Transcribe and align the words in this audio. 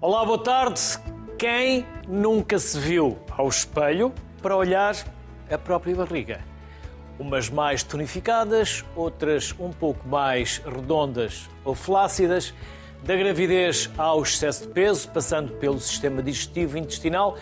Olá, 0.00 0.24
boa 0.24 0.38
tarde. 0.38 0.80
Quem 1.36 1.84
nunca 2.06 2.56
se 2.60 2.78
viu 2.78 3.18
ao 3.36 3.48
espelho 3.48 4.14
para 4.40 4.56
olhar 4.56 4.94
a 5.50 5.58
própria 5.58 5.92
barriga? 5.96 6.38
Umas 7.18 7.50
mais 7.50 7.82
tonificadas, 7.82 8.84
outras 8.94 9.52
um 9.58 9.72
pouco 9.72 10.06
mais 10.06 10.58
redondas 10.64 11.50
ou 11.64 11.74
flácidas, 11.74 12.54
da 13.02 13.16
gravidez 13.16 13.90
ao 13.98 14.22
excesso 14.22 14.68
de 14.68 14.72
peso, 14.72 15.08
passando 15.08 15.54
pelo 15.54 15.80
sistema 15.80 16.22
digestivo 16.22 16.76
e 16.76 16.80
intestinal. 16.80 17.36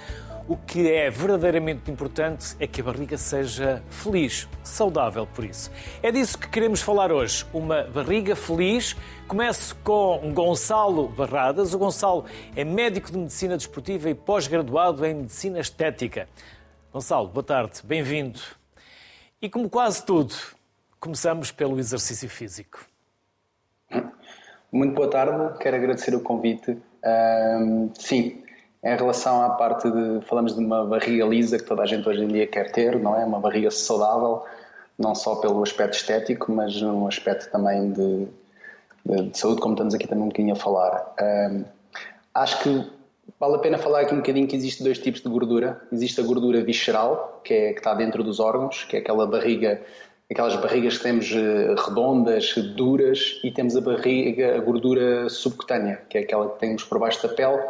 O 0.49 0.57
que 0.57 0.89
é 0.93 1.11
verdadeiramente 1.11 1.91
importante 1.91 2.55
é 2.61 2.69
que 2.69 2.81
a 2.81 2.85
barriga 2.85 3.19
seja 3.19 3.83
feliz, 3.91 4.49
saudável 4.63 5.27
por 5.27 5.45
isso. 5.45 5.73
É 6.01 6.13
disso 6.13 6.39
que 6.39 6.49
queremos 6.49 6.81
falar 6.81 7.11
hoje. 7.11 7.45
Uma 7.53 7.83
barriga 7.83 8.37
feliz. 8.37 8.95
Começo 9.27 9.75
com 9.83 10.33
Gonçalo 10.33 11.09
Barradas. 11.09 11.75
O 11.75 11.79
Gonçalo 11.79 12.27
é 12.55 12.63
médico 12.63 13.11
de 13.11 13.19
medicina 13.19 13.57
desportiva 13.57 14.09
e 14.09 14.15
pós-graduado 14.15 15.05
em 15.05 15.15
medicina 15.15 15.59
estética. 15.59 16.29
Gonçalo, 16.93 17.27
boa 17.27 17.43
tarde, 17.43 17.81
bem-vindo. 17.83 18.39
E 19.43 19.51
como 19.51 19.69
quase 19.69 20.07
tudo, 20.07 20.33
começamos 21.01 21.51
pelo 21.51 21.77
exercício 21.77 22.29
físico. 22.29 22.87
Muito 24.71 24.95
boa 24.95 25.11
tarde, 25.11 25.59
quero 25.59 25.75
agradecer 25.75 26.15
o 26.15 26.21
convite. 26.21 26.79
sim, 27.99 28.46
em 28.83 28.97
relação 28.97 29.43
à 29.43 29.51
parte 29.51 29.91
de. 29.91 30.21
Falamos 30.27 30.55
de 30.55 30.65
uma 30.65 30.85
barriga 30.85 31.25
lisa 31.25 31.59
que 31.59 31.65
toda 31.65 31.83
a 31.83 31.87
gente 31.87 32.09
hoje 32.09 32.23
em 32.23 32.29
dia 32.29 32.47
quer 32.47 32.71
ter, 32.73 32.99
não 32.99 33.19
é? 33.19 33.25
Uma 33.25 33.41
barriga 33.41 33.71
saudável, 33.71 34.45
não 34.99 35.15
só 35.15 35.37
pelo 35.37 35.63
aspecto 35.63 35.95
estético, 35.95 36.53
mas 36.53 36.81
no 36.81 37.07
aspecto 37.07 37.51
também 37.51 37.93
de, 37.93 38.27
de, 39.05 39.31
de 39.31 39.39
saúde, 39.39 39.61
como 39.61 39.75
estamos 39.75 39.95
aqui 39.95 40.07
também 40.07 40.25
um 40.25 40.29
bocadinho 40.29 40.55
a 40.55 40.57
falar. 40.57 41.15
Um, 41.21 41.65
acho 42.35 42.63
que 42.63 42.91
vale 43.41 43.57
a 43.57 43.59
pena 43.59 43.79
falar 43.79 44.01
aqui 44.01 44.15
um 44.15 44.19
bocadinho 44.19 44.47
que 44.47 44.57
existe 44.57 44.83
dois 44.83 44.99
tipos 44.99 45.21
de 45.21 45.29
gordura. 45.29 45.83
Existe 45.93 46.21
a 46.21 46.25
gordura 46.25 46.63
visceral, 46.63 47.41
que, 47.43 47.55
é, 47.55 47.73
que 47.73 47.81
está 47.81 47.95
dentro 47.95 48.23
dos 48.23 48.41
órgãos, 48.41 48.85
que 48.85 48.97
é 48.97 49.01
aquela 49.01 49.27
barriga 49.27 49.81
aquelas 50.31 50.57
barrigas 50.57 50.99
que 50.99 51.05
temos 51.05 51.31
eh, 51.33 51.75
redondas, 51.87 52.55
duras, 52.75 53.41
e 53.45 53.51
temos 53.51 53.77
a 53.77 53.81
barriga, 53.81 54.57
a 54.57 54.59
gordura 54.59 55.29
subcutânea, 55.29 56.03
que 56.09 56.19
é 56.19 56.23
aquela 56.23 56.51
que 56.51 56.59
temos 56.59 56.85
por 56.85 56.99
baixo 56.99 57.27
da 57.27 57.33
pele, 57.33 57.63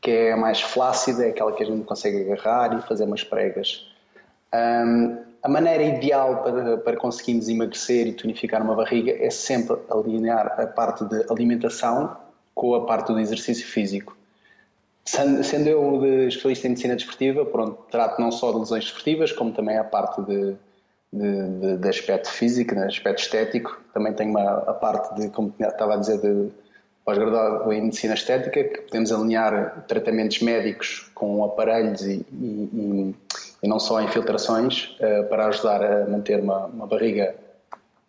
que 0.00 0.10
é 0.10 0.36
mais 0.36 0.60
flácida, 0.60 1.26
é 1.26 1.30
aquela 1.30 1.52
que 1.52 1.62
a 1.62 1.66
gente 1.66 1.84
consegue 1.84 2.30
agarrar 2.30 2.78
e 2.78 2.82
fazer 2.82 3.04
umas 3.04 3.24
pregas. 3.24 3.86
Um, 4.54 5.18
a 5.42 5.48
maneira 5.48 5.82
ideal 5.82 6.42
para, 6.42 6.78
para 6.78 6.96
conseguirmos 6.96 7.48
emagrecer 7.48 8.06
e 8.06 8.12
tonificar 8.12 8.62
uma 8.62 8.74
barriga 8.74 9.12
é 9.12 9.30
sempre 9.30 9.76
alinhar 9.90 10.60
a 10.60 10.66
parte 10.66 11.04
de 11.04 11.24
alimentação 11.30 12.16
com 12.54 12.74
a 12.74 12.84
parte 12.84 13.12
do 13.12 13.20
exercício 13.20 13.66
físico. 13.66 14.16
Sendo 15.04 15.68
eu 15.68 16.26
especialista 16.26 16.66
em 16.66 16.70
medicina 16.70 16.94
desportiva, 16.94 17.46
pronto, 17.46 17.82
trato 17.90 18.20
não 18.20 18.30
só 18.30 18.52
de 18.52 18.58
lesões 18.58 18.84
desportivas, 18.84 19.32
como 19.32 19.52
também 19.52 19.78
a 19.78 19.84
parte 19.84 20.20
de, 20.22 20.54
de, 21.10 21.48
de, 21.60 21.76
de 21.78 21.88
aspecto 21.88 22.28
físico, 22.30 22.74
de 22.74 22.82
aspecto 22.82 23.22
estético. 23.22 23.80
Também 23.94 24.12
tenho 24.12 24.30
uma, 24.30 24.42
a 24.42 24.74
parte 24.74 25.14
de, 25.14 25.30
como 25.30 25.54
estava 25.58 25.94
a 25.94 25.96
dizer, 25.96 26.20
de 26.20 26.50
pós-graduado 27.08 27.72
em 27.72 27.84
medicina 27.84 28.12
estética, 28.12 28.62
que 28.62 28.82
podemos 28.82 29.10
alinhar 29.10 29.82
tratamentos 29.88 30.40
médicos 30.40 31.10
com 31.14 31.42
aparelhos 31.42 32.02
e, 32.02 32.26
e, 32.30 33.14
e, 33.62 33.66
não 33.66 33.78
só 33.80 34.02
infiltrações 34.02 34.94
uh, 35.00 35.26
para 35.30 35.46
ajudar 35.46 35.82
a 35.82 36.06
manter 36.06 36.38
uma, 36.38 36.66
uma, 36.66 36.86
barriga 36.86 37.34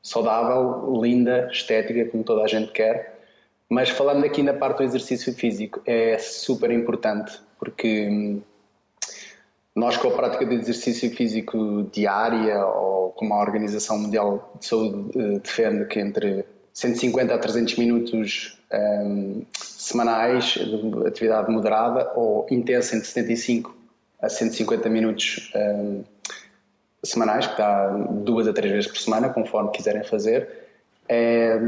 saudável, 0.04 1.00
linda, 1.02 1.48
estética, 1.50 2.12
como 2.12 2.26
toda 2.26 2.44
a 2.44 2.48
gente 2.48 2.74
quer. 2.74 3.22
Mas 3.70 3.88
falando 3.88 4.26
aqui 4.26 4.44
na 4.44 4.54
parte 4.54 4.80
do 4.80 4.84
exercício 4.84 5.34
físico, 5.34 5.82
é 5.86 6.18
super 6.18 6.70
importante 6.70 7.40
porque 7.58 8.10
hum, 8.10 8.42
nós, 9.74 9.96
com 9.96 10.10
a 10.10 10.12
prática 10.12 10.46
de 10.46 10.56
exercício 10.56 11.10
físico 11.16 11.84
diária, 11.90 12.66
ou 12.66 13.12
como 13.12 13.34
a 13.34 13.40
Organização 13.40 13.98
Mundial 13.98 14.52
de 14.60 14.66
Saúde 14.66 15.18
uh, 15.18 15.40
defende, 15.40 15.86
que 15.86 16.02
entre 16.02 16.46
150 16.80 17.34
a 17.34 17.38
300 17.38 17.76
minutos 17.76 18.58
um, 18.72 19.46
semanais 19.54 20.46
de 20.54 21.08
atividade 21.08 21.52
moderada 21.52 22.10
ou 22.16 22.48
intensa 22.50 22.96
entre 22.96 23.06
75 23.06 23.76
a 24.22 24.30
150 24.30 24.88
minutos 24.88 25.52
um, 25.56 26.04
semanais, 27.04 27.48
que 27.48 27.58
dá 27.58 27.90
duas 27.90 28.48
a 28.48 28.54
três 28.54 28.72
vezes 28.72 28.90
por 28.90 28.98
semana, 28.98 29.28
conforme 29.28 29.72
quiserem 29.72 30.06
fazer. 30.06 30.48
É 31.10 31.60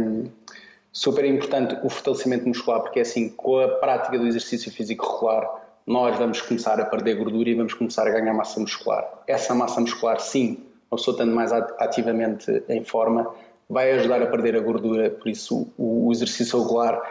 super 0.93 1.25
importante 1.25 1.77
o 1.83 1.89
fortalecimento 1.89 2.47
muscular, 2.47 2.79
porque 2.81 2.99
é 2.99 3.01
assim, 3.01 3.27
com 3.27 3.59
a 3.59 3.67
prática 3.67 4.17
do 4.17 4.25
exercício 4.25 4.71
físico 4.71 5.05
regular, 5.13 5.61
nós 5.85 6.17
vamos 6.17 6.39
começar 6.39 6.79
a 6.79 6.85
perder 6.85 7.15
gordura 7.15 7.49
e 7.49 7.55
vamos 7.55 7.73
começar 7.73 8.07
a 8.07 8.11
ganhar 8.11 8.33
massa 8.33 8.61
muscular. 8.61 9.05
Essa 9.27 9.53
massa 9.53 9.81
muscular, 9.81 10.21
sim, 10.21 10.63
uma 10.89 10.97
pessoa 10.97 11.15
estando 11.15 11.33
mais 11.33 11.51
ativamente 11.51 12.63
em 12.69 12.83
forma, 12.85 13.33
vai 13.71 13.93
ajudar 13.93 14.21
a 14.21 14.27
perder 14.27 14.57
a 14.57 14.59
gordura, 14.59 15.09
por 15.09 15.29
isso 15.29 15.65
o, 15.77 16.11
exercício 16.11 16.61
regular 16.61 17.01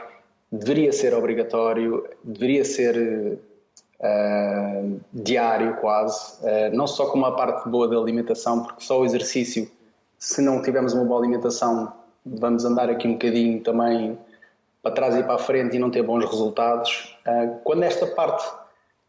deveria 0.52 0.92
ser 0.92 1.14
obrigatório, 1.14 2.06
deveria 2.22 2.66
ser 2.66 3.38
uh, 3.98 5.00
diário 5.10 5.76
quase, 5.76 6.38
uh, 6.42 6.76
não 6.76 6.86
só 6.86 7.06
como 7.06 7.24
uma 7.24 7.34
parte 7.34 7.66
boa 7.66 7.88
da 7.88 7.96
alimentação, 7.96 8.62
porque 8.62 8.84
só 8.84 9.00
o 9.00 9.06
exercício, 9.06 9.70
se 10.18 10.42
não 10.42 10.60
tivermos 10.60 10.92
uma 10.92 11.04
boa 11.04 11.20
alimentação, 11.20 11.94
vamos 12.26 12.62
andar 12.66 12.90
aqui 12.90 13.08
um 13.08 13.12
bocadinho 13.12 13.60
também 13.62 14.18
para 14.82 14.92
trás 14.92 15.16
e 15.16 15.22
para 15.22 15.36
a 15.36 15.38
frente 15.38 15.76
e 15.76 15.78
não 15.78 15.90
ter 15.90 16.02
bons 16.02 16.26
resultados. 16.26 17.16
Uh, 17.26 17.58
quando 17.64 17.84
esta 17.84 18.06
parte 18.06 18.46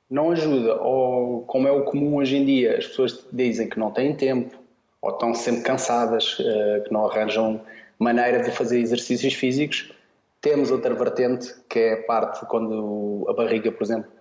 não 0.09 0.31
ajuda, 0.31 0.81
ou 0.81 1.41
como 1.41 1.67
é 1.67 1.71
o 1.71 1.83
comum 1.83 2.15
hoje 2.15 2.37
em 2.37 2.45
dia, 2.45 2.77
as 2.77 2.87
pessoas 2.87 3.27
dizem 3.33 3.67
que 3.67 3.77
não 3.77 3.91
têm 3.91 4.15
tempo, 4.15 4.60
ou 5.01 5.11
estão 5.11 5.33
sempre 5.33 5.63
cansadas, 5.63 6.37
uh, 6.39 6.83
que 6.83 6.93
não 6.93 7.05
arranjam 7.05 7.61
maneira 7.97 8.41
de 8.41 8.51
fazer 8.51 8.79
exercícios 8.79 9.33
físicos. 9.33 9.91
Temos 10.39 10.71
outra 10.71 10.93
vertente, 10.93 11.53
que 11.69 11.79
é 11.79 11.93
a 11.93 12.03
parte 12.03 12.45
quando 12.47 13.25
a 13.29 13.33
barriga, 13.33 13.71
por 13.71 13.83
exemplo, 13.83 14.11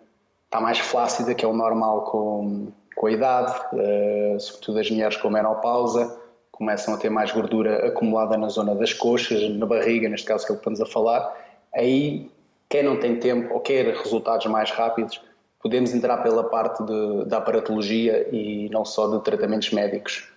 está 0.45 0.61
mais 0.61 0.79
flácida, 0.79 1.35
que 1.35 1.45
é 1.45 1.49
o 1.49 1.53
normal 1.53 2.05
com, 2.05 2.69
com 2.97 3.07
a 3.07 3.13
idade, 3.13 3.53
uh, 3.73 4.41
sobretudo 4.41 4.79
as 4.79 4.91
mulheres 4.91 5.17
com 5.17 5.31
menopausa, 5.31 6.19
começam 6.53 6.93
a 6.93 6.99
ter 6.99 7.09
mais 7.09 7.33
gordura 7.33 7.87
acumulada 7.87 8.37
na 8.37 8.49
zona 8.49 8.75
das 8.75 8.93
coxas, 8.93 9.49
na 9.57 9.65
barriga, 9.65 10.09
neste 10.09 10.27
caso 10.27 10.45
que 10.45 10.53
é 10.53 10.55
o 10.55 10.57
que 10.57 10.61
estamos 10.61 10.81
a 10.81 10.87
falar. 10.87 11.35
Aí, 11.75 12.31
quem 12.69 12.83
não 12.83 12.99
tem 12.99 13.19
tempo 13.19 13.55
ou 13.55 13.61
quer 13.61 13.87
resultados 13.95 14.45
mais 14.47 14.71
rápidos, 14.71 15.21
podemos 15.63 15.95
entrar 15.95 16.19
pela 16.19 16.45
parte 16.45 16.83
de, 16.85 17.25
da 17.25 17.39
aparatologia 17.39 18.29
e 18.31 18.69
não 18.71 18.85
só 18.85 19.09
de 19.09 19.25
tratamentos 19.25 19.71
médicos. 19.71 20.29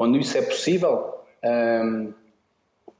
Quando 0.00 0.16
isso 0.16 0.38
é 0.38 0.40
possível, 0.40 1.14
hum, 1.44 2.14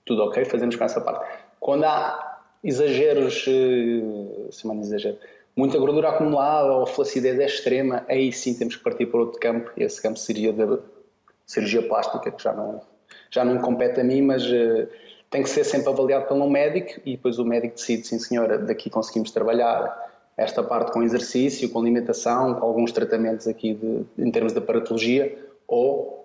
tudo 0.05 0.23
ok, 0.25 0.45
fazemos 0.45 0.77
com 0.77 0.85
essa 0.85 1.01
parte. 1.01 1.35
Quando 1.59 1.85
há 1.85 2.43
exageros, 2.63 3.47
eh, 3.49 4.51
se 4.51 4.67
não 4.67 4.79
exagero, 4.83 5.17
muita 5.57 5.79
gordura 5.79 6.11
acumulada 6.11 6.71
ou 6.71 6.85
flacidez 6.85 7.41
é 7.41 7.47
extrema, 7.47 8.05
aí 8.07 8.31
sim 8.31 8.53
temos 8.53 8.77
que 8.77 8.85
partir 8.85 9.07
para 9.07 9.19
outro 9.19 9.41
campo. 9.41 9.71
Esse 9.79 10.03
campo 10.03 10.19
seria 10.19 10.53
da 10.53 10.79
cirurgia 11.47 11.81
plástica, 11.89 12.31
que 12.31 12.43
já 12.43 12.53
não, 12.53 12.83
já 13.31 13.47
não 13.47 13.57
compete 13.63 13.99
a 13.99 14.05
mim, 14.05 14.21
mas 14.21 14.45
uh, 14.45 14.87
tem 15.31 15.43
que 15.43 15.49
ser 15.49 15.65
sempre 15.65 15.89
avaliado 15.89 16.27
por 16.27 16.37
um 16.37 16.51
médico 16.51 17.01
e 17.07 17.13
depois 17.13 17.39
o 17.39 17.47
médico 17.47 17.77
decide, 17.77 18.07
sim 18.07 18.19
senhora, 18.19 18.59
daqui 18.59 18.91
conseguimos 18.91 19.31
trabalhar 19.31 19.91
esta 20.37 20.63
parte 20.63 20.93
com 20.93 21.03
exercício, 21.03 21.71
com 21.71 21.81
alimentação, 21.81 22.57
com 22.57 22.67
alguns 22.67 22.93
tratamentos 22.93 23.49
aqui 23.49 23.73
de, 23.73 24.05
em 24.23 24.31
termos 24.31 24.53
de 24.53 24.59
aparatologia, 24.59 25.49
ou 25.67 26.20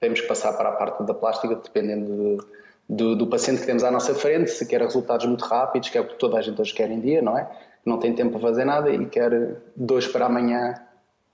temos 0.00 0.20
que 0.20 0.26
passar 0.26 0.54
para 0.54 0.70
a 0.70 0.72
parte 0.72 1.02
da 1.04 1.12
plástica, 1.12 1.54
dependendo 1.54 2.06
de, 2.06 2.46
do, 2.88 3.14
do, 3.14 3.26
paciente 3.26 3.60
que 3.60 3.66
temos 3.66 3.84
à 3.84 3.90
nossa 3.90 4.14
frente, 4.14 4.50
se 4.50 4.66
quer 4.66 4.80
resultados 4.80 5.26
muito 5.26 5.44
rápidos, 5.44 5.90
que 5.90 5.98
é 5.98 6.00
o 6.00 6.08
que 6.08 6.14
toda 6.14 6.38
a 6.38 6.42
gente 6.42 6.60
hoje 6.60 6.74
quer 6.74 6.90
em 6.90 7.00
dia, 7.00 7.20
não 7.20 7.36
é? 7.36 7.48
Não 7.84 7.98
tem 7.98 8.14
tempo 8.14 8.32
para 8.32 8.40
fazer 8.40 8.64
nada 8.64 8.90
e 8.90 9.06
quer 9.06 9.60
dois 9.76 10.08
para 10.08 10.26
amanhã 10.26 10.74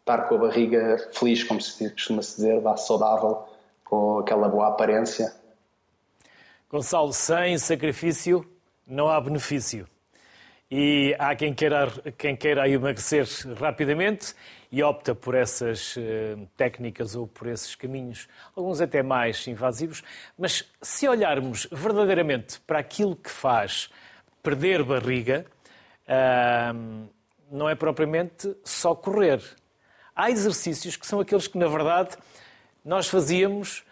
estar 0.01 0.29
com 0.29 0.35
a 0.35 0.39
barriga 0.39 0.97
feliz, 1.13 1.43
como 1.45 1.61
se 1.61 1.91
costuma-se 1.91 2.37
dizer, 2.37 2.61
vá 2.61 2.77
saudável, 2.77 3.45
com 3.85 4.19
aquela 4.19 4.49
boa 4.49 4.69
aparência. 4.69 5.33
Gonçalo, 6.69 7.13
sem 7.13 7.57
sacrifício 7.59 8.45
não 8.87 9.09
há 9.09 9.21
benefício. 9.21 9.87
E 10.69 11.15
há 11.19 11.35
quem 11.37 11.55
queira, 11.55 11.93
quem 12.19 12.35
queira 12.35 12.69
emagrecer 12.69 13.27
rapidamente 13.59 14.35
e 14.73 14.83
opta 14.83 15.15
por 15.15 15.37
essas 15.37 15.97
uh, 15.97 16.01
técnicas 16.57 17.15
ou 17.15 17.29
por 17.29 17.47
esses 17.47 17.77
caminhos, 17.77 18.29
alguns 18.55 18.81
até 18.81 19.01
mais 19.03 19.47
invasivos. 19.47 20.03
Mas 20.37 20.69
se 20.83 21.07
olharmos 21.07 21.69
verdadeiramente 21.71 22.61
para 22.61 22.81
aquilo 22.81 23.15
que 23.15 23.31
faz 23.31 23.89
perder 24.43 24.83
barriga, 24.83 25.47
não 27.51 27.69
é 27.69 27.75
propriamente 27.75 28.57
só 28.63 28.95
correr. 28.95 29.43
Há 30.15 30.31
exercícios 30.31 30.97
que 30.97 31.07
são 31.07 31.21
aqueles 31.21 31.49
que, 31.49 31.59
na 31.59 31.67
verdade, 31.67 32.17
nós 32.85 33.09
fazíamos 33.09 33.85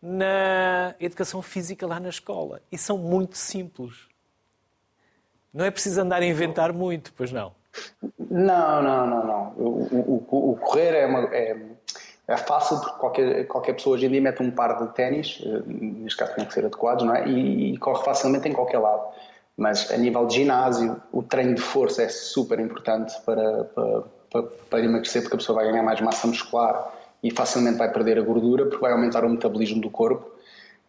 na 0.00 0.94
educação 1.00 1.40
física 1.42 1.86
lá 1.86 1.98
na 1.98 2.10
escola 2.10 2.60
e 2.70 2.78
são 2.78 2.98
muito 2.98 3.36
simples 3.36 4.07
Não 5.52 5.64
é 5.64 5.70
preciso 5.70 6.00
andar 6.00 6.22
a 6.22 6.26
inventar 6.26 6.72
muito, 6.72 7.12
pois 7.16 7.32
não? 7.32 7.52
Não, 8.18 8.82
não, 8.82 9.06
não, 9.06 9.26
não. 9.26 9.52
O, 9.56 10.24
o, 10.30 10.50
o 10.52 10.56
correr 10.56 10.94
é, 10.94 11.06
uma, 11.06 11.20
é, 11.34 11.56
é, 12.26 12.36
fácil 12.36 12.78
porque 12.78 12.98
qualquer, 12.98 13.46
qualquer 13.46 13.72
pessoa 13.74 13.96
hoje 13.96 14.06
em 14.06 14.10
dia 14.10 14.20
mete 14.20 14.42
um 14.42 14.50
par 14.50 14.78
de 14.78 14.92
ténis, 14.94 15.42
eh, 15.44 15.62
neste 15.66 16.18
caso 16.18 16.34
tem 16.34 16.44
que 16.44 16.52
ser 16.52 16.66
adequados, 16.66 17.04
não 17.04 17.14
é? 17.14 17.26
E, 17.26 17.74
e, 17.74 17.78
corre 17.78 18.04
facilmente 18.04 18.48
em 18.48 18.52
qualquer 18.52 18.78
lado. 18.78 19.02
Mas 19.56 19.90
a 19.90 19.96
nível 19.96 20.26
de 20.26 20.34
ginásio, 20.34 21.00
o 21.12 21.22
treino 21.22 21.54
de 21.54 21.62
força 21.62 22.02
é 22.02 22.08
super 22.08 22.60
importante 22.60 23.14
para, 23.24 23.64
para, 23.64 24.02
para, 24.30 24.42
para 24.42 24.80
emagrecer 24.80 25.22
porque 25.22 25.34
a 25.34 25.38
pessoa 25.38 25.56
vai 25.56 25.70
ganhar 25.70 25.82
mais 25.82 26.00
massa 26.00 26.26
muscular 26.26 26.92
e 27.22 27.30
facilmente 27.30 27.78
vai 27.78 27.90
perder 27.90 28.18
a 28.18 28.22
gordura 28.22 28.66
porque 28.66 28.80
vai 28.80 28.92
aumentar 28.92 29.24
o 29.24 29.28
metabolismo 29.28 29.80
do 29.80 29.90
corpo. 29.90 30.30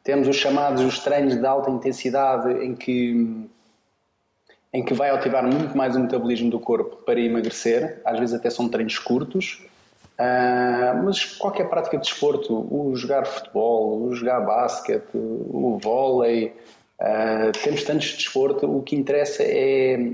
Temos 0.04 0.28
os 0.28 0.36
chamados 0.36 0.84
os 0.84 1.00
treinos 1.00 1.36
de 1.36 1.46
alta 1.46 1.72
intensidade 1.72 2.64
em 2.64 2.76
que 2.76 3.50
em 4.74 4.84
que 4.84 4.94
vai 4.94 5.10
ativar 5.10 5.44
muito 5.44 5.76
mais 5.76 5.96
o 5.96 6.00
metabolismo 6.00 6.50
do 6.50 6.60
corpo 6.60 6.98
para 6.98 7.20
emagrecer, 7.20 8.02
às 8.06 8.20
vezes 8.20 8.36
até 8.36 8.50
são 8.50 8.70
treinos 8.70 9.00
curtos, 9.00 9.66
uh, 10.20 11.04
mas 11.04 11.26
qualquer 11.26 11.68
prática 11.70 11.98
de 11.98 12.04
desporto, 12.04 12.54
o 12.54 12.96
jogar 12.96 13.26
futebol, 13.26 14.04
o 14.04 14.16
jogar 14.16 14.42
basquete, 14.42 15.10
o 15.16 15.80
vôlei, 15.82 16.56
uh, 17.02 17.52
temos 17.64 17.84
tantos 17.84 18.08
de 18.08 18.18
desporto, 18.18 18.68
o 18.68 18.84
que 18.84 18.96
interessa 18.96 19.42
é, 19.44 20.14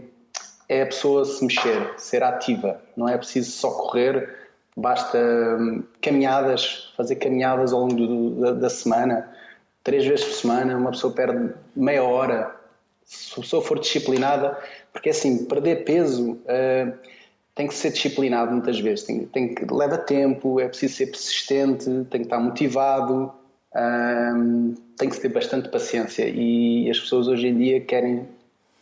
é 0.69 0.81
a 0.83 0.85
pessoa 0.85 1.25
se 1.25 1.43
mexer, 1.43 1.93
ser 1.97 2.23
ativa, 2.23 2.81
não 2.95 3.09
é 3.09 3.17
preciso 3.17 3.51
só 3.51 3.71
correr, 3.71 4.37
basta 4.75 5.17
hum, 5.17 5.83
caminhadas, 6.01 6.93
fazer 6.95 7.15
caminhadas 7.15 7.73
ao 7.73 7.81
longo 7.81 7.95
do, 7.95 8.29
da, 8.41 8.51
da 8.53 8.69
semana, 8.69 9.29
três 9.83 10.05
vezes 10.05 10.25
por 10.25 10.33
semana, 10.33 10.77
uma 10.77 10.91
pessoa 10.91 11.13
perde 11.13 11.53
meia 11.75 12.03
hora 12.03 12.55
se 13.05 13.33
a 13.33 13.41
pessoa 13.41 13.61
for 13.61 13.79
disciplinada, 13.79 14.57
porque 14.91 15.09
assim, 15.09 15.45
perder 15.45 15.85
peso 15.85 16.31
uh, 16.31 16.97
tem 17.53 17.67
que 17.67 17.73
ser 17.73 17.91
disciplinado 17.91 18.51
muitas 18.51 18.79
vezes, 18.79 19.05
tem, 19.05 19.25
tem 19.27 19.53
que, 19.53 19.65
leva 19.71 19.97
tempo, 19.97 20.59
é 20.59 20.67
preciso 20.67 20.95
ser 20.95 21.05
persistente, 21.07 21.85
tem 22.09 22.21
que 22.21 22.27
estar 22.27 22.39
motivado, 22.39 23.31
uh, 23.73 24.75
tem 24.97 25.09
que 25.09 25.19
ter 25.19 25.29
bastante 25.29 25.69
paciência 25.69 26.27
e 26.27 26.89
as 26.89 26.99
pessoas 26.99 27.27
hoje 27.27 27.47
em 27.47 27.57
dia 27.57 27.81
querem 27.81 28.27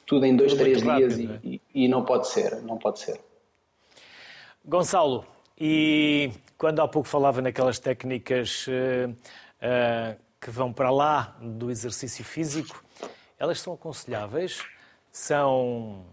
tudo 0.06 0.26
em 0.26 0.36
dois, 0.36 0.54
tudo 0.54 0.64
três 0.64 0.82
dias 0.82 1.18
rápido, 1.18 1.20
e, 1.20 1.26
é? 1.26 1.40
e, 1.76 1.86
e 1.86 1.88
não 1.88 2.04
pode 2.04 2.28
ser, 2.30 2.62
não 2.62 2.78
pode 2.78 3.00
ser. 3.00 3.20
Gonçalo, 4.66 5.26
e 5.60 6.32
quando 6.58 6.82
há 6.82 6.88
pouco 6.88 7.08
falava 7.08 7.42
naquelas 7.42 7.80
técnicas 7.80 8.66
uh, 8.68 9.12
uh, 9.12 10.18
que 10.40 10.50
vão 10.50 10.74
para 10.74 10.90
lá 10.90 11.38
do 11.42 11.70
exercício 11.70 12.24
físico, 12.24 12.83
elas 13.44 13.60
são 13.60 13.74
aconselháveis, 13.74 14.64
são 15.12 16.06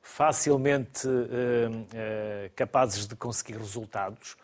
facilmente 0.00 1.06
uh, 1.06 1.10
uh, 1.10 2.50
capazes 2.56 3.06
de 3.06 3.14
conseguir 3.14 3.58
resultados 3.58 4.34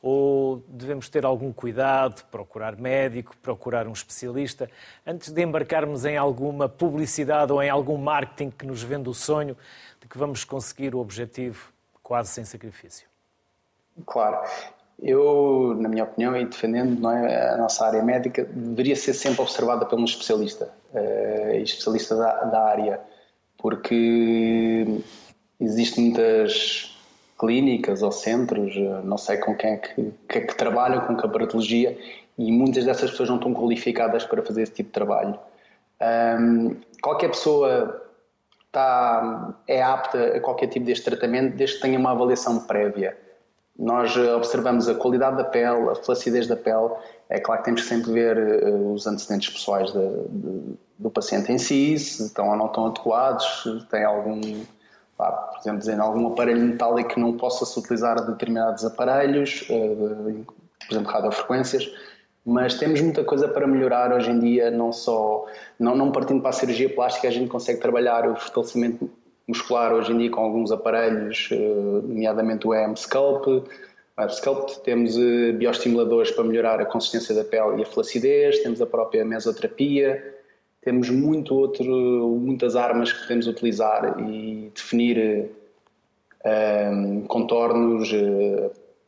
ou 0.00 0.62
devemos 0.66 1.10
ter 1.10 1.26
algum 1.26 1.52
cuidado, 1.52 2.24
procurar 2.30 2.76
médico, 2.76 3.36
procurar 3.42 3.86
um 3.86 3.92
especialista, 3.92 4.70
antes 5.06 5.30
de 5.30 5.42
embarcarmos 5.42 6.06
em 6.06 6.16
alguma 6.16 6.68
publicidade 6.70 7.52
ou 7.52 7.62
em 7.62 7.68
algum 7.68 7.98
marketing 7.98 8.50
que 8.50 8.66
nos 8.66 8.82
vende 8.82 9.08
o 9.10 9.14
sonho 9.14 9.56
de 10.00 10.08
que 10.08 10.16
vamos 10.16 10.42
conseguir 10.42 10.94
o 10.94 11.00
objetivo 11.00 11.70
quase 12.02 12.30
sem 12.30 12.44
sacrifício? 12.44 13.06
Claro. 14.06 14.38
Eu, 15.02 15.74
na 15.78 15.88
minha 15.88 16.04
opinião, 16.04 16.36
e 16.36 16.44
defendendo 16.44 17.10
é, 17.10 17.54
a 17.54 17.56
nossa 17.56 17.86
área 17.86 18.02
médica, 18.02 18.44
deveria 18.44 18.96
ser 18.96 19.12
sempre 19.12 19.42
observada 19.42 19.84
por 19.84 19.98
um 19.98 20.04
especialista, 20.04 20.70
uh, 21.58 21.62
especialista 21.62 22.16
da, 22.16 22.44
da 22.44 22.62
área, 22.64 23.00
porque 23.58 24.86
existem 25.60 26.04
muitas 26.04 26.94
clínicas 27.38 28.02
ou 28.02 28.12
centros, 28.12 28.74
eh, 28.76 29.00
não 29.04 29.18
sei 29.18 29.38
com 29.38 29.56
quem 29.56 29.72
é 29.72 29.76
que, 29.76 30.12
que, 30.28 30.38
é 30.38 30.40
que 30.42 30.54
trabalham 30.54 31.00
com 31.06 31.16
caparatologia, 31.16 31.98
e 32.38 32.50
muitas 32.50 32.84
dessas 32.84 33.10
pessoas 33.10 33.28
não 33.28 33.36
estão 33.36 33.52
qualificadas 33.52 34.24
para 34.24 34.42
fazer 34.42 34.62
esse 34.62 34.72
tipo 34.72 34.88
de 34.88 34.92
trabalho. 34.92 35.38
Um, 36.00 36.76
qualquer 37.00 37.28
pessoa 37.28 38.02
está, 38.66 39.54
é 39.68 39.82
apta 39.82 40.36
a 40.36 40.40
qualquer 40.40 40.66
tipo 40.66 40.84
deste 40.84 41.04
tratamento 41.04 41.56
desde 41.56 41.76
que 41.76 41.82
tenha 41.82 41.98
uma 41.98 42.10
avaliação 42.10 42.58
prévia. 42.60 43.16
Nós 43.78 44.16
eh, 44.16 44.34
observamos 44.34 44.88
a 44.88 44.94
qualidade 44.94 45.36
da 45.36 45.44
pele, 45.44 45.90
a 45.90 45.94
flacidez 45.96 46.46
da 46.46 46.56
pele. 46.56 46.90
É 47.28 47.40
claro 47.40 47.60
que 47.60 47.64
temos 47.64 47.82
que 47.82 47.88
sempre 47.88 48.12
ver 48.12 48.38
uh, 48.38 48.92
os 48.92 49.06
antecedentes 49.06 49.52
pessoais 49.52 49.92
de, 49.92 50.08
de, 50.28 50.76
do 50.98 51.10
paciente 51.10 51.50
em 51.50 51.58
si, 51.58 51.98
se 51.98 52.24
estão 52.26 52.50
ou 52.50 52.56
não 52.56 52.66
estão 52.66 52.86
adequados, 52.86 53.62
se 53.62 53.84
tem 53.86 54.04
algum, 54.04 54.40
pá, 55.16 55.32
por 55.32 55.58
exemplo, 55.58 55.78
dizendo, 55.80 56.02
algum 56.02 56.28
aparelho 56.28 56.60
metálico 56.60 57.10
que 57.10 57.20
não 57.20 57.36
possa-se 57.36 57.76
utilizar 57.78 58.24
determinados 58.24 58.84
aparelhos, 58.84 59.62
uh, 59.68 60.44
por 60.86 60.94
exemplo, 60.94 61.10
radiofrequências. 61.10 61.90
Mas 62.46 62.74
temos 62.74 63.00
muita 63.00 63.24
coisa 63.24 63.48
para 63.48 63.66
melhorar 63.66 64.12
hoje 64.12 64.30
em 64.30 64.38
dia, 64.38 64.70
não 64.70 64.92
só, 64.92 65.46
não, 65.78 65.96
não 65.96 66.12
partindo 66.12 66.40
para 66.40 66.50
a 66.50 66.52
cirurgia 66.52 66.94
plástica, 66.94 67.26
a 67.26 67.30
gente 67.30 67.48
consegue 67.48 67.80
trabalhar 67.80 68.28
o 68.28 68.36
fortalecimento 68.36 69.10
muscular 69.46 69.92
hoje 69.92 70.12
em 70.12 70.18
dia 70.18 70.30
com 70.30 70.40
alguns 70.40 70.72
aparelhos, 70.72 71.48
eh, 71.52 71.56
nomeadamente 71.56 72.66
o. 72.66 72.72
O 74.16 74.28
Sculpt 74.28 74.80
temos 74.80 75.18
eh, 75.18 75.52
bioestimuladores 75.52 76.30
para 76.30 76.44
melhorar 76.44 76.80
a 76.80 76.84
consistência 76.84 77.34
da 77.34 77.44
pele 77.44 77.80
e 77.80 77.82
a 77.82 77.86
flacidez, 77.86 78.62
temos 78.62 78.80
a 78.80 78.86
própria 78.86 79.24
mesoterapia, 79.24 80.34
temos 80.80 81.10
muito 81.10 81.54
outro, 81.54 81.84
muitas 82.40 82.76
armas 82.76 83.12
que 83.12 83.22
podemos 83.22 83.46
utilizar 83.46 84.16
e 84.20 84.70
definir 84.74 85.50
um, 86.44 86.48
ehm, 86.48 87.20
contornos, 87.22 88.12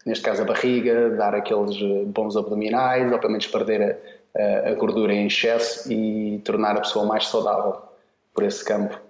neste 0.05 0.25
caso 0.25 0.43
a 0.43 0.45
barriga, 0.45 1.11
dar 1.11 1.35
aqueles 1.35 1.77
bons 2.07 2.37
abdominais, 2.37 3.13
ou 3.13 3.19
pelo 3.19 3.33
menos 3.33 3.47
perder 3.47 3.99
a, 4.35 4.71
a 4.71 4.75
gordura 4.75 5.13
em 5.13 5.27
excesso 5.27 5.93
e 5.93 6.41
tornar 6.45 6.77
a 6.77 6.81
pessoa 6.81 7.05
mais 7.05 7.27
saudável 7.29 7.77
por 8.35 8.43
esse 8.43 8.65
campo. 8.65 9.06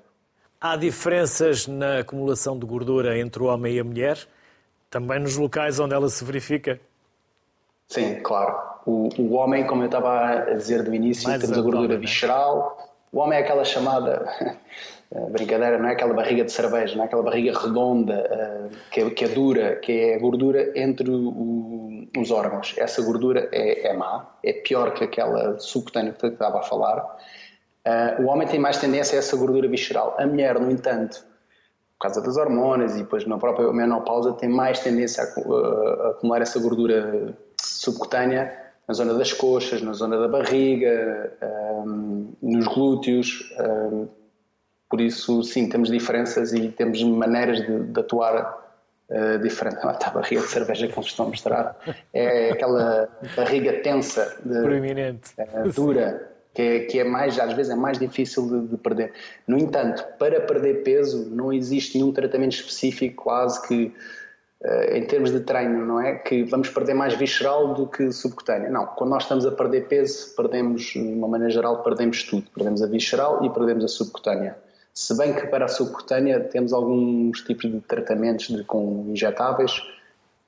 Há 0.60 0.76
diferenças 0.76 1.66
na 1.66 1.98
acumulação 1.98 2.58
de 2.58 2.64
gordura 2.64 3.18
entre 3.18 3.42
o 3.42 3.46
homem 3.46 3.74
e 3.74 3.80
a 3.80 3.84
mulher, 3.84 4.18
também 4.90 5.20
nos 5.20 5.36
locais 5.36 5.78
onde 5.78 5.94
ela 5.94 6.08
se 6.08 6.24
verifica? 6.24 6.80
Sim, 7.88 8.20
claro. 8.22 8.56
O, 8.86 9.08
o 9.18 9.32
homem, 9.34 9.66
como 9.66 9.82
eu 9.82 9.86
estava 9.86 10.30
a 10.30 10.54
dizer 10.54 10.82
do 10.82 10.94
início, 10.94 11.28
Mais 11.28 11.40
temos 11.40 11.58
a 11.58 11.60
gordura 11.60 11.94
né? 11.94 12.00
visceral. 12.00 12.78
O 13.12 13.18
homem 13.18 13.38
é 13.38 13.42
aquela 13.42 13.64
chamada 13.64 14.26
brincadeira, 15.30 15.78
não 15.78 15.88
é 15.88 15.92
aquela 15.92 16.14
barriga 16.14 16.44
de 16.44 16.52
cerveja, 16.52 16.94
não 16.96 17.04
é 17.04 17.06
aquela 17.06 17.22
barriga 17.22 17.58
redonda 17.58 18.14
eh, 18.14 18.76
que 18.90 19.00
é, 19.00 19.10
que 19.10 19.24
é 19.24 19.28
dura, 19.28 19.76
que 19.76 19.92
é 19.92 20.14
a 20.16 20.18
gordura 20.18 20.72
entre 20.78 21.10
o, 21.10 22.08
os 22.16 22.30
órgãos. 22.30 22.74
Essa 22.76 23.02
gordura 23.02 23.48
é, 23.52 23.88
é 23.88 23.92
má, 23.92 24.26
é 24.42 24.52
pior 24.52 24.92
que 24.94 25.04
aquela 25.04 25.58
subcutânea 25.58 26.12
que 26.12 26.26
estava 26.26 26.58
a 26.60 26.62
falar. 26.62 27.16
Uh, 27.86 28.22
o 28.22 28.26
homem 28.26 28.48
tem 28.48 28.58
mais 28.58 28.78
tendência 28.78 29.16
a 29.16 29.20
essa 29.20 29.36
gordura 29.36 29.68
visceral. 29.68 30.16
A 30.18 30.26
mulher, 30.26 30.58
no 30.58 30.68
entanto, 30.72 31.24
por 31.96 32.00
causa 32.00 32.20
das 32.20 32.36
hormonas 32.36 32.96
e 32.96 32.98
depois 32.98 33.24
na 33.26 33.38
própria 33.38 33.72
menopausa, 33.72 34.32
tem 34.32 34.48
mais 34.48 34.80
tendência 34.80 35.22
a, 35.22 35.26
a, 35.26 36.08
a 36.08 36.10
acumular 36.10 36.42
essa 36.42 36.58
gordura 36.58 37.32
subcutânea 37.60 38.52
na 38.88 38.94
zona 38.94 39.14
das 39.14 39.32
coxas, 39.32 39.82
na 39.82 39.92
zona 39.92 40.18
da 40.18 40.26
barriga, 40.26 41.32
um, 41.86 42.32
nos 42.42 42.66
glúteos. 42.66 43.52
Um, 43.60 44.08
por 44.90 45.00
isso, 45.00 45.44
sim, 45.44 45.68
temos 45.68 45.88
diferenças 45.88 46.52
e 46.52 46.68
temos 46.68 47.02
maneiras 47.04 47.58
de, 47.64 47.84
de 47.84 48.00
atuar 48.00 48.76
uh, 49.08 49.38
diferentes. 49.38 49.84
Ah, 49.84 49.92
está 49.92 50.08
a 50.08 50.10
barriga 50.10 50.42
de 50.42 50.48
cerveja 50.48 50.88
que 50.88 50.94
eles 50.94 51.06
estão 51.06 51.26
a 51.26 51.28
mostrar. 51.28 51.76
É 52.12 52.50
aquela 52.50 53.08
barriga 53.36 53.80
tensa, 53.80 54.36
de. 54.44 54.64
Uh, 55.38 55.70
dura 55.72 56.35
que 56.56 56.62
é, 56.62 56.80
que 56.80 56.98
é 56.98 57.04
mais, 57.04 57.38
às 57.38 57.52
vezes 57.52 57.70
é 57.70 57.76
mais 57.76 57.98
difícil 57.98 58.48
de, 58.48 58.68
de, 58.68 58.76
perder. 58.78 59.12
No 59.46 59.58
entanto, 59.58 60.02
para 60.18 60.40
perder 60.40 60.82
peso 60.82 61.28
não 61.30 61.52
existe 61.52 61.98
nenhum 61.98 62.12
tratamento 62.12 62.52
específico 62.52 63.24
quase 63.24 63.60
que 63.68 63.92
uh, 64.64 64.94
em 64.94 65.04
termos 65.04 65.30
de 65.30 65.40
treino, 65.40 65.84
não 65.84 66.00
é? 66.00 66.14
Que 66.14 66.44
vamos 66.44 66.70
perder 66.70 66.94
mais 66.94 67.14
visceral 67.14 67.74
do 67.74 67.86
que 67.86 68.10
subcutâneo. 68.10 68.72
Não, 68.72 68.86
quando 68.86 69.10
nós 69.10 69.24
estamos 69.24 69.44
a 69.44 69.52
perder 69.52 69.86
peso, 69.86 70.34
perdemos, 70.34 70.82
de 70.82 70.98
uma 70.98 71.28
maneira 71.28 71.52
geral, 71.52 71.82
perdemos 71.82 72.22
tudo. 72.22 72.46
Perdemos 72.54 72.82
a 72.82 72.86
visceral 72.86 73.44
e 73.44 73.50
perdemos 73.50 73.84
a 73.84 73.88
subcutânea. 73.88 74.56
Se 74.94 75.14
bem 75.14 75.34
que 75.34 75.46
para 75.48 75.66
a 75.66 75.68
subcutânea 75.68 76.40
temos 76.40 76.72
alguns 76.72 77.42
tipos 77.42 77.70
de 77.70 77.80
tratamentos 77.82 78.46
de, 78.48 78.64
com 78.64 79.04
injetáveis 79.10 79.82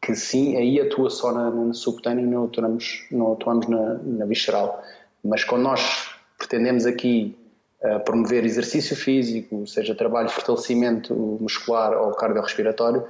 que 0.00 0.14
sim, 0.14 0.56
aí 0.56 0.80
atua 0.80 1.10
só 1.10 1.32
na, 1.32 1.50
na 1.50 1.74
subcutânea 1.74 2.22
e 2.22 2.26
não 2.26 2.44
atuamos, 2.44 3.06
não 3.10 3.32
atuamos 3.32 3.66
na, 3.68 3.94
na 4.02 4.24
visceral. 4.24 4.82
Mas 5.28 5.44
quando 5.44 5.62
nós 5.62 6.11
pretendemos 6.38 6.87
aqui 6.87 7.37
uh, 7.82 8.00
promover 8.00 8.44
exercício 8.44 8.97
físico, 8.97 9.66
seja 9.66 9.94
trabalho 9.94 10.28
de 10.28 10.35
fortalecimento 10.35 11.14
muscular 11.14 11.92
ou 11.92 12.12
cardiorrespiratório, 12.12 13.06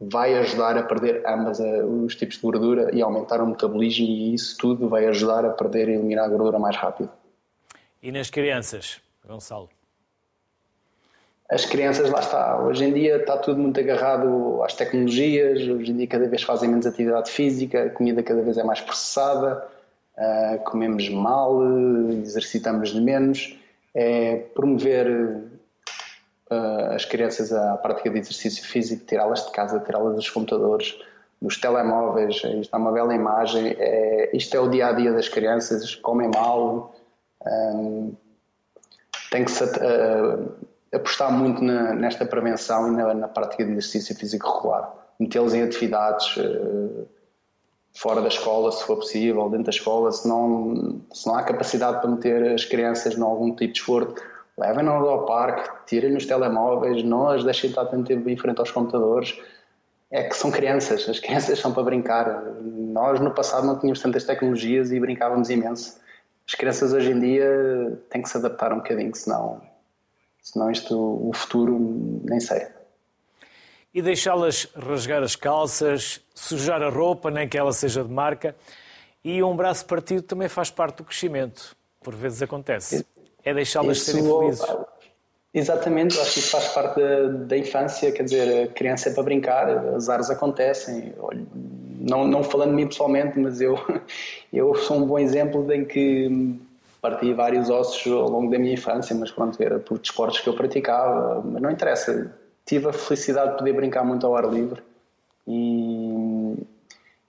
vai 0.00 0.36
ajudar 0.38 0.76
a 0.76 0.82
perder 0.82 1.22
ambas 1.26 1.60
uh, 1.60 1.86
os 2.04 2.16
tipos 2.16 2.36
de 2.36 2.42
gordura 2.42 2.90
e 2.92 3.00
aumentar 3.00 3.40
o 3.40 3.46
metabolismo 3.46 4.04
e 4.04 4.34
isso 4.34 4.56
tudo 4.58 4.88
vai 4.88 5.06
ajudar 5.06 5.44
a 5.44 5.50
perder 5.50 5.88
e 5.88 5.92
eliminar 5.92 6.24
a 6.24 6.28
gordura 6.28 6.58
mais 6.58 6.76
rápido. 6.76 7.10
E 8.02 8.10
nas 8.10 8.30
crianças, 8.30 9.00
Gonçalo? 9.26 9.68
as 11.50 11.64
crianças, 11.64 12.08
lá 12.10 12.20
está, 12.20 12.62
hoje 12.62 12.84
em 12.84 12.92
dia 12.92 13.16
está 13.16 13.36
tudo 13.36 13.60
muito 13.60 13.80
agarrado 13.80 14.62
às 14.62 14.72
tecnologias, 14.72 15.58
hoje 15.66 15.90
em 15.90 15.96
dia 15.96 16.06
cada 16.06 16.28
vez 16.28 16.44
fazem 16.44 16.68
menos 16.68 16.86
atividade 16.86 17.28
física, 17.28 17.86
a 17.86 17.90
comida 17.90 18.22
cada 18.22 18.40
vez 18.40 18.56
é 18.56 18.62
mais 18.62 18.80
processada, 18.80 19.66
uh, 20.20 20.58
comemos 20.64 21.08
mal, 21.08 21.60
exercitamos 22.22 22.94
menos. 22.94 23.58
É 23.92 24.36
promover 24.54 25.08
uh, 26.50 26.94
as 26.94 27.04
crianças 27.04 27.52
à 27.52 27.76
prática 27.78 28.10
de 28.10 28.18
exercício 28.18 28.64
físico, 28.64 29.04
tirá-las 29.06 29.46
de 29.46 29.52
casa, 29.52 29.80
tirá-las 29.80 30.14
dos 30.14 30.30
computadores, 30.30 30.96
dos 31.40 31.56
telemóveis, 31.56 32.42
isto 32.44 32.74
é 32.74 32.78
uma 32.78 32.92
bela 32.92 33.14
imagem, 33.14 33.74
é, 33.78 34.36
isto 34.36 34.54
é 34.54 34.60
o 34.60 34.68
dia 34.68 34.88
a 34.88 34.92
dia 34.92 35.12
das 35.12 35.28
crianças, 35.28 35.94
comem 35.94 36.30
mal, 36.34 36.94
um, 37.46 38.12
tem 39.30 39.44
que 39.44 39.50
se 39.50 39.64
uh, 39.64 40.52
apostar 40.92 41.32
muito 41.32 41.62
na, 41.62 41.94
nesta 41.94 42.26
prevenção 42.26 42.88
e 42.88 42.96
na, 42.96 43.14
na, 43.14 43.28
prática 43.28 43.64
de 43.64 43.70
exercício 43.70 44.14
físico 44.14 44.54
regular, 44.54 44.92
metê-los 45.18 45.54
em 45.54 45.62
atividades 45.62 46.36
uh, 46.36 47.08
fora 47.94 48.20
da 48.20 48.28
escola, 48.28 48.70
se 48.72 48.84
for 48.84 48.96
possível, 48.96 49.48
dentro 49.48 49.64
da 49.64 49.70
escola, 49.70 50.12
se 50.12 50.26
não, 50.28 51.00
se 51.12 51.26
não 51.26 51.34
há 51.34 51.42
capacidade 51.42 52.00
para 52.00 52.10
meter 52.10 52.54
as 52.54 52.64
crianças 52.64 53.16
em 53.16 53.22
algum 53.22 53.54
tipo 53.54 53.72
de 53.72 53.78
esforço, 53.78 54.14
levem-nas 54.56 55.02
ao 55.02 55.26
parque, 55.26 55.68
tirem 55.86 56.16
os 56.16 56.26
telemóveis, 56.26 57.02
não 57.02 57.28
as 57.28 57.44
deixem 57.44 57.70
estar 57.70 57.86
tanto 57.86 58.06
tempo 58.06 58.28
em 58.28 58.36
frente 58.36 58.58
aos 58.58 58.70
computadores, 58.70 59.38
é 60.10 60.24
que 60.24 60.36
são 60.36 60.50
crianças, 60.50 61.08
as 61.08 61.20
crianças 61.20 61.58
são 61.58 61.72
para 61.72 61.84
brincar. 61.84 62.42
Nós 62.62 63.20
no 63.20 63.30
passado 63.32 63.66
não 63.66 63.78
tínhamos 63.78 64.00
tantas 64.00 64.24
tecnologias 64.24 64.90
e 64.90 64.98
brincávamos 64.98 65.50
imenso. 65.50 65.98
As 66.46 66.54
crianças 66.54 66.92
hoje 66.92 67.12
em 67.12 67.20
dia 67.20 67.98
têm 68.10 68.22
que 68.22 68.28
se 68.28 68.36
adaptar 68.36 68.72
um 68.72 68.78
bocadinho, 68.78 69.14
senão, 69.14 69.60
senão 70.42 70.70
isto, 70.70 70.96
o 70.96 71.30
futuro, 71.32 71.78
nem 72.24 72.40
sei. 72.40 72.66
E 73.92 74.00
deixá-las 74.00 74.68
rasgar 74.76 75.22
as 75.22 75.34
calças, 75.34 76.20
sujar 76.34 76.82
a 76.82 76.88
roupa, 76.88 77.30
nem 77.30 77.48
que 77.48 77.58
ela 77.58 77.72
seja 77.72 78.04
de 78.04 78.10
marca, 78.10 78.54
e 79.24 79.42
um 79.42 79.54
braço 79.56 79.84
partido 79.84 80.22
também 80.22 80.48
faz 80.48 80.70
parte 80.70 80.98
do 80.98 81.04
crescimento. 81.04 81.76
Por 82.00 82.14
vezes 82.14 82.40
acontece. 82.40 83.04
É 83.44 83.52
deixá-las 83.52 84.02
serem 84.02 84.22
felizes. 84.22 84.64
Exatamente, 85.52 86.14
eu 86.14 86.22
acho 86.22 86.34
que 86.34 86.38
isso 86.38 86.50
faz 86.50 86.68
parte 86.68 87.00
da, 87.00 87.26
da, 87.26 87.58
infância, 87.58 88.12
quer 88.12 88.22
dizer, 88.22 88.64
a 88.64 88.68
criança 88.68 89.08
é 89.08 89.12
para 89.12 89.24
brincar, 89.24 89.68
azars 89.96 90.30
acontecem. 90.30 91.12
Não, 91.98 92.26
não 92.26 92.44
falando 92.44 92.70
de 92.70 92.76
mim 92.76 92.86
pessoalmente, 92.86 93.36
mas 93.38 93.60
eu, 93.60 93.76
eu 94.52 94.74
sou 94.76 94.98
um 94.98 95.04
bom 95.04 95.18
exemplo 95.18 95.70
em 95.72 95.84
que 95.84 96.56
parti 97.02 97.32
vários 97.32 97.68
ossos 97.68 98.12
ao 98.12 98.28
longo 98.28 98.50
da 98.50 98.58
minha 98.58 98.74
infância, 98.74 99.14
mas 99.16 99.32
pronto, 99.32 99.60
era 99.60 99.80
por 99.80 99.98
desportos 99.98 100.38
que 100.38 100.48
eu 100.48 100.54
praticava, 100.54 101.42
mas 101.44 101.60
não 101.60 101.70
interessa. 101.70 102.32
Tive 102.70 102.86
a 102.86 102.92
felicidade 102.92 103.50
de 103.50 103.58
poder 103.58 103.72
brincar 103.72 104.04
muito 104.04 104.24
ao 104.24 104.36
ar 104.36 104.48
livre 104.48 104.80
e, 105.44 106.54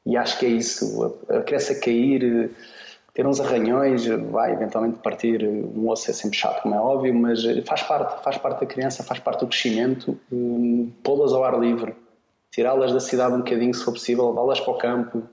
e 0.05 0.15
acho 0.15 0.37
que 0.37 0.45
é 0.45 0.49
isso. 0.49 1.17
A, 1.27 1.41
criança 1.41 1.73
cair 1.79 2.51
ter 3.11 3.25
uns 3.25 3.39
arranhões, 3.39 4.05
vai 4.05 4.53
eventualmente 4.53 4.99
partir 4.99 5.43
um 5.43 5.89
osso 5.89 6.11
é 6.11 6.13
sempre 6.13 6.37
chato, 6.37 6.61
como 6.61 6.75
é 6.75 6.79
óbvio, 6.79 7.15
mas 7.15 7.41
faz 7.65 7.81
parte, 7.81 8.23
faz 8.23 8.37
parte 8.37 8.59
da 8.59 8.67
criança, 8.67 9.01
faz 9.01 9.19
parte 9.19 9.39
do 9.39 9.47
crescimento, 9.47 10.15
um, 10.31 10.91
pô-las 11.01 11.33
ao 11.33 11.43
ar 11.43 11.59
livre, 11.59 11.95
tirá-las 12.51 12.93
da 12.93 12.99
cidade 12.99 13.33
um 13.33 13.39
bocadinho, 13.39 13.73
se 13.73 13.83
for 13.83 13.93
possível, 13.93 14.29
levá-las 14.29 14.59
para 14.59 14.73
o 14.73 14.77
campo. 14.77 15.23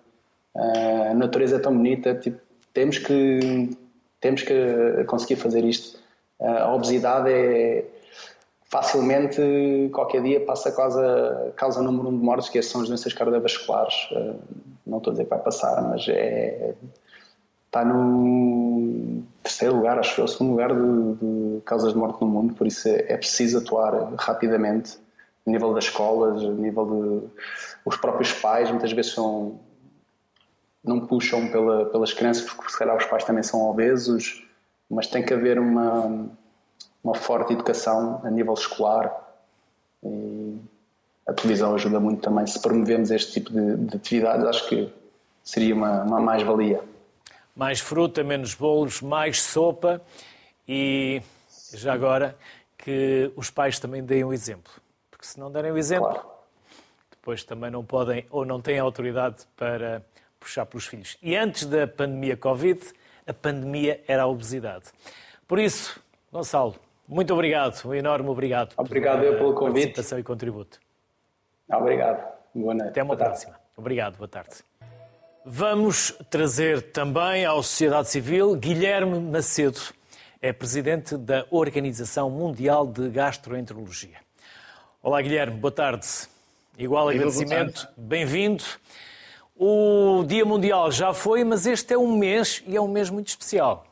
Uh, 0.55 1.11
a 1.11 1.15
natureza 1.15 1.57
é 1.57 1.59
tão 1.59 1.77
bonita, 1.77 2.15
tipo, 2.15 2.41
temos 2.73 2.97
que 2.97 3.77
temos 4.23 4.41
que 4.41 5.05
conseguir 5.07 5.37
fazer 5.37 5.67
isto. 5.67 5.99
Uh, 6.41 6.47
a 6.47 6.75
obesidade 6.75 7.31
é 7.31 7.85
facilmente 8.69 9.41
qualquer 9.93 10.23
dia 10.23 10.45
passa 10.45 10.69
a 10.69 10.73
causa, 10.73 11.53
causa 11.57 11.83
número 11.83 12.09
um 12.09 12.19
de 12.19 12.25
mortes, 12.25 12.49
que 12.49 12.63
são 12.63 12.83
as 12.83 12.89
doenças 12.89 13.13
cardiovasculares. 13.13 14.09
Uh, 14.13 14.37
não 14.87 14.99
estou 14.99 15.11
a 15.11 15.15
dizer 15.15 15.25
que 15.25 15.31
vai 15.31 15.39
passar, 15.41 15.83
mas 15.83 16.07
é 16.09 16.75
está 17.67 17.85
no 17.85 19.23
terceiro 19.43 19.77
lugar, 19.77 19.99
acho 19.99 20.15
que 20.15 20.21
é 20.21 20.25
o 20.25 20.29
segundo 20.29 20.51
lugar 20.53 20.75
de, 20.75 21.15
de, 21.57 21.61
causas 21.63 21.93
de 21.93 21.99
morte 21.99 22.21
no 22.23 22.27
mundo, 22.27 22.55
por 22.55 22.67
isso 22.67 22.89
é, 22.89 23.13
é 23.13 23.17
preciso 23.17 23.59
atuar 23.59 24.15
rapidamente 24.19 24.99
a 25.47 25.51
nível 25.51 25.75
das 25.75 25.85
escolas, 25.85 26.43
a 26.43 26.49
nível 26.49 26.87
de 26.87 27.29
os 27.85 27.97
próprios 27.97 28.33
pais 28.33 28.71
muitas 28.71 28.93
vezes 28.93 29.13
são 29.13 29.61
não 30.83 31.07
puxam 31.07 31.49
pela, 31.49 31.87
pelas 31.87 32.13
crianças 32.15 32.45
porque 32.51 32.71
se 32.71 32.79
calhar 32.79 32.97
os 32.97 33.05
pais 33.05 33.25
também 33.25 33.43
são 33.43 33.69
obesos, 33.69 34.47
mas 34.89 35.07
tem 35.07 35.23
que 35.23 35.35
haver 35.35 35.59
uma 35.59 36.31
uma 37.09 37.15
forte 37.15 37.53
educação 37.53 38.21
a 38.25 38.31
nível 38.31 38.55
escolar 38.55 39.13
e 40.03 40.57
a 41.27 41.33
televisão 41.33 41.75
ajuda 41.75 42.01
muito 42.01 42.23
também 42.23 42.47
se 42.47 42.61
promovemos 42.61 43.11
este 43.11 43.33
tipo 43.33 43.51
de, 43.51 43.77
de 43.77 43.97
atividades 43.97 44.47
acho 44.47 44.69
que 44.69 44.93
seria 45.43 45.75
uma, 45.75 46.03
uma 46.03 46.21
mais-valia 46.21 46.83
mais 47.59 47.81
fruta, 47.81 48.23
menos 48.23 48.55
bolos, 48.55 49.03
mais 49.03 49.43
sopa 49.43 50.01
e 50.67 51.21
já 51.75 51.93
agora 51.93 52.37
que 52.79 53.33
os 53.35 53.51
pais 53.51 53.81
também 53.81 54.05
deem 54.05 54.23
o 54.23 54.33
exemplo. 54.33 54.73
Porque 55.11 55.27
se 55.27 55.41
não 55.41 55.51
derem 55.51 55.73
o 55.73 55.77
exemplo, 55.77 56.09
claro. 56.09 56.29
depois 57.11 57.43
também 57.43 57.69
não 57.69 57.85
podem 57.85 58.25
ou 58.31 58.45
não 58.45 58.61
têm 58.61 58.79
autoridade 58.79 59.45
para 59.57 60.05
puxar 60.39 60.67
pelos 60.67 60.87
filhos. 60.87 61.17
E 61.21 61.35
antes 61.35 61.67
da 61.67 61.89
pandemia 61.89 62.37
Covid, 62.37 62.81
a 63.27 63.35
pandemia 63.35 64.05
era 64.07 64.23
a 64.23 64.27
obesidade. 64.29 64.93
Por 65.49 65.59
isso, 65.59 66.01
Gonçalo, 66.33 66.77
muito 67.09 67.33
obrigado, 67.33 67.83
um 67.87 67.95
enorme 67.95 68.29
obrigado. 68.29 68.75
Obrigado 68.77 69.21
pela 69.21 69.37
pelo 69.37 69.55
convite. 69.55 69.87
participação 69.87 70.19
e 70.19 70.23
contributo. 70.23 70.79
Obrigado. 71.71 72.25
Boa 72.55 72.75
noite. 72.75 72.91
Até 72.91 73.03
uma 73.03 73.17
boa 73.17 73.29
próxima. 73.29 73.53
Tarde. 73.53 73.67
Obrigado, 73.77 74.17
boa 74.17 74.29
tarde. 74.29 74.57
Vamos 75.45 76.13
trazer 76.29 76.83
também 76.93 77.47
à 77.47 77.53
sociedade 77.55 78.11
civil 78.11 78.55
Guilherme 78.55 79.19
Macedo, 79.19 79.81
é 80.43 80.53
presidente 80.53 81.17
da 81.17 81.47
Organização 81.51 82.29
Mundial 82.29 82.87
de 82.87 83.09
Gastroenterologia. 83.09 84.19
Olá, 85.03 85.23
Guilherme, 85.23 85.57
boa 85.57 85.73
tarde. 85.73 86.07
Igual 86.77 87.09
agradecimento, 87.09 87.89
bem-vindo. 87.97 88.63
O 89.57 90.23
Dia 90.25 90.45
Mundial 90.45 90.93
já 90.93 91.13
foi, 91.13 91.43
mas 91.43 91.67
este 91.67 91.95
é 91.95 91.99
um 91.99 92.17
mês 92.17 92.63
e 92.67 92.77
é 92.77 92.81
um 92.81 92.87
mês 92.87 93.11
muito 93.11 93.29
especial. 93.29 93.88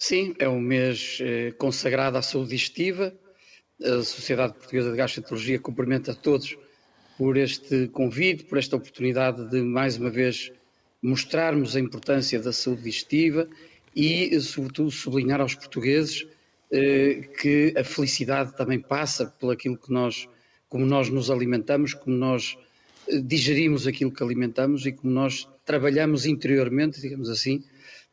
Sim, 0.00 0.32
é 0.38 0.48
um 0.48 0.60
mês 0.60 1.18
eh, 1.20 1.50
consagrado 1.58 2.16
à 2.16 2.22
saúde 2.22 2.50
digestiva. 2.50 3.12
A 3.82 4.04
Sociedade 4.04 4.54
Portuguesa 4.54 4.92
de 4.92 4.96
Gastroenterologia 4.96 5.58
cumprimenta 5.58 6.12
a 6.12 6.14
todos 6.14 6.56
por 7.16 7.36
este 7.36 7.88
convite, 7.88 8.44
por 8.44 8.58
esta 8.58 8.76
oportunidade 8.76 9.50
de 9.50 9.60
mais 9.60 9.96
uma 9.96 10.08
vez 10.08 10.52
mostrarmos 11.02 11.74
a 11.74 11.80
importância 11.80 12.38
da 12.38 12.52
saúde 12.52 12.82
digestiva 12.82 13.48
e, 13.94 14.38
sobretudo, 14.40 14.88
sublinhar 14.92 15.40
aos 15.40 15.56
portugueses 15.56 16.28
eh, 16.70 17.28
que 17.40 17.74
a 17.76 17.82
felicidade 17.82 18.56
também 18.56 18.78
passa 18.78 19.26
por 19.26 19.52
aquilo 19.52 19.76
que 19.76 19.92
nós, 19.92 20.28
como 20.68 20.86
nós 20.86 21.08
nos 21.08 21.28
alimentamos, 21.28 21.92
como 21.92 22.16
nós 22.16 22.56
eh, 23.08 23.18
digerimos 23.20 23.84
aquilo 23.84 24.12
que 24.12 24.22
alimentamos 24.22 24.86
e 24.86 24.92
como 24.92 25.12
nós 25.12 25.48
trabalhamos 25.64 26.24
interiormente, 26.24 27.00
digamos 27.00 27.28
assim, 27.28 27.64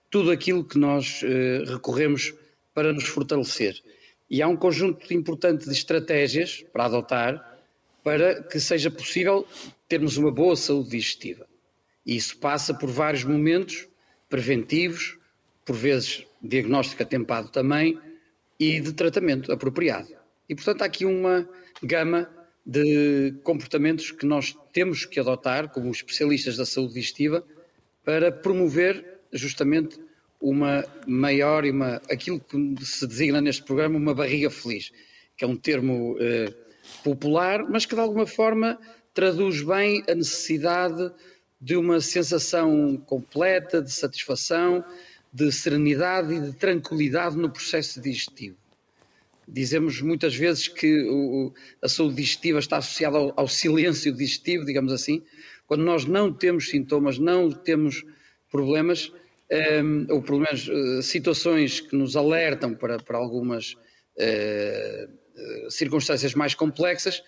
tudo 0.10 0.32
aquilo 0.32 0.64
que 0.64 0.78
nós 0.78 1.22
eh, 1.24 1.64
recorremos 1.66 2.34
para 2.74 2.94
nos 2.94 3.06
fortalecer. 3.06 3.82
E 4.30 4.42
há 4.42 4.48
um 4.48 4.56
conjunto 4.56 5.14
importante 5.14 5.66
de 5.66 5.72
estratégias 5.72 6.66
para 6.74 6.86
adotar 6.86 7.56
para 8.04 8.44
que 8.44 8.60
seja 8.60 8.92
possível 8.92 9.48
termos 9.88 10.16
uma 10.16 10.32
boa 10.32 10.56
saúde 10.56 10.92
digestiva. 10.92 11.48
E 12.06 12.16
isso 12.16 12.38
passa 12.38 12.74
por 12.74 12.90
vários 12.90 13.24
momentos 13.24 13.88
preventivos, 14.30 15.18
por 15.66 15.76
vezes 15.76 16.24
diagnóstico 16.42 17.02
atempado 17.02 17.50
também, 17.50 18.00
e 18.60 18.80
de 18.80 18.94
tratamento 18.94 19.52
apropriado. 19.52 20.10
E, 20.48 20.54
portanto, 20.54 20.84
há 20.84 20.86
aqui 20.86 21.06
uma 21.06 21.50
gama 21.82 22.30
de 22.66 23.34
comportamentos 23.44 24.12
que 24.12 24.26
nós 24.26 24.56
temos 24.72 25.06
que 25.06 25.20
adotar 25.20 25.70
como 25.70 25.92
especialistas 25.92 26.58
da 26.58 26.66
saúde 26.66 26.94
digestiva 26.94 27.44
para 28.04 28.32
promover 28.32 29.15
justamente 29.38 30.00
uma 30.39 30.86
maior 31.08 31.65
e 31.65 31.72
uma, 31.72 32.01
aquilo 32.10 32.39
que 32.39 32.86
se 32.86 33.08
designa 33.08 33.42
neste 33.42 33.63
programa 33.63 33.98
uma 33.98 34.13
barriga 34.13 34.50
feliz, 34.50 34.92
que 35.38 35.44
é 35.44 35.48
um 35.48 35.56
termo 35.56 36.18
eh, 36.20 36.54
popular, 37.04 37.68
mas 37.70 37.86
que 37.86 37.96
de 37.96 38.01
alguma 38.01 38.27
forma 38.27 38.80
traduz 39.13 39.62
bem 39.62 40.04
a 40.10 40.15
necessidade 40.15 41.12
de 41.60 41.75
uma 41.75 42.00
sensação 42.01 42.98
completa 43.06 43.82
de 43.82 43.92
satisfação, 43.92 44.84
de 45.34 45.51
serenidade 45.51 46.34
e 46.34 46.39
de 46.39 46.54
tranquilidade 46.54 47.38
no 47.38 47.50
processo 47.50 48.00
digestivo. 48.00 48.56
Dizemos 49.48 50.01
muitas 50.01 50.36
vezes 50.36 50.68
que 50.68 51.08
o, 51.08 51.54
a 51.82 51.88
saúde 51.88 52.15
digestiva 52.15 52.60
está 52.60 52.77
associada 52.77 53.18
ao, 53.18 53.34
ao, 53.36 53.48
silêncio 53.48 54.12
digestivo, 54.12 54.65
digamos 54.65 54.92
assim. 54.92 55.24
Quando 55.68 55.84
nós 55.84 56.06
não 56.06 56.32
temos 56.34 56.70
sintomas, 56.70 57.18
não 57.20 57.51
temos 57.51 58.04
problemas, 58.50 59.12
um, 59.52 59.56
ehm, 59.56 60.08
ou 60.10 60.22
pelo 60.22 60.40
menos 60.40 60.68
uh, 60.68 61.02
situações 61.02 61.80
que 61.80 61.96
nos 61.96 62.16
alertam 62.16 62.74
para, 62.74 62.98
para 62.98 63.18
algumas 63.18 63.74
uh, 63.74 65.70
circunstâncias 65.70 66.34
mais 66.34 66.56
complexas, 66.56 67.24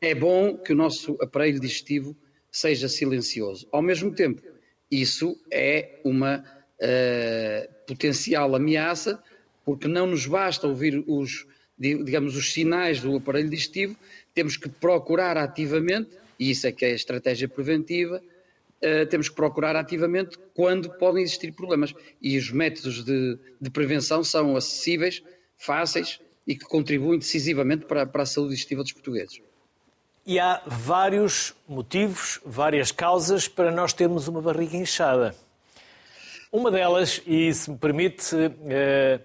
é 0.00 0.14
bom 0.14 0.56
que 0.56 0.72
o 0.72 0.76
nosso 0.76 1.16
aparelho 1.20 1.60
digestivo 1.60 2.16
seja 2.50 2.88
silencioso. 2.88 3.66
Ao 3.70 3.80
mesmo 3.80 4.12
tempo, 4.14 4.42
isso 4.90 5.40
é 5.50 6.00
uma 6.04 6.38
uh, 6.38 7.86
potencial 7.86 8.54
ameaça, 8.54 9.22
porque 9.64 9.88
não 9.88 10.06
nos 10.06 10.26
basta 10.26 10.66
ouvir 10.66 11.02
os, 11.06 11.46
digamos, 11.78 12.36
os 12.36 12.52
sinais 12.52 13.00
do 13.00 13.16
aparelho 13.16 13.48
digestivo, 13.48 13.96
temos 14.34 14.56
que 14.56 14.68
procurar 14.68 15.36
ativamente, 15.36 16.10
e 16.38 16.50
isso 16.50 16.66
é 16.66 16.72
que 16.72 16.84
é 16.84 16.90
a 16.90 16.94
estratégia 16.94 17.48
preventiva, 17.48 18.22
uh, 18.84 19.06
temos 19.06 19.28
que 19.28 19.34
procurar 19.34 19.76
ativamente 19.76 20.38
quando 20.54 20.90
podem 20.90 21.22
existir 21.22 21.52
problemas. 21.52 21.94
E 22.20 22.36
os 22.36 22.50
métodos 22.50 23.04
de, 23.04 23.38
de 23.60 23.70
prevenção 23.70 24.22
são 24.24 24.56
acessíveis, 24.56 25.22
fáceis 25.56 26.20
e 26.46 26.56
que 26.56 26.64
contribuem 26.64 27.18
decisivamente 27.18 27.84
para, 27.86 28.04
para 28.06 28.22
a 28.22 28.26
saúde 28.26 28.50
digestiva 28.50 28.82
dos 28.82 28.92
portugueses. 28.92 29.40
E 30.24 30.38
há 30.38 30.62
vários 30.66 31.54
motivos, 31.68 32.40
várias 32.44 32.92
causas 32.92 33.48
para 33.48 33.72
nós 33.72 33.92
termos 33.92 34.28
uma 34.28 34.40
barriga 34.40 34.76
inchada. 34.76 35.34
Uma 36.50 36.70
delas, 36.70 37.20
e 37.26 37.52
se 37.52 37.70
me 37.70 37.78
permite, 37.78 38.36
eh, 38.68 39.20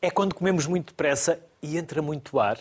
é 0.00 0.10
quando 0.10 0.34
comemos 0.34 0.66
muito 0.66 0.88
depressa 0.88 1.40
e 1.60 1.76
entra 1.76 2.00
muito 2.00 2.38
ar. 2.38 2.58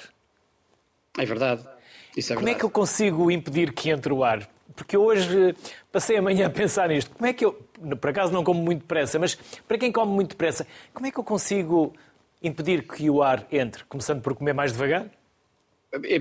É 1.18 1.26
verdade. 1.26 1.62
É 1.62 2.22
Como 2.22 2.40
verdade. 2.40 2.50
é 2.50 2.54
que 2.56 2.66
eu 2.66 2.70
consigo 2.70 3.30
impedir 3.32 3.72
que 3.72 3.92
entre 3.92 4.12
o 4.12 4.24
ar? 4.24 4.50
Porque 4.78 4.96
hoje 4.96 5.56
passei 5.92 6.18
a 6.18 6.22
manhã 6.22 6.46
a 6.46 6.50
pensar 6.52 6.88
nisto. 6.88 7.10
Como 7.10 7.26
é 7.26 7.34
que 7.34 7.44
eu, 7.44 7.52
por 8.00 8.12
acaso 8.12 8.32
não 8.32 8.44
como 8.44 8.62
muito 8.62 8.82
depressa, 8.82 9.18
mas 9.18 9.36
para 9.68 9.76
quem 9.76 9.92
come 9.92 10.12
muito 10.12 10.30
depressa, 10.30 10.68
como 10.94 11.08
é 11.08 11.12
que 11.12 11.20
eu 11.20 11.24
consigo 11.24 11.94
impedir 12.44 12.84
que 12.84 13.10
o 13.10 13.24
ar 13.24 13.48
entre? 13.52 13.84
Começando 13.86 14.22
por 14.22 14.36
comer 14.36 14.54
mais 14.54 14.72
devagar? 14.72 15.10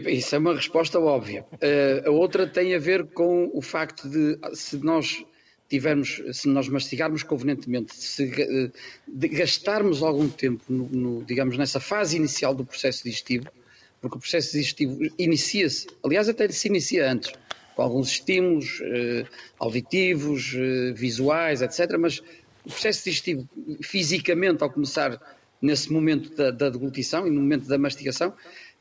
Isso 0.06 0.34
é 0.34 0.38
uma 0.38 0.54
resposta 0.54 0.98
óbvia. 0.98 1.44
Uh, 1.52 2.08
a 2.08 2.10
outra 2.10 2.46
tem 2.46 2.74
a 2.74 2.78
ver 2.78 3.04
com 3.08 3.50
o 3.52 3.60
facto 3.60 4.08
de 4.08 4.38
se 4.54 4.78
nós 4.78 5.22
tivermos, 5.68 6.22
se 6.32 6.48
nós 6.48 6.66
mastigarmos 6.66 7.22
convenientemente, 7.22 7.94
se 7.94 8.24
uh, 8.24 8.72
gastarmos 9.06 10.02
algum 10.02 10.30
tempo, 10.30 10.64
no, 10.66 10.88
no, 10.88 11.24
digamos, 11.24 11.58
nessa 11.58 11.78
fase 11.78 12.16
inicial 12.16 12.54
do 12.54 12.64
processo 12.64 13.04
digestivo, 13.04 13.48
porque 14.00 14.16
o 14.16 14.20
processo 14.20 14.52
digestivo 14.52 14.98
inicia-se, 15.18 15.88
aliás, 16.02 16.26
até 16.26 16.48
se 16.48 16.68
inicia 16.68 17.10
antes, 17.10 17.32
com 17.76 17.82
alguns 17.82 18.08
estímulos 18.08 18.80
uh, 18.80 19.28
auditivos, 19.60 20.52
visuais, 20.94 21.62
etc. 21.62 21.96
Mas 21.98 22.18
o 22.64 22.70
processo 22.70 23.04
digestivo, 23.04 23.48
fisicamente, 23.82 24.64
ao 24.64 24.70
começar 24.70 25.20
nesse 25.62 25.92
momento 25.92 26.34
da, 26.34 26.50
da 26.50 26.70
deglutição 26.70 27.26
e 27.28 27.30
no 27.30 27.40
momento 27.40 27.68
da 27.68 27.78
mastigação, 27.78 28.34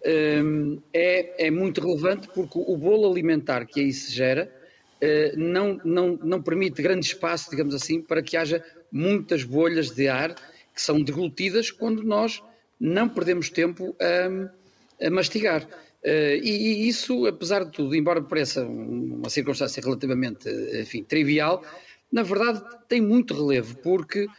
Hum, 0.07 0.79
é, 0.93 1.47
é 1.47 1.51
muito 1.51 1.81
relevante 1.81 2.27
porque 2.27 2.59
o 2.59 2.77
bolo 2.77 3.09
alimentar 3.09 3.65
que 3.65 3.79
aí 3.79 3.91
se 3.91 4.13
gera 4.13 4.53
eh, 5.01 5.33
não, 5.35 5.81
não, 5.83 6.19
não 6.21 6.41
permite 6.43 6.79
grande 6.79 7.07
espaço, 7.07 7.49
digamos 7.49 7.73
assim, 7.73 7.99
para 7.99 8.21
que 8.21 8.37
haja 8.37 8.63
muitas 8.91 9.43
bolhas 9.43 9.89
de 9.89 10.07
ar 10.07 10.35
que 10.75 10.81
são 10.81 11.01
deglutidas 11.01 11.71
quando 11.71 12.03
nós 12.03 12.43
não 12.79 13.09
perdemos 13.09 13.49
tempo 13.49 13.95
a, 13.99 15.07
a 15.07 15.09
mastigar. 15.09 15.67
Eh, 16.05 16.39
e, 16.43 16.87
isso, 16.87 17.25
apesar 17.25 17.65
de 17.65 17.71
tudo, 17.71 17.95
embora 17.95 18.21
pareça 18.21 18.63
uma 18.63 19.29
circunstância 19.29 19.81
relativamente 19.81 20.47
enfim, 20.79 21.03
trivial, 21.03 21.65
na 22.11 22.21
verdade 22.21 22.61
tem 22.87 23.01
muito 23.01 23.33
relevo, 23.33 23.75
porque 23.77 24.25
uh, 24.25 24.29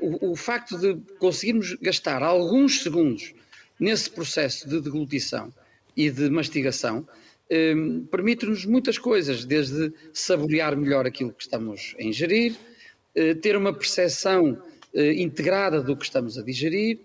o, 0.00 0.32
o, 0.32 0.36
facto 0.36 0.78
de 0.78 0.96
conseguirmos 1.18 1.74
gastar 1.74 2.22
alguns 2.22 2.82
segundos 2.82 3.34
nesse 3.78 4.08
processo 4.10 4.66
de 4.66 4.80
deglutição 4.80 5.52
e 5.94 6.10
de 6.10 6.30
mastigação, 6.30 7.06
eh, 7.48 7.74
permite-nos 8.10 8.64
muitas 8.64 8.98
coisas, 8.98 9.44
desde 9.44 9.92
saborear 10.12 10.76
melhor 10.76 11.06
aquilo 11.06 11.32
que 11.32 11.42
estamos 11.42 11.94
a 11.98 12.02
ingerir, 12.02 12.56
eh, 13.14 13.34
ter 13.34 13.56
uma 13.56 13.72
percepção 13.72 14.60
eh, 14.92 15.12
integrada 15.14 15.80
do 15.80 15.96
que 15.96 16.04
estamos 16.04 16.36
a 16.36 16.42
digerir, 16.42 16.98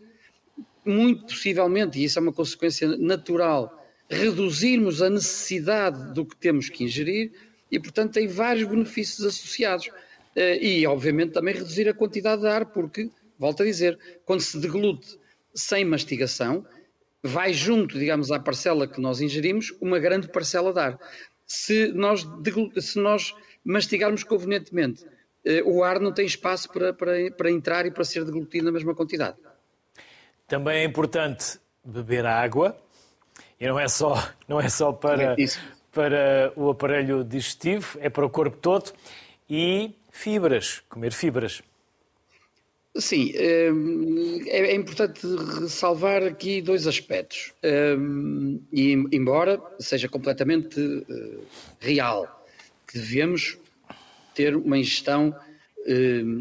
muito 0.84 1.26
possivelmente, 1.26 2.00
e 2.00 2.06
isso 2.06 2.18
é 2.18 2.22
uma 2.22 2.34
consequência 2.34 2.88
natural, 2.98 3.81
reduzirmos 4.12 5.02
a 5.02 5.10
necessidade 5.10 6.14
do 6.14 6.26
que 6.26 6.36
temos 6.36 6.70
que 6.70 6.84
ingerir 6.84 7.32
e, 7.72 7.80
portanto, 7.80 8.14
tem 8.14 8.28
vários 8.28 8.68
benefícios 8.68 9.26
associados. 9.26 9.90
E, 10.36 10.86
obviamente, 10.86 11.32
também 11.32 11.54
reduzir 11.54 11.90
a 11.90 11.94
quantidade 11.94 12.42
de 12.42 12.48
ar, 12.48 12.66
porque, 12.68 13.10
volto 13.40 13.64
a 13.64 13.66
dizer, 13.66 13.98
quando 14.26 14.42
se 14.42 14.60
deglute 14.60 15.18
sem 15.54 15.84
mastigação, 15.84 16.66
vai 17.24 17.54
junto, 17.54 17.98
digamos, 17.98 18.32
à 18.32 18.40
parcela 18.40 18.88
que 18.88 19.00
nós 19.00 19.22
ingerimos, 19.22 19.74
uma 19.80 20.00
grande 20.00 20.28
parcela 20.28 20.74
de 20.74 20.80
ar. 20.80 21.00
Se 21.46 21.88
nós, 21.94 22.26
se 22.80 23.00
nós 23.00 23.34
mastigarmos 23.64 24.24
convenientemente, 24.24 25.06
eh, 25.46 25.62
o 25.64 25.84
ar 25.84 26.00
não 26.00 26.12
tem 26.12 26.26
espaço 26.26 26.70
para, 26.72 26.94
para, 26.94 27.32
para 27.32 27.52
entrar 27.52 27.86
e 27.86 27.92
para 27.92 28.04
ser 28.04 28.26
deglutido 28.26 28.66
na 28.66 28.72
mesma 28.72 28.96
quantidade. 28.96 29.38
Também 30.48 30.80
é 30.80 30.84
importante 30.84 31.60
beber 31.84 32.26
água, 32.26 32.76
e 33.62 33.68
não 33.68 33.80
é 33.80 33.88
só, 33.88 34.28
não 34.48 34.60
é 34.60 34.68
só 34.68 34.92
para, 34.92 35.36
para 35.92 36.52
o 36.56 36.72
aparelho 36.72 37.24
digestivo, 37.24 38.00
é 38.02 38.10
para 38.10 38.26
o 38.26 38.30
corpo 38.30 38.58
todo, 38.58 38.92
e 39.48 39.92
fibras, 40.12 40.82
comer 40.90 41.14
fibras. 41.14 41.62
Sim, 42.98 43.32
hum, 43.72 44.44
é, 44.48 44.72
é 44.72 44.76
importante 44.76 45.22
ressalvar 45.62 46.24
aqui 46.24 46.60
dois 46.60 46.88
aspectos. 46.88 47.54
Hum, 47.64 48.60
e, 48.74 48.94
embora 49.12 49.62
seja 49.80 50.10
completamente 50.10 51.06
eh, 51.08 51.38
real 51.80 52.46
que 52.88 52.98
devemos 52.98 53.58
ter 54.34 54.56
uma 54.56 54.78
ingestão, 54.78 55.36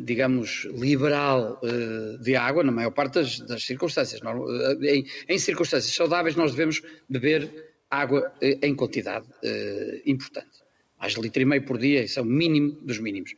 digamos, 0.05 0.67
liberal 0.75 1.59
eh, 1.63 2.19
de 2.21 2.37
água, 2.37 2.63
na 2.63 2.71
maior 2.71 2.91
parte 2.91 3.15
das, 3.15 3.41
das 3.41 3.65
circunstâncias. 3.65 4.21
Eh, 4.23 4.97
em, 4.97 5.07
em, 5.29 5.39
circunstâncias 5.39 5.95
saudáveis, 5.95 6.37
nós 6.37 6.53
devemos 6.53 6.83
beber 7.09 7.49
água 7.91 8.33
em 8.41 8.75
quantidade 8.75 9.27
importante. 10.07 10.61
Mais 11.01 11.15
de 11.15 11.21
litro 11.21 11.43
e 11.43 11.45
meio 11.45 11.65
por 11.65 11.79
dia, 11.79 12.05
isso 12.05 12.21
é 12.21 12.23
o 12.23 12.27
mínimo 12.27 12.73
dos 12.83 12.99
mínimos. 12.99 13.35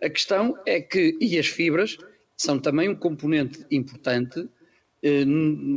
A 0.00 0.08
questão 0.10 0.56
é 0.66 0.80
que, 0.80 1.16
e 1.20 1.38
as 1.38 1.46
fibras 1.46 1.96
são 2.36 2.58
também 2.58 2.88
um 2.88 2.94
componente 2.94 3.64
importante 3.70 4.46
eh, 5.02 5.24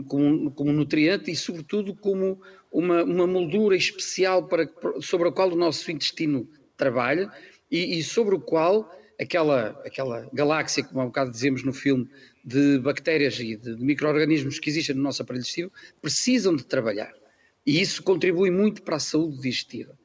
como, 0.07 0.51
como, 0.51 0.71
nutriente 0.73 1.31
e, 1.31 1.35
sobretudo, 1.35 1.95
como 1.95 2.41
uma, 2.71 3.03
uma 3.03 3.27
moldura 3.27 3.75
especial 3.75 4.47
para, 4.47 4.69
sobre 5.01 5.29
a 5.29 5.31
qual 5.31 5.51
o 5.51 5.55
nosso 5.55 5.91
intestino 5.91 6.49
trabalha 6.75 7.31
e, 7.71 7.97
e 7.97 8.03
sobre 8.03 8.35
o 8.35 8.39
qual 8.39 8.91
aquela, 9.19 9.69
aquela 9.85 10.29
galáxia, 10.31 10.83
como 10.83 11.01
há 11.01 11.03
um 11.03 11.07
bocado 11.07 11.31
dizemos 11.31 11.63
no 11.63 11.73
filme, 11.73 12.07
de 12.43 12.79
bactérias 12.79 13.39
e 13.39 13.55
de, 13.55 13.75
de 13.75 13.83
micro-organismos 13.83 14.59
que 14.59 14.69
existem 14.69 14.95
no 14.95 15.03
nosso 15.03 15.21
aparelho 15.21 15.43
digestivo, 15.43 15.71
precisam 16.01 16.55
de 16.55 16.65
trabalhar. 16.65 17.13
E 17.65 17.81
isso 17.81 18.01
contribui 18.01 18.49
muito 18.49 18.81
para 18.81 18.95
a 18.95 18.99
saúde 18.99 19.41
digestiva. 19.41 19.97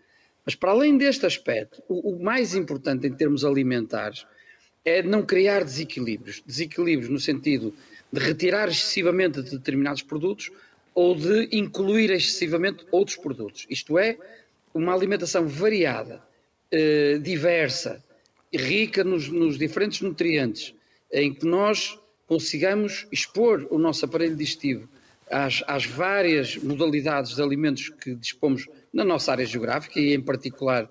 Mas 0.44 0.54
para 0.54 0.72
além 0.72 0.98
deste 0.98 1.24
aspecto, 1.24 1.82
o, 1.88 2.16
o 2.16 2.22
mais 2.22 2.54
importante 2.54 3.06
em 3.06 3.12
termos 3.12 3.44
alimentares 3.44 4.26
é 4.84 5.02
não 5.02 5.24
criar 5.24 5.64
desequilíbrios. 5.64 6.42
Desequilíbrios 6.44 7.08
no 7.08 7.20
sentido 7.20 7.72
de 8.12 8.20
retirar 8.20 8.68
excessivamente 8.68 9.40
de 9.42 9.50
determinados 9.52 10.02
produtos 10.02 10.50
ou 10.94 11.14
de 11.14 11.48
incluir 11.52 12.10
excessivamente 12.10 12.84
outros 12.90 13.16
produtos. 13.16 13.66
Isto 13.70 13.98
é, 13.98 14.18
uma 14.74 14.94
alimentação 14.94 15.48
variada, 15.48 16.22
eh, 16.70 17.18
diversa, 17.18 18.04
rica 18.56 19.04
nos, 19.04 19.28
nos, 19.28 19.58
diferentes 19.58 20.00
nutrientes, 20.00 20.74
em 21.12 21.32
que 21.32 21.46
nós 21.46 21.98
consigamos 22.26 23.06
expor 23.12 23.66
o 23.70 23.78
nosso 23.78 24.04
aparelho 24.04 24.36
digestivo 24.36 24.88
às, 25.30 25.62
às 25.66 25.84
várias 25.84 26.56
modalidades 26.56 27.34
de 27.34 27.42
alimentos 27.42 27.88
que 27.88 28.14
dispomos 28.14 28.66
na 28.92 29.04
nossa 29.04 29.32
área 29.32 29.44
geográfica 29.44 29.98
e, 30.00 30.14
em 30.14 30.20
particular, 30.20 30.88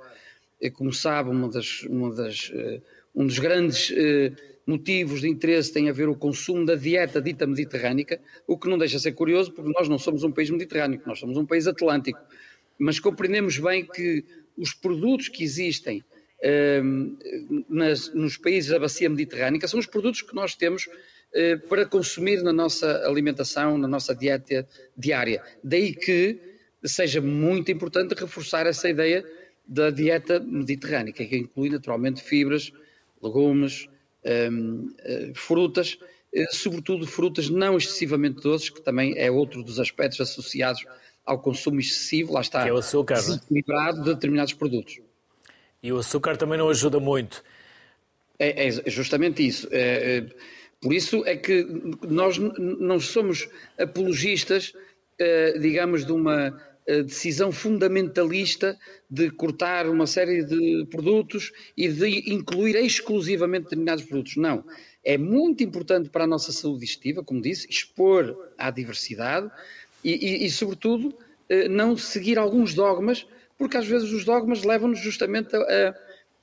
eh, 0.62 0.69
como 0.69 0.93
sabe, 0.93 1.30
uma 1.30 1.49
das, 1.49 1.84
uma 1.84 2.13
das 2.13 2.52
eh, 2.54 2.82
um 3.15 3.26
dos 3.26 3.39
grandes 3.39 3.91
eh, 3.95 4.32
motivos 4.65 5.21
de 5.21 5.30
interesse 5.30 5.71
tem 5.71 5.89
a 5.89 5.93
ver 5.93 6.10
o 6.10 6.15
consumo 6.15 6.65
da 6.65 6.76
dieta 6.76 7.21
dita 7.21 7.45
mediterrânica, 7.45 8.19
o 8.47 8.58
que 8.58 8.69
não 8.69 8.78
deixa 8.78 8.97
de 8.97 9.04
ser 9.04 9.12
curioso, 9.12 9.52
porque 9.52 9.71
nós 9.71 9.88
não 9.88 9.99
somos 9.99 10.23
um 10.23 10.32
país 10.32 10.49
mediterrâneo, 10.49 11.02
nós 11.06 11.19
somos 11.19 11.38
um 11.38 11.45
país 11.45 11.67
atlântico. 11.67 12.19
Mas 12.78 12.99
compreendemos 12.99 13.60
bem 13.60 13.86
que 13.86 14.23
os 14.58 14.73
produtos 14.73 15.30
que 15.30 15.43
existem 15.43 16.04
nas, 17.69 18.13
nos 18.13 18.38
países 18.38 18.69
da 18.69 18.79
bacia 18.79 19.10
mediterrânica 19.10 19.67
são 19.67 19.79
os 19.79 19.86
produtos 19.86 20.21
que 20.21 20.36
nós 20.36 20.56
temos 20.56 20.89
eh, 21.34 21.56
para 21.56 21.86
consumir 21.86 22.43
na 22.43 22.51
nossa 22.51 23.08
alimentação, 23.08 23.77
na 23.77 23.88
nossa 23.88 24.13
dieta 24.13 24.67
diária. 24.97 25.41
Daí 25.63 25.93
que 25.93 26.38
seja 26.84 27.21
muito 27.21 27.71
importante 27.71 28.13
reforçar 28.13 28.67
essa 28.67 28.89
ideia 28.89 29.25
da 29.65 29.89
dieta 29.89 30.39
mediterrânica, 30.39 31.25
que 31.25 31.38
inclui 31.38 31.69
naturalmente 31.69 32.21
fibras, 32.21 32.73
legumes, 33.21 33.88
um, 34.51 34.88
uh, 34.88 35.34
frutas 35.34 35.97
sobretudo 36.51 37.06
frutas 37.06 37.49
não 37.49 37.77
excessivamente 37.77 38.41
doces, 38.41 38.69
que 38.69 38.82
também 38.82 39.13
é 39.17 39.29
outro 39.29 39.63
dos 39.63 39.79
aspectos 39.79 40.19
associados 40.19 40.86
ao 41.25 41.39
consumo 41.39 41.79
excessivo, 41.79 42.34
lá 42.34 42.41
está, 42.41 42.63
que 42.63 42.69
é 42.69 42.73
o 42.73 42.77
açúcar, 42.77 43.15
é? 43.15 43.17
desequilibrado 43.17 44.03
de 44.03 44.13
determinados 44.13 44.53
produtos. 44.53 44.99
E 45.84 45.91
o 45.91 45.98
açúcar 45.98 46.38
também 46.38 46.58
não 46.58 46.69
ajuda 46.69 47.00
muito. 47.00 47.43
É, 48.39 48.67
é 48.67 48.72
justamente 48.89 49.46
isso. 49.46 49.67
É, 49.69 50.17
é, 50.17 50.26
por 50.82 50.93
isso 50.93 51.24
é 51.26 51.36
que 51.36 51.67
nós 52.08 52.38
não 52.38 53.00
somos 53.00 53.50
apologistas, 53.78 54.74
é, 55.19 55.60
digamos, 55.60 56.06
de 56.06 56.13
uma 56.13 56.58
é, 56.88 57.04
decisão 57.04 57.52
fundamentalista 57.52 58.78
de 59.10 59.30
cortar 59.30 59.88
uma 59.88 60.08
série 60.08 60.43
de 60.43 60.86
produtos 60.89 61.52
e 61.78 61.88
de 61.88 62.34
incluir 62.34 62.76
exclusivamente 62.76 63.65
determinados 63.65 64.06
produtos. 64.06 64.38
Não. 64.38 64.63
É 65.04 65.17
muito 65.17 65.63
importante 65.63 66.10
para 66.10 66.24
a 66.24 66.28
nossa 66.28 66.52
saúde 66.54 66.82
digestiva, 66.82 67.24
como 67.24 67.41
disse, 67.41 67.67
expor 67.69 68.52
à 68.58 68.72
diversidade 68.72 69.52
e, 70.04 70.12
e, 70.12 70.46
e 70.46 70.50
sobretudo, 70.50 71.13
é, 71.50 71.67
não 71.67 71.96
seguir 71.98 72.38
alguns 72.38 72.74
dogmas, 72.74 73.26
porque 73.63 73.78
às 73.78 73.88
vezes 73.88 74.12
os 74.12 74.26
dogmas 74.26 74.63
levam-nos 74.63 74.99
justamente 74.99 75.56
a 75.56 75.95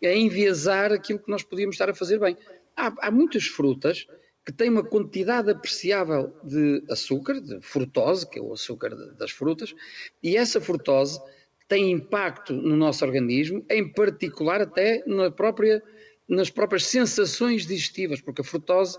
a 0.08 0.14
enviesar 0.14 0.92
aquilo 0.92 1.18
que 1.18 1.30
nós 1.30 1.42
podíamos 1.42 1.74
estar 1.74 1.90
a 1.90 1.94
fazer 1.94 2.18
bem. 2.18 2.36
Há, 2.76 2.92
há 3.00 3.10
muitas 3.10 3.46
frutas 3.46 4.06
que 4.44 4.52
têm 4.52 4.70
uma 4.70 4.82
quantidade 4.82 5.50
apreciável 5.50 6.34
de 6.42 6.82
açúcar, 6.88 7.40
de 7.40 7.60
frutose, 7.60 8.28
que 8.28 8.38
é 8.38 8.42
o 8.42 8.52
açúcar 8.52 8.90
das 9.18 9.30
frutas, 9.30 9.74
e 10.22 10.36
essa 10.36 10.60
frutose 10.60 11.20
tem 11.68 11.90
impacto 11.90 12.52
no 12.52 12.76
nosso 12.76 13.04
organismo, 13.04 13.64
em 13.70 13.92
particular 13.92 14.62
até 14.62 15.04
na 15.06 15.30
própria, 15.30 15.82
nas 16.26 16.50
próprias 16.50 16.86
sensações 16.86 17.66
digestivas, 17.66 18.20
porque 18.20 18.40
a 18.40 18.44
frutose 18.44 18.98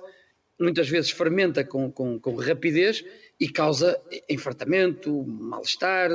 muitas 0.59 0.87
vezes 0.87 1.09
fermenta 1.09 1.63
com, 1.63 1.91
com, 1.91 2.19
com 2.19 2.35
rapidez 2.35 3.03
e 3.41 3.49
causa 3.49 3.99
enfartamento, 4.29 5.25
mal-estar, 5.25 6.11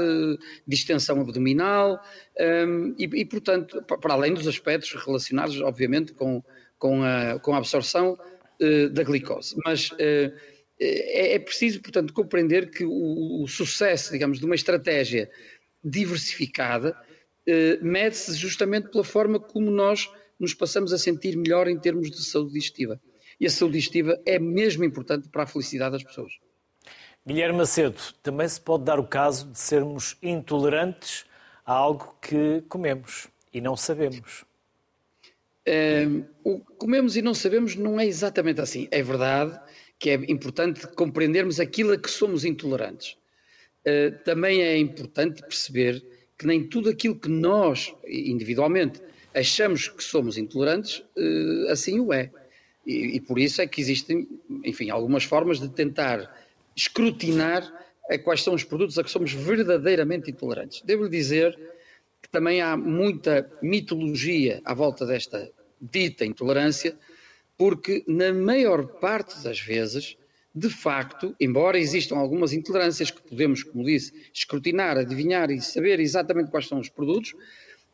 distensão 0.65 1.21
abdominal 1.21 2.01
um, 2.39 2.95
e, 2.97 3.05
e, 3.21 3.25
portanto, 3.25 3.83
para 3.83 4.15
além 4.15 4.33
dos 4.33 4.47
aspectos 4.47 4.95
relacionados, 5.05 5.61
obviamente, 5.61 6.13
com, 6.13 6.41
com, 6.79 7.03
a, 7.03 7.41
com 7.41 7.53
a 7.53 7.59
absorção 7.59 8.17
uh, 8.63 8.89
da 8.91 9.03
glicose. 9.03 9.57
Mas 9.65 9.91
uh, 9.91 10.33
é, 10.79 11.35
é, 11.35 11.39
preciso, 11.41 11.83
portanto, 11.83 12.13
compreender 12.13 12.71
que 12.71 12.85
o, 12.85 13.43
o, 13.43 13.49
sucesso, 13.49 14.13
digamos, 14.13 14.39
de 14.39 14.45
uma 14.45 14.55
estratégia 14.55 15.29
diversificada 15.83 16.97
uh, 17.49 17.85
mede-se 17.85 18.35
justamente 18.35 18.89
pela 18.89 19.03
forma 19.03 19.41
como 19.41 19.69
nós 19.69 20.09
nos 20.39 20.55
passamos 20.55 20.93
a 20.93 20.99
sentir 20.99 21.37
melhor 21.37 21.67
em 21.67 21.77
termos 21.77 22.09
de 22.09 22.25
saúde 22.25 22.53
digestiva. 22.53 23.01
E 23.41 23.47
a 23.47 23.51
saúde 23.51 23.79
digestiva 23.79 24.17
é 24.25 24.39
mesmo 24.39 24.85
importante 24.85 25.29
para 25.29 25.43
a 25.43 25.47
felicidade 25.47 25.95
das 25.95 26.05
pessoas. 26.05 26.46
Guilherme 27.27 27.59
Macedo, 27.59 27.99
também 28.23 28.49
se 28.49 28.61
pode 28.61 28.85
dar 28.85 29.01
o 29.01 29.05
caso 29.05 29.51
de 29.51 29.59
sermos 29.59 30.17
intolerantes 30.23 31.25
a 31.65 31.73
algo 31.73 32.17
que 32.23 32.63
comemos 32.69 33.27
e 33.53 33.61
não 33.61 33.77
sabemos. 33.77 34.45
É, 35.67 36.07
o 36.45 36.61
que 36.61 36.75
comemos 36.79 37.17
e 37.17 37.23
não 37.23 37.35
sabemos 37.35 37.75
não 37.75 37.99
é 37.99 38.07
exatamente 38.07 38.61
assim. 38.61 38.87
É 38.93 39.03
verdade 39.03 39.59
que 39.99 40.11
é 40.11 40.15
importante 40.29 40.87
compreendermos 40.87 41.59
aquilo 41.59 41.93
a 41.95 41.99
que 41.99 42.09
somos 42.09 42.45
intolerantes. 42.45 43.17
É, 43.85 44.11
também 44.11 44.63
é 44.63 44.79
importante 44.79 45.43
perceber 45.43 46.05
que 46.39 46.47
nem 46.47 46.63
tudo 46.63 46.91
aquilo 46.91 47.17
que 47.17 47.29
nós, 47.29 47.93
individualmente, 48.07 49.03
achamos 49.35 49.89
que 49.89 50.05
somos 50.05 50.39
intolerantes, 50.39 51.03
é, 51.17 51.73
assim 51.73 51.99
o 51.99 52.13
é. 52.13 52.31
E, 52.87 53.17
e 53.17 53.21
por 53.21 53.37
isso 53.37 53.61
é 53.61 53.67
que 53.67 53.81
existem, 53.81 54.29
enfim, 54.65 54.91
algumas 54.91 55.25
formas 55.25 55.59
de 55.59 55.69
tentar 55.69 56.46
escrutinar 56.77 57.73
quais 58.23 58.43
são 58.43 58.55
os 58.55 58.63
produtos 58.63 58.99
a 58.99 59.05
que 59.05 59.11
somos 59.11 59.33
verdadeiramente 59.33 60.31
intolerantes. 60.31 60.83
Devo 60.83 61.09
dizer 61.09 61.59
que 62.23 62.29
também 62.29 62.61
há 62.61 62.77
muita 62.77 63.51
mitologia 63.63 64.61
à 64.65 64.75
volta 64.75 65.05
desta 65.05 65.51
dita 65.81 66.25
intolerância, 66.25 66.97
porque 67.57 68.05
na 68.07 68.33
maior 68.33 68.87
parte 68.87 69.43
das 69.43 69.59
vezes, 69.59 70.17
de 70.55 70.69
facto, 70.71 71.35
embora 71.41 71.79
existam 71.79 72.17
algumas 72.17 72.53
intolerâncias 72.53 73.11
que 73.11 73.23
podemos, 73.23 73.63
como 73.63 73.85
disse, 73.85 74.13
escrutinar, 74.33 74.97
adivinhar 74.97 75.51
e 75.51 75.61
saber 75.61 75.99
exatamente 76.01 76.51
quais 76.51 76.69
são 76.69 76.79
os 76.79 76.89
produtos, 76.89 77.35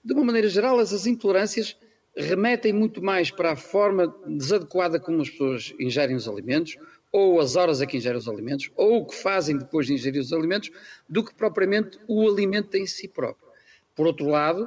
de 0.04 0.12
uma 0.12 0.24
maneira 0.24 0.48
geral, 0.48 0.80
essas 0.80 1.06
intolerâncias 1.06 1.76
remetem 2.16 2.72
muito 2.72 3.02
mais 3.02 3.30
para 3.30 3.52
a 3.52 3.56
forma 3.56 4.14
desadequada 4.26 5.00
como 5.00 5.22
as 5.22 5.30
pessoas 5.30 5.72
ingerem 5.78 6.16
os 6.16 6.28
alimentos, 6.28 6.76
ou 7.12 7.38
as 7.40 7.56
horas 7.56 7.82
a 7.82 7.86
que 7.86 7.98
ingerem 7.98 8.16
os 8.16 8.26
alimentos, 8.26 8.70
ou 8.74 9.02
o 9.02 9.06
que 9.06 9.14
fazem 9.14 9.58
depois 9.58 9.86
de 9.86 9.92
ingerir 9.92 10.20
os 10.20 10.32
alimentos, 10.32 10.70
do 11.06 11.22
que 11.22 11.34
propriamente 11.34 11.98
o 12.08 12.26
alimento 12.26 12.74
em 12.74 12.86
si 12.86 13.06
próprio. 13.06 13.46
Por 13.94 14.06
outro 14.06 14.26
lado, 14.26 14.66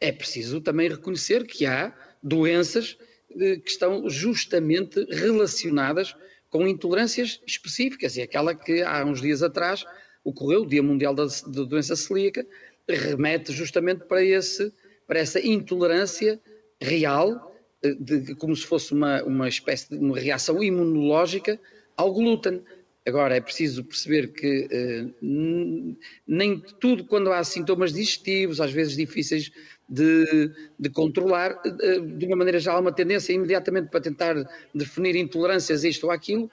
é 0.00 0.10
preciso 0.10 0.60
também 0.60 0.88
reconhecer 0.88 1.46
que 1.46 1.64
há 1.64 1.94
doenças 2.20 2.98
eh, 3.40 3.56
que 3.56 3.70
estão 3.70 4.10
justamente 4.10 5.06
relacionadas 5.08 6.16
com 6.50 6.66
intolerâncias 6.66 7.40
específicas, 7.46 8.16
e 8.16 8.22
aquela 8.22 8.54
que 8.54 8.82
há 8.82 9.04
uns 9.04 9.20
dias 9.20 9.42
atrás 9.42 9.84
ocorreu, 10.24 10.62
o 10.62 10.66
Dia 10.66 10.82
Mundial 10.82 11.14
da, 11.14 11.26
Doença 11.46 11.94
Celíaca, 11.94 12.44
remete 12.88 13.52
justamente 13.52 14.04
para, 14.04 14.22
esse, 14.22 14.72
para 15.06 15.20
essa 15.20 15.40
intolerância 15.40 16.40
real, 16.80 17.56
eh, 17.82 17.94
de, 17.94 18.34
como 18.34 18.54
se 18.56 18.66
fosse 18.66 18.92
uma, 18.92 19.22
uma 19.22 19.48
espécie 19.48 19.90
de 19.90 19.96
uma 19.96 20.18
reação 20.18 20.62
imunológica 20.62 21.60
ao 21.96 22.12
glúten. 22.12 22.62
Agora, 23.06 23.36
é 23.36 23.40
preciso 23.40 23.84
perceber 23.84 24.28
que 24.28 24.66
eh, 24.70 25.06
nem 26.26 26.58
tudo, 26.80 27.04
quando 27.04 27.30
há 27.32 27.44
sintomas 27.44 27.92
digestivos, 27.92 28.60
às 28.60 28.72
vezes 28.72 28.96
difíceis 28.96 29.52
de, 29.86 30.50
de 30.78 30.88
controlar, 30.88 31.60
eh, 31.64 32.00
de 32.00 32.26
uma 32.26 32.36
maneira 32.36 32.58
geral, 32.58 32.78
há 32.78 32.80
uma 32.80 32.92
tendência 32.92 33.32
imediatamente 33.32 33.90
para 33.90 34.00
tentar 34.00 34.34
definir 34.74 35.16
intolerâncias 35.16 35.84
a 35.84 35.88
isto 35.88 36.04
ou 36.04 36.12
aquilo, 36.12 36.50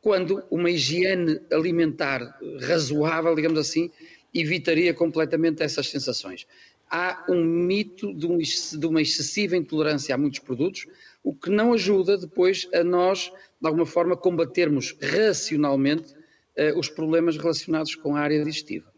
quando 0.00 0.42
uma 0.50 0.68
higiene 0.68 1.40
alimentar 1.52 2.36
razoável, 2.60 3.36
digamos 3.36 3.60
assim, 3.60 3.88
evitaria 4.34 4.92
completamente 4.92 5.62
essas 5.62 5.88
sensações. 5.88 6.46
Há 6.90 7.24
um 7.28 7.42
mito 7.44 8.12
de, 8.12 8.26
um, 8.26 8.38
de 8.38 8.86
uma 8.86 9.00
excessiva 9.00 9.56
intolerância 9.56 10.14
a 10.14 10.18
muitos 10.18 10.40
produtos, 10.40 10.86
o 11.22 11.32
que 11.32 11.48
não 11.50 11.72
ajuda 11.72 12.18
depois 12.18 12.68
a 12.74 12.82
nós, 12.82 13.32
de 13.62 13.68
alguma 13.68 13.86
forma, 13.86 14.16
combatermos 14.16 14.96
racionalmente 15.00 16.12
uh, 16.12 16.76
os 16.76 16.88
problemas 16.88 17.36
relacionados 17.36 17.94
com 17.94 18.16
a 18.16 18.20
área 18.20 18.42
digestiva. 18.42 18.92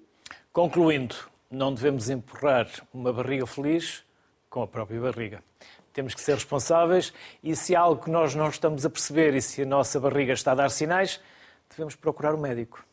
Concluindo, 0.55 1.15
não 1.51 1.75
devemos 1.75 2.09
empurrar 2.09 2.67
uma 2.93 3.13
barriga 3.13 3.47
feliz 3.47 4.03
com 4.49 4.63
a 4.63 4.67
própria 4.67 4.99
barriga. 4.99 5.45
Temos 5.93 6.15
que 6.15 6.21
ser 6.23 6.35
responsáveis 6.35 7.13
e 7.43 7.55
se 7.55 7.77
há 7.77 7.81
algo 7.81 8.05
que 8.05 8.11
nós 8.11 8.35
não 8.35 8.49
estamos 8.49 8.87
a 8.87 8.91
perceber 8.91 9.35
e 9.35 9.43
se 9.43 9.63
a 9.63 9.67
nossa 9.67 10.01
barriga 10.01 10.33
está 10.33 10.53
a 10.53 10.55
dar 10.55 10.71
sinais, 10.71 11.21
devemos 11.69 11.95
procurar 11.95 12.35
o 12.35 12.39
um 12.39 12.41
médico. 12.41 12.85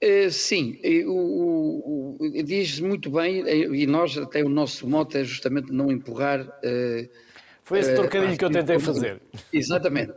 Uh, 0.00 0.30
sim, 0.30 0.80
o, 1.06 2.18
o, 2.20 2.42
diz 2.44 2.78
muito 2.78 3.10
bem, 3.10 3.40
e 3.48 3.86
nós 3.86 4.16
até 4.16 4.44
o 4.44 4.48
nosso 4.48 4.88
mote 4.88 5.18
é 5.18 5.24
justamente 5.24 5.72
não 5.72 5.90
empurrar 5.90 6.46
foi 7.64 7.78
esse 7.78 7.94
trocadilho 7.94 8.36
que 8.36 8.44
eu 8.44 8.50
tentei 8.50 8.78
fazer. 8.78 9.22
Exatamente. 9.52 10.12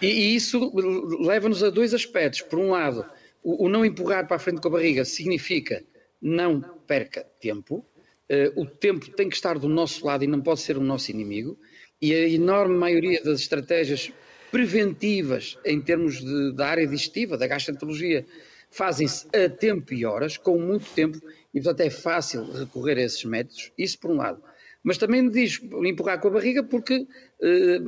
E, 0.00 0.06
e 0.06 0.34
isso 0.34 0.72
leva-nos 1.20 1.62
a 1.62 1.70
dois 1.70 1.94
aspectos. 1.94 2.42
Por 2.42 2.58
um 2.58 2.70
lado, 2.70 3.04
o, 3.42 3.64
o, 3.64 3.68
não 3.68 3.84
empurrar 3.84 4.26
para 4.26 4.36
a 4.36 4.38
frente 4.38 4.60
com 4.60 4.68
a 4.68 4.72
barriga 4.72 5.04
significa 5.04 5.82
não 6.20 6.60
perca 6.60 7.24
tempo. 7.40 7.84
Uh, 8.30 8.60
o 8.60 8.66
tempo 8.66 9.08
tem 9.10 9.28
que 9.28 9.36
estar 9.36 9.58
do 9.58 9.68
nosso 9.68 10.04
lado 10.04 10.24
e 10.24 10.26
não 10.26 10.40
pode 10.40 10.60
ser 10.60 10.76
o 10.76 10.82
nosso 10.82 11.10
inimigo. 11.10 11.58
E 12.00 12.12
a 12.12 12.28
enorme 12.28 12.76
maioria 12.76 13.22
das 13.22 13.40
estratégias 13.40 14.12
preventivas 14.50 15.58
em 15.64 15.80
termos 15.80 16.20
de, 16.20 16.52
da 16.52 16.68
área 16.68 16.86
digestiva, 16.86 17.36
da 17.38 17.46
gastroenterologia, 17.46 18.26
fazem-se 18.70 19.26
a 19.34 19.48
tempo 19.48 19.94
e 19.94 20.04
horas, 20.04 20.36
com 20.36 20.58
muito 20.58 20.86
tempo, 20.90 21.18
e 21.54 21.60
portanto 21.60 21.86
é 21.86 21.90
fácil 21.90 22.44
recorrer 22.52 22.98
a 22.98 23.02
esses 23.02 23.24
métodos. 23.24 23.72
Isso 23.78 23.98
por 23.98 24.10
um 24.10 24.16
lado 24.16 24.42
mas 24.86 24.98
também 24.98 25.28
diz 25.28 25.60
empurrar 25.84 26.20
com 26.20 26.28
a 26.28 26.30
barriga 26.30 26.62
porque, 26.62 27.08
eh, 27.42 27.80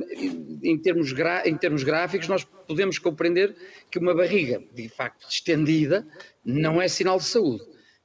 em 0.61 0.77
termos, 0.77 1.15
em 1.45 1.55
termos 1.55 1.81
gráficos, 1.81 2.27
nós 2.27 2.43
podemos 2.43 2.99
compreender 2.99 3.55
que 3.89 3.97
uma 3.99 4.13
barriga, 4.13 4.61
de 4.75 4.89
facto, 4.89 5.25
estendida, 5.29 6.05
não 6.43 6.81
é 6.81 6.89
sinal 6.89 7.17
de 7.17 7.23
saúde. 7.23 7.63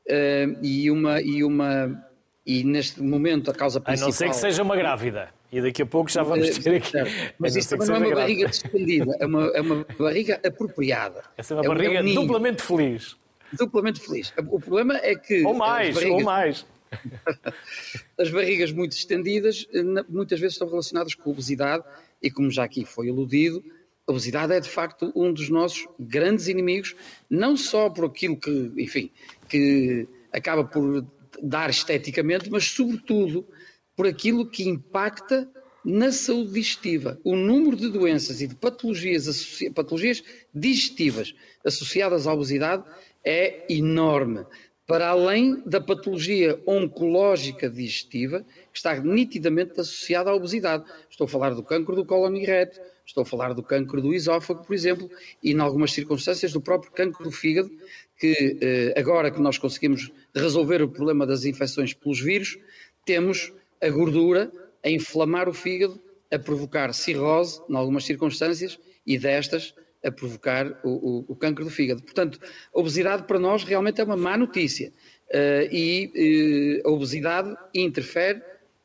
Eh, 0.08 0.46
e 0.62 0.90
uma... 0.92 1.20
E 1.20 1.42
uma 1.42 2.04
e 2.46 2.62
neste 2.62 3.02
momento 3.02 3.50
a 3.50 3.54
causa 3.54 3.80
principal... 3.80 4.04
A 4.04 4.10
não 4.10 4.12
ser 4.12 4.28
que 4.28 4.36
seja 4.36 4.62
uma 4.62 4.76
grávida. 4.76 5.30
E 5.50 5.62
daqui 5.62 5.80
a 5.80 5.86
pouco 5.86 6.10
já 6.10 6.22
vamos 6.22 6.46
eh, 6.46 6.60
ter 6.60 6.74
aqui. 6.76 6.92
Mas 7.38 7.56
isto 7.56 7.76
não 7.76 7.96
é 7.96 7.98
uma 7.98 8.14
barriga 8.14 8.48
distendida, 8.48 9.16
é 9.18 9.26
uma, 9.26 9.46
é 9.48 9.60
uma 9.60 9.86
barriga 9.98 10.40
apropriada. 10.46 11.24
Essa 11.36 11.54
é 11.54 11.56
uma 11.56 11.64
é 11.64 11.68
barriga 11.68 12.00
um 12.02 12.14
duplamente 12.14 12.62
feliz. 12.62 13.16
Duplamente 13.54 14.00
feliz. 14.00 14.32
O 14.36 14.60
problema 14.60 14.98
é 14.98 15.16
que. 15.16 15.42
Ou 15.42 15.54
mais, 15.54 15.94
barrigas, 15.94 16.18
ou 16.18 16.24
mais. 16.24 16.66
As 18.18 18.30
barrigas 18.30 18.72
muito 18.72 18.92
estendidas 18.92 19.66
muitas 20.08 20.40
vezes 20.40 20.54
estão 20.54 20.68
relacionadas 20.68 21.14
com 21.14 21.30
obesidade 21.30 21.84
e, 22.22 22.30
como 22.30 22.50
já 22.50 22.64
aqui 22.64 22.84
foi 22.84 23.08
aludido, 23.08 23.64
a 24.06 24.12
obesidade 24.12 24.52
é 24.52 24.60
de 24.60 24.68
facto 24.68 25.10
um 25.14 25.32
dos 25.32 25.48
nossos 25.48 25.86
grandes 25.98 26.46
inimigos, 26.48 26.94
não 27.28 27.56
só 27.56 27.88
por 27.88 28.04
aquilo 28.04 28.36
que, 28.36 28.72
enfim, 28.76 29.10
que 29.48 30.06
acaba 30.32 30.64
por 30.64 31.06
dar 31.42 31.70
esteticamente, 31.70 32.50
mas 32.50 32.64
sobretudo 32.64 33.46
por 33.96 34.06
aquilo 34.06 34.46
que 34.46 34.68
impacta 34.68 35.48
na 35.84 36.10
saúde 36.12 36.52
digestiva. 36.52 37.18
O 37.22 37.36
número 37.36 37.76
de 37.76 37.90
doenças 37.90 38.40
e 38.40 38.46
de 38.46 38.54
patologias, 38.54 39.62
patologias 39.74 40.22
digestivas 40.52 41.34
associadas 41.64 42.26
à 42.26 42.32
obesidade 42.32 42.84
é 43.24 43.64
enorme. 43.72 44.44
Para 44.86 45.08
além 45.08 45.62
da 45.64 45.80
patologia 45.80 46.60
oncológica 46.66 47.70
digestiva, 47.70 48.44
que 48.70 48.76
está 48.76 48.94
nitidamente 49.00 49.80
associada 49.80 50.30
à 50.30 50.34
obesidade. 50.34 50.84
Estou 51.08 51.24
a 51.24 51.28
falar 51.28 51.54
do 51.54 51.62
cancro 51.62 51.96
do 51.96 52.04
cólon 52.04 52.36
e 52.36 52.44
reto, 52.44 52.78
estou 53.06 53.22
a 53.22 53.24
falar 53.24 53.54
do 53.54 53.62
cancro 53.62 54.02
do 54.02 54.12
esófago, 54.12 54.62
por 54.62 54.74
exemplo, 54.74 55.10
e, 55.42 55.52
em 55.52 55.60
algumas 55.60 55.92
circunstâncias, 55.92 56.52
do 56.52 56.60
próprio 56.60 56.92
cancro 56.92 57.24
do 57.24 57.30
fígado, 57.30 57.70
que 58.18 58.58
eh, 58.60 58.94
agora 58.98 59.30
que 59.30 59.40
nós 59.40 59.56
conseguimos 59.56 60.12
resolver 60.34 60.82
o 60.82 60.88
problema 60.88 61.26
das 61.26 61.46
infecções 61.46 61.94
pelos 61.94 62.20
vírus, 62.20 62.58
temos 63.06 63.52
a 63.80 63.88
gordura 63.88 64.52
a 64.84 64.90
inflamar 64.90 65.48
o 65.48 65.54
fígado, 65.54 65.98
a 66.30 66.38
provocar 66.38 66.92
cirrose, 66.92 67.60
em 67.70 67.74
algumas 67.74 68.04
circunstâncias, 68.04 68.78
e 69.06 69.18
destas 69.18 69.74
a 70.04 70.12
provocar 70.12 70.80
o, 70.84 70.90
o, 70.90 71.24
o 71.28 71.36
cancro 71.36 71.64
do 71.64 71.70
fígado. 71.70 72.02
Portanto, 72.02 72.38
a 72.74 72.78
obesidade 72.78 73.24
para 73.24 73.38
nós 73.38 73.64
realmente 73.64 74.00
é 74.00 74.04
uma 74.04 74.16
má 74.16 74.36
notícia. 74.36 74.92
Uh, 75.30 75.66
e 75.72 76.82
uh, 76.84 76.88
a 76.88 76.92
obesidade 76.92 77.56
interfere 77.74 78.42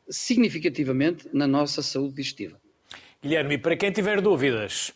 significativamente 0.10 1.30
na 1.34 1.46
nossa 1.46 1.82
saúde 1.82 2.16
digestiva. 2.16 2.60
Guilherme, 3.22 3.58
para 3.58 3.76
quem 3.76 3.92
tiver 3.92 4.22
dúvidas, 4.22 4.94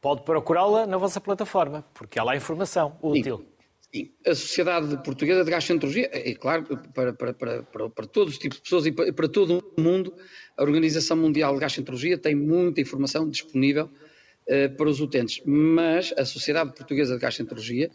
pode 0.00 0.22
procurá-la 0.22 0.86
na 0.86 0.98
vossa 0.98 1.20
plataforma, 1.20 1.84
porque 1.94 2.18
há 2.18 2.24
lá 2.24 2.36
informação 2.36 2.98
útil. 3.02 3.38
Sim. 3.38 4.10
A 4.26 4.34
Sociedade 4.34 5.02
Portuguesa 5.02 5.44
de 5.44 5.50
Gastroenterologia, 5.50 6.08
é, 6.12 6.30
é 6.30 6.34
claro, 6.34 6.64
para, 6.94 7.12
para, 7.12 7.34
para, 7.34 7.62
para, 7.62 8.06
todos 8.06 8.34
os 8.34 8.38
tipos 8.38 8.56
de 8.56 8.62
pessoas 8.62 8.86
e 8.86 8.92
para, 8.92 9.12
para 9.12 9.28
todo 9.28 9.62
o 9.76 9.80
mundo, 9.80 10.14
a 10.56 10.62
Organização 10.62 11.16
Mundial 11.16 11.52
de 11.54 11.60
Gastroenterologia 11.60 12.16
tem 12.16 12.34
muita 12.34 12.80
informação 12.80 13.28
disponível 13.28 13.90
para 14.76 14.88
os 14.88 15.00
utentes. 15.00 15.40
Mas 15.44 16.12
a 16.16 16.24
Sociedade 16.24 16.74
Portuguesa 16.74 17.14
de 17.14 17.20
Gastroenterologia, 17.20 17.90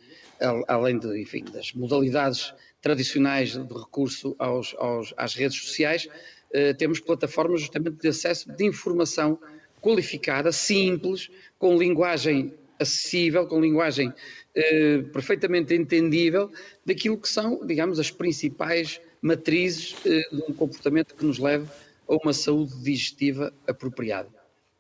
além 0.67 0.97
de, 0.97 1.21
enfim, 1.21 1.43
das 1.43 1.73
modalidades 1.73 2.53
tradicionais 2.81 3.51
de 3.51 3.73
recurso 3.73 4.36
aos, 4.39 4.75
aos, 4.77 5.13
às 5.17 5.33
redes 5.33 5.57
sociais, 5.57 6.07
uh, 6.07 6.73
temos 6.77 6.99
plataformas 6.99 7.62
justamente 7.62 7.97
de 7.97 8.07
acesso 8.07 8.51
de 8.51 8.65
informação 8.65 9.39
qualificada, 9.81 10.51
simples, 10.51 11.29
com 11.57 11.77
linguagem 11.77 12.53
acessível, 12.79 13.47
com 13.47 13.60
linguagem 13.60 14.13
eh, 14.55 15.03
perfeitamente 15.13 15.73
entendível 15.73 16.51
daquilo 16.86 17.17
que 17.17 17.27
são, 17.27 17.65
digamos, 17.65 17.99
as 17.99 18.12
principais 18.12 19.01
matrizes 19.21 19.95
eh, 20.05 20.21
de 20.31 20.43
um 20.47 20.53
comportamento 20.53 21.15
que 21.15 21.25
nos 21.25 21.39
leve 21.39 21.67
a 22.07 22.15
uma 22.15 22.33
saúde 22.33 22.75
digestiva 22.83 23.53
apropriada. 23.67 24.29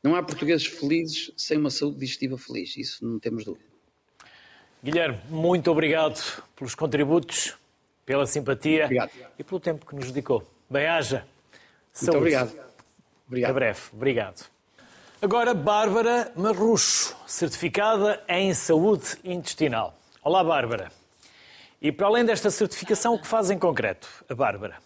Não 0.03 0.15
há 0.15 0.23
portugueses 0.23 0.65
felizes 0.67 1.31
sem 1.35 1.57
uma 1.57 1.69
saúde 1.69 1.99
digestiva 1.99 2.37
feliz, 2.37 2.77
isso 2.77 3.05
não 3.05 3.19
temos 3.19 3.43
dúvida. 3.43 3.65
Guilherme, 4.83 5.19
muito 5.29 5.71
obrigado 5.71 6.43
pelos 6.55 6.75
contributos, 6.75 7.55
pela 8.05 8.25
simpatia 8.25 8.85
obrigado. 8.85 9.11
e 9.37 9.43
pelo 9.43 9.59
tempo 9.59 9.85
que 9.85 9.95
nos 9.95 10.07
dedicou. 10.07 10.47
Bem-haja. 10.69 11.25
Muito 12.01 12.17
obrigado. 12.17 12.53
obrigado. 13.27 13.49
Até 13.49 13.53
breve. 13.53 13.81
Obrigado. 13.91 14.45
Agora, 15.19 15.53
Bárbara 15.55 16.31
Marrucho, 16.35 17.15
certificada 17.25 18.23
em 18.29 18.53
saúde 18.53 19.17
intestinal. 19.23 19.97
Olá, 20.23 20.43
Bárbara. 20.43 20.91
E 21.81 21.91
para 21.91 22.07
além 22.07 22.23
desta 22.23 22.51
certificação, 22.51 23.15
o 23.15 23.19
que 23.19 23.27
faz 23.27 23.49
em 23.49 23.57
concreto 23.57 24.07
a 24.29 24.35
Bárbara? 24.35 24.77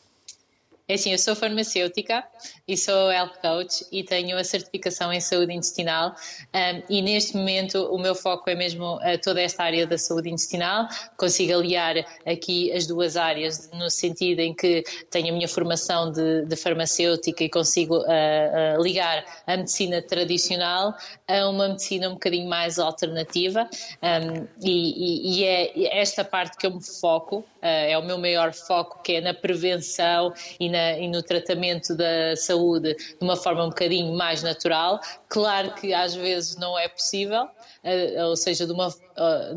É 0.91 0.95
assim, 0.95 1.13
eu 1.13 1.17
sou 1.17 1.38
farmacêutica 1.38 2.21
e 2.67 2.75
sou 2.75 3.10
health 3.10 3.38
coach 3.41 3.86
e 3.93 4.04
tenho 4.04 4.38
a 4.38 4.43
certificação 4.43 5.13
em 5.13 5.21
saúde 5.21 5.54
intestinal 5.54 6.13
um, 6.54 6.84
e 6.89 7.01
neste 7.01 7.38
momento 7.38 7.77
o 7.93 7.97
meu 7.97 8.13
foco 8.13 8.49
é 8.49 8.56
mesmo 8.56 8.97
uh, 8.97 9.17
toda 9.23 9.41
esta 9.41 9.63
área 9.63 9.88
da 9.88 9.97
saúde 9.97 10.30
intestinal. 10.30 10.89
Consigo 11.15 11.54
aliar 11.54 11.95
aqui 12.25 12.73
as 12.73 12.88
duas 12.88 13.15
áreas 13.15 13.71
no 13.71 13.89
sentido 13.89 14.41
em 14.41 14.54
que 14.54 14.84
tenho 15.10 15.30
a 15.30 15.32
minha 15.32 15.47
formação 15.47 16.12
de, 16.12 16.45
de 16.45 16.56
farmacêutica 16.58 17.41
e 17.41 17.49
consigo 17.49 17.99
uh, 17.99 18.77
uh, 18.77 18.84
ligar 18.84 19.23
a 19.47 19.56
medicina 19.56 20.01
tradicional 20.01 20.93
a 21.25 21.47
uma 21.47 21.69
medicina 21.69 22.10
um 22.10 22.15
bocadinho 22.15 22.49
mais 22.49 22.77
alternativa 22.77 23.65
um, 24.04 24.45
e, 24.62 25.38
e, 25.38 25.39
e 25.39 25.43
é 25.45 26.01
esta 26.01 26.25
parte 26.25 26.58
que 26.58 26.65
eu 26.65 26.71
me 26.71 26.84
foco, 26.84 27.45
é 27.62 27.95
o 27.97 28.04
meu 28.04 28.17
maior 28.17 28.51
foco 28.54 29.01
que 29.04 29.13
é 29.13 29.21
na 29.21 29.34
prevenção 29.34 30.34
e 30.60 30.67
na 30.67 30.80
e 30.99 31.07
no 31.07 31.21
tratamento 31.21 31.95
da 31.95 32.35
saúde 32.35 32.95
de 32.95 33.17
uma 33.21 33.35
forma 33.35 33.65
um 33.65 33.69
bocadinho 33.69 34.13
mais 34.15 34.43
natural. 34.43 34.99
Claro 35.29 35.73
que 35.73 35.93
às 35.93 36.13
vezes 36.13 36.57
não 36.57 36.77
é 36.77 36.87
possível, 36.87 37.43
uh, 37.43 38.23
ou 38.29 38.35
seja, 38.35 38.65
de, 38.65 38.71
uma, 38.71 38.89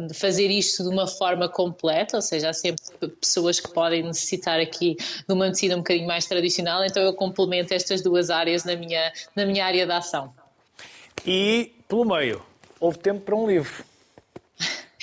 de 0.09 0.15
fazer 0.15 0.51
isto 0.51 0.83
de 0.83 0.89
uma 0.89 1.07
forma 1.07 1.49
completa, 1.49 2.17
ou 2.17 2.23
seja, 2.23 2.51
há 2.51 2.53
sempre 2.53 2.83
pessoas 3.21 3.61
que 3.61 3.69
podem 3.69 4.03
necessitar 4.03 4.61
aqui 4.61 4.97
de 4.97 5.35
uma 5.35 5.47
medicina 5.47 5.75
um 5.75 5.79
bocadinho 5.79 6.07
mais 6.07 6.27
tradicional, 6.27 6.85
então 6.85 7.03
eu 7.03 7.15
complemento 7.15 7.75
estas 7.75 8.03
duas 8.03 8.31
áreas 8.31 8.65
na 8.65 8.77
minha, 8.77 9.13
na 9.35 9.47
minha 9.47 9.65
área 9.65 9.87
de 9.87 9.93
ação. 9.93 10.33
E, 11.27 11.73
pelo 11.89 12.05
meio, 12.05 12.43
houve 12.79 12.99
tempo 12.99 13.21
para 13.21 13.35
um 13.35 13.47
livro. 13.47 13.85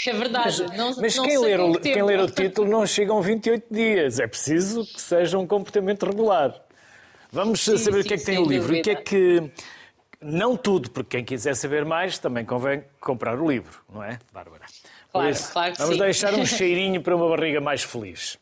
É 0.07 0.13
verdade. 0.13 0.63
Mas, 0.63 0.77
não, 0.77 0.95
mas 0.97 1.15
não 1.15 1.25
quem, 1.25 1.37
ler 1.37 1.59
o, 1.59 1.79
quem 1.79 2.03
ler 2.03 2.19
o 2.19 2.29
título 2.29 2.69
não 2.69 2.85
chegam 2.85 3.21
28 3.21 3.67
dias. 3.71 4.19
É 4.19 4.27
preciso 4.27 4.85
que 4.85 4.99
seja 4.99 5.37
um 5.37 5.45
comportamento 5.45 6.05
regular. 6.05 6.59
Vamos 7.31 7.61
sim, 7.61 7.77
saber 7.77 8.01
sim, 8.01 8.05
o 8.05 8.07
que 8.07 8.13
é 8.15 8.17
que 8.17 8.25
tem 8.25 8.37
o 8.37 8.45
livro 8.45 8.75
e 8.75 8.79
o 8.79 8.83
que 8.83 8.89
é 8.89 8.95
que. 8.95 9.51
Não 10.19 10.55
tudo, 10.55 10.91
porque 10.91 11.17
quem 11.17 11.25
quiser 11.25 11.55
saber 11.55 11.83
mais 11.83 12.19
também 12.19 12.45
convém 12.45 12.83
comprar 12.99 13.39
o 13.39 13.49
livro, 13.49 13.81
não 13.91 14.03
é, 14.03 14.19
Bárbara? 14.31 14.65
Claro, 15.11 15.29
isso, 15.29 15.51
claro 15.51 15.71
que 15.73 15.79
vamos 15.79 15.95
sim. 15.95 16.01
deixar 16.01 16.33
um 16.35 16.45
cheirinho 16.45 17.01
para 17.01 17.15
uma 17.15 17.27
barriga 17.27 17.59
mais 17.59 17.81
feliz. 17.81 18.37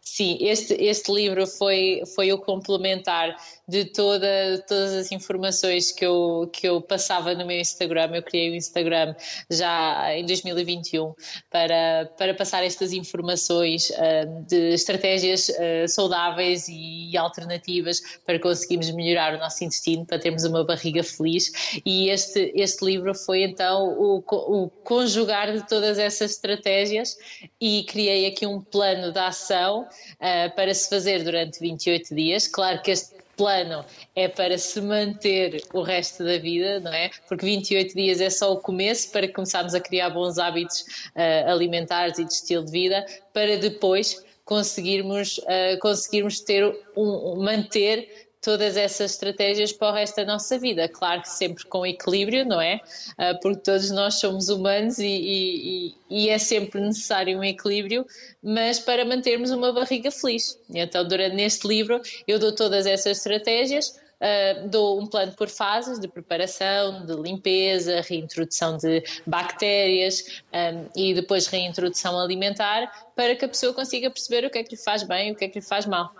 Sim, 0.00 0.38
este, 0.40 0.72
este 0.74 1.12
livro 1.12 1.46
foi, 1.46 2.02
foi 2.14 2.32
o 2.32 2.38
complementar 2.38 3.36
de 3.68 3.84
toda, 3.84 4.26
todas 4.66 4.94
as 4.94 5.12
informações 5.12 5.92
que 5.92 6.04
eu, 6.04 6.48
que 6.50 6.66
eu 6.66 6.80
passava 6.80 7.34
no 7.34 7.46
meu 7.46 7.60
Instagram. 7.60 8.10
Eu 8.14 8.22
criei 8.22 8.50
o 8.50 8.54
Instagram 8.54 9.14
já 9.50 10.16
em 10.16 10.24
2021 10.24 11.14
para, 11.50 12.10
para 12.16 12.32
passar 12.32 12.64
estas 12.64 12.94
informações 12.94 13.90
uh, 13.90 14.46
de 14.48 14.72
estratégias 14.72 15.50
uh, 15.50 15.86
saudáveis 15.86 16.66
e 16.68 17.14
alternativas 17.16 18.00
para 18.24 18.38
conseguirmos 18.38 18.90
melhorar 18.90 19.34
o 19.34 19.38
nosso 19.38 19.62
intestino, 19.62 20.06
para 20.06 20.18
termos 20.18 20.44
uma 20.44 20.64
barriga 20.64 21.04
feliz. 21.04 21.52
E 21.84 22.08
este, 22.08 22.50
este 22.54 22.82
livro 22.86 23.14
foi 23.14 23.42
então 23.42 23.88
o, 23.98 24.24
o 24.26 24.70
conjugar 24.82 25.52
de 25.52 25.66
todas 25.68 25.98
essas 25.98 26.30
estratégias 26.30 27.18
e 27.60 27.84
criei 27.84 28.26
aqui 28.26 28.46
um 28.46 28.62
plano 28.62 29.12
de 29.12 29.18
ação 29.18 29.82
uh, 29.82 30.56
para 30.56 30.72
se 30.72 30.88
fazer 30.88 31.22
durante 31.22 31.60
28 31.60 32.14
dias. 32.14 32.48
Claro 32.48 32.80
que 32.80 32.92
este 32.92 33.18
plano 33.38 33.84
é 34.14 34.28
para 34.28 34.58
se 34.58 34.80
manter 34.82 35.62
o 35.72 35.80
resto 35.80 36.24
da 36.24 36.36
vida, 36.36 36.80
não 36.80 36.92
é? 36.92 37.10
Porque 37.26 37.46
28 37.46 37.94
dias 37.94 38.20
é 38.20 38.28
só 38.28 38.52
o 38.52 38.60
começo 38.60 39.10
para 39.12 39.32
começarmos 39.32 39.74
a 39.74 39.80
criar 39.80 40.10
bons 40.10 40.38
hábitos 40.38 40.80
uh, 41.14 41.48
alimentares 41.48 42.18
e 42.18 42.24
de 42.24 42.32
estilo 42.32 42.64
de 42.64 42.72
vida, 42.72 43.06
para 43.32 43.56
depois 43.56 44.22
conseguirmos, 44.44 45.38
uh, 45.38 45.78
conseguirmos 45.80 46.40
ter 46.40 46.64
um, 46.96 47.36
manter 47.42 48.27
todas 48.40 48.76
essas 48.76 49.12
estratégias 49.12 49.72
para 49.72 49.90
o 49.90 49.94
resto 49.94 50.16
da 50.16 50.24
nossa 50.24 50.58
vida. 50.58 50.88
Claro 50.88 51.22
que 51.22 51.28
sempre 51.28 51.64
com 51.66 51.84
equilíbrio, 51.84 52.44
não 52.44 52.60
é? 52.60 52.80
Ah, 53.16 53.34
porque 53.40 53.60
todos 53.60 53.90
nós 53.90 54.14
somos 54.14 54.48
humanos 54.48 54.98
e, 54.98 55.06
e, 55.06 55.94
e, 56.08 56.28
é 56.28 56.38
sempre 56.38 56.80
necessário 56.80 57.38
um 57.38 57.44
equilíbrio, 57.44 58.06
mas 58.42 58.78
para 58.78 59.04
mantermos 59.04 59.50
uma 59.50 59.72
barriga 59.72 60.10
feliz. 60.10 60.58
Então, 60.70 61.06
durante 61.06 61.34
neste 61.34 61.66
livro, 61.66 62.00
eu 62.26 62.38
dou 62.38 62.54
todas 62.54 62.86
essas 62.86 63.18
estratégias. 63.18 63.98
Uh, 64.18 64.68
dou 64.68 65.00
um 65.00 65.06
plano 65.06 65.32
por 65.34 65.48
fases 65.48 66.00
de 66.00 66.08
preparação, 66.08 67.06
de 67.06 67.14
limpeza, 67.14 68.00
reintrodução 68.00 68.76
de 68.76 69.00
bactérias 69.24 70.42
um, 70.52 70.88
e 70.96 71.14
depois 71.14 71.46
reintrodução 71.46 72.18
alimentar 72.18 73.10
para 73.14 73.36
que 73.36 73.44
a 73.44 73.48
pessoa 73.48 73.72
consiga 73.72 74.10
perceber 74.10 74.44
o 74.44 74.50
que 74.50 74.58
é 74.58 74.64
que 74.64 74.74
lhe 74.74 74.82
faz 74.82 75.04
bem 75.04 75.28
e 75.28 75.32
o 75.32 75.36
que 75.36 75.44
é 75.44 75.48
que 75.48 75.60
lhe 75.60 75.64
faz 75.64 75.86
mal. 75.86 76.12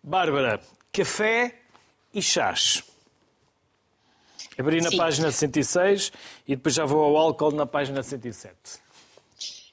Bárbara, 0.00 0.60
café 0.92 1.54
e 2.12 2.22
chás. 2.22 2.82
Abri 4.58 4.80
na 4.80 4.90
Sim. 4.90 4.96
página 4.96 5.30
106 5.30 6.12
e 6.46 6.56
depois 6.56 6.74
já 6.74 6.84
vou 6.84 7.04
ao 7.04 7.16
álcool 7.16 7.52
na 7.52 7.64
página 7.64 8.02
107. 8.02 8.54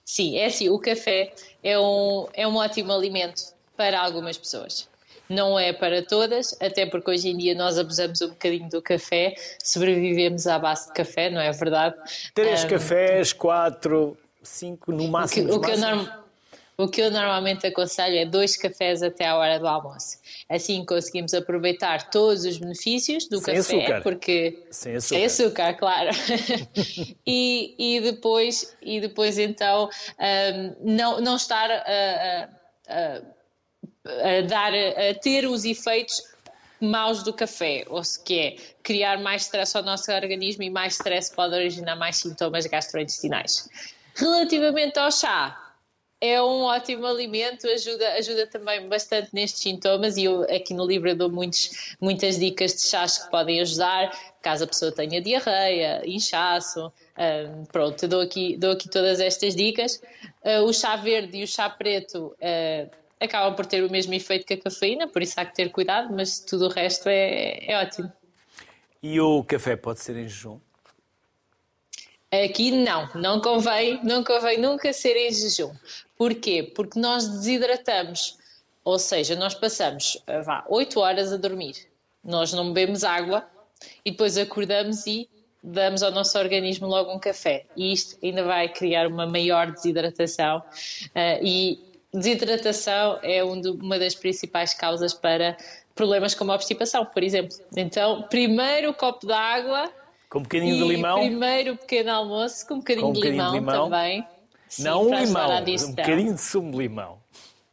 Sim, 0.05 0.37
é 0.37 0.45
assim, 0.45 0.69
o 0.69 0.77
café 0.77 1.33
é 1.63 1.77
um, 1.79 2.27
é 2.33 2.47
um 2.47 2.55
ótimo 2.55 2.93
alimento 2.93 3.41
para 3.75 3.99
algumas 3.99 4.37
pessoas. 4.37 4.87
não 5.27 5.57
é 5.57 5.73
para 5.73 6.05
todas, 6.05 6.55
até 6.61 6.85
porque 6.85 7.09
hoje 7.09 7.29
em 7.29 7.37
dia 7.37 7.55
nós 7.55 7.79
abusamos 7.79 8.21
um 8.21 8.29
bocadinho 8.29 8.69
do 8.69 8.79
café, 8.79 9.33
sobrevivemos 9.63 10.45
à 10.45 10.59
base 10.59 10.87
de 10.87 10.93
café, 10.93 11.31
não 11.31 11.41
é 11.41 11.51
verdade? 11.51 11.95
Três 12.35 12.63
um, 12.63 12.67
cafés, 12.67 13.33
quatro, 13.33 14.15
cinco, 14.43 14.91
no 14.91 15.07
máximo. 15.07 15.47
O 15.47 15.49
que, 15.49 15.57
o 15.57 15.61
que 15.61 15.71
eu 15.71 15.77
norm 15.79 16.07
o 16.77 16.87
que 16.87 17.01
eu 17.01 17.09
normalmente 17.09 17.65
aconselho 17.65 18.17
é 18.17 18.25
dois 18.25 18.57
cafés 18.57 19.01
até 19.01 19.25
à 19.25 19.37
hora 19.37 19.59
do 19.59 19.67
almoço. 19.67 20.17
Assim 20.49 20.83
conseguimos 20.85 21.33
aproveitar 21.33 22.09
todos 22.09 22.43
os 22.45 22.57
benefícios 22.57 23.27
do 23.27 23.39
sem 23.39 23.55
café, 23.55 23.77
açúcar. 23.85 24.01
porque 24.01 24.65
sem 24.69 24.95
açúcar, 24.95 25.15
sem 25.15 25.25
açúcar 25.25 25.73
claro. 25.75 26.09
e, 27.25 27.75
e 27.77 28.01
depois 28.01 28.75
e 28.81 28.99
depois 28.99 29.37
então 29.37 29.89
um, 30.19 30.75
não 30.95 31.21
não 31.21 31.35
estar 31.35 31.71
a, 31.71 32.49
a, 32.87 33.21
a, 34.05 34.41
dar 34.41 34.73
a 34.73 35.13
ter 35.15 35.47
os 35.47 35.63
efeitos 35.63 36.21
maus 36.81 37.23
do 37.23 37.33
café, 37.33 37.85
ou 37.87 38.03
se 38.03 38.21
que 38.23 38.39
é 38.39 38.55
criar 38.83 39.17
mais 39.19 39.43
stress 39.43 39.75
ao 39.77 39.83
nosso 39.83 40.11
organismo 40.11 40.63
e 40.63 40.69
mais 40.69 40.93
stress 40.93 41.33
pode 41.33 41.55
originar 41.55 41.95
mais 41.95 42.17
sintomas 42.17 42.65
gastrointestinais. 42.65 43.69
Relativamente 44.13 44.99
ao 44.99 45.11
chá, 45.11 45.64
é 46.25 46.41
um 46.41 46.63
ótimo 46.63 47.05
alimento, 47.05 47.67
ajuda, 47.67 48.13
ajuda 48.13 48.47
também 48.47 48.87
bastante 48.87 49.29
nestes 49.33 49.61
sintomas 49.61 50.17
e 50.17 50.25
eu 50.25 50.43
aqui 50.43 50.73
no 50.73 50.85
livro 50.85 51.09
eu 51.09 51.15
dou 51.15 51.29
muitos, 51.29 51.95
muitas 51.99 52.39
dicas 52.39 52.73
de 52.73 52.81
chás 52.81 53.17
que 53.17 53.31
podem 53.31 53.61
ajudar, 53.61 54.11
caso 54.41 54.63
a 54.63 54.67
pessoa 54.67 54.91
tenha 54.91 55.21
diarreia, 55.21 56.01
inchaço, 56.05 56.91
um, 57.17 57.65
pronto, 57.65 58.07
dou 58.07 58.21
aqui, 58.21 58.57
dou 58.57 58.71
aqui 58.71 58.89
todas 58.89 59.19
estas 59.19 59.55
dicas. 59.55 60.01
Uh, 60.43 60.63
o 60.63 60.73
chá 60.73 60.95
verde 60.95 61.37
e 61.37 61.43
o 61.43 61.47
chá 61.47 61.69
preto 61.69 62.35
uh, 62.35 62.91
acabam 63.19 63.55
por 63.55 63.65
ter 63.65 63.83
o 63.83 63.91
mesmo 63.91 64.13
efeito 64.13 64.45
que 64.45 64.53
a 64.53 64.61
cafeína, 64.61 65.07
por 65.07 65.21
isso 65.21 65.39
há 65.39 65.45
que 65.45 65.55
ter 65.55 65.71
cuidado, 65.71 66.13
mas 66.13 66.39
tudo 66.39 66.65
o 66.65 66.69
resto 66.69 67.07
é, 67.07 67.65
é 67.65 67.81
ótimo. 67.81 68.11
E 69.01 69.19
o 69.19 69.43
café 69.43 69.75
pode 69.75 70.01
ser 70.01 70.17
em 70.17 70.27
jejum? 70.27 70.59
Aqui 72.31 72.71
não, 72.71 73.09
não 73.15 73.39
convém, 73.39 74.03
não 74.03 74.23
convém 74.23 74.59
nunca 74.59 74.91
ser 74.91 75.15
em 75.15 75.31
jejum. 75.31 75.73
Porquê? 76.17 76.63
Porque 76.63 76.99
nós 76.99 77.27
desidratamos, 77.27 78.37
ou 78.83 78.97
seja, 78.97 79.35
nós 79.35 79.53
passamos 79.53 80.21
eh, 80.27 80.41
vá, 80.41 80.63
8 80.69 80.99
horas 80.99 81.33
a 81.33 81.37
dormir, 81.37 81.75
nós 82.23 82.53
não 82.53 82.71
bebemos 82.71 83.03
água 83.03 83.45
e 84.03 84.11
depois 84.11 84.37
acordamos 84.37 85.05
e 85.05 85.29
damos 85.61 86.03
ao 86.03 86.11
nosso 86.11 86.37
organismo 86.37 86.87
logo 86.87 87.11
um 87.11 87.19
café. 87.19 87.65
E 87.75 87.91
isto 87.91 88.17
ainda 88.23 88.43
vai 88.43 88.69
criar 88.69 89.07
uma 89.07 89.25
maior 89.25 89.71
desidratação 89.71 90.59
uh, 90.59 91.43
e 91.43 91.79
desidratação 92.13 93.19
é 93.21 93.43
um 93.43 93.59
uma 93.81 93.99
das 93.99 94.15
principais 94.15 94.73
causas 94.73 95.13
para 95.13 95.57
problemas 95.93 96.35
como 96.35 96.51
a 96.51 96.55
obstipação, 96.55 97.05
por 97.05 97.23
exemplo. 97.23 97.57
Então, 97.75 98.23
primeiro 98.23 98.91
o 98.91 98.93
copo 98.93 99.25
de 99.25 99.33
água 99.33 99.91
com 100.29 100.39
um 100.39 100.43
bocadinho 100.43 100.75
de 100.75 100.83
limão. 100.83 101.19
Primeiro 101.19 101.77
pequeno 101.77 102.11
almoço 102.11 102.67
com 102.67 102.75
um 102.75 102.79
bocadinho, 102.79 103.05
com 103.05 103.11
um 103.11 103.13
bocadinho 103.13 103.31
de, 103.31 103.51
limão, 103.51 103.51
de, 103.53 103.59
limão 103.59 103.89
também. 103.89 104.27
Sim, 104.75 104.83
Não 104.83 105.07
um 105.07 105.19
limão, 105.19 105.49
um 105.57 105.91
bocadinho 105.91 106.33
de 106.33 106.41
sumo 106.41 106.71
de 106.71 106.77
limão. 106.77 107.17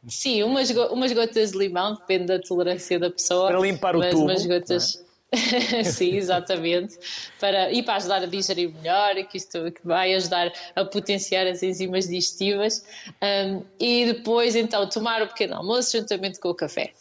Sim, 0.07 0.43
umas, 0.43 0.69
umas 0.69 1.11
gotas 1.11 1.51
de 1.51 1.57
limão, 1.57 1.95
depende 1.95 2.25
da 2.27 2.39
tolerância 2.39 2.97
da 2.97 3.09
pessoa. 3.09 3.47
Para 3.47 3.59
limpar 3.59 3.95
o 3.95 4.09
tubo. 4.09 4.23
Umas 4.23 4.45
gotas. 4.45 5.03
É? 5.31 5.83
Sim, 5.83 6.15
exatamente. 6.15 6.97
Para, 7.41 7.71
e 7.73 7.83
para 7.83 7.95
ajudar 7.95 8.23
a 8.23 8.25
digerir 8.25 8.73
melhor, 8.73 9.15
que 9.27 9.35
isto 9.35 9.71
que 9.71 9.85
vai 9.85 10.13
ajudar 10.13 10.51
a 10.75 10.85
potenciar 10.85 11.45
as 11.45 11.61
enzimas 11.61 12.07
digestivas. 12.07 12.85
Um, 13.21 13.63
e 13.77 14.13
depois, 14.13 14.55
então, 14.55 14.87
tomar 14.87 15.21
o 15.21 15.27
pequeno 15.27 15.55
almoço 15.55 15.97
juntamente 15.97 16.39
com 16.39 16.49
o 16.49 16.55
café. 16.55 16.93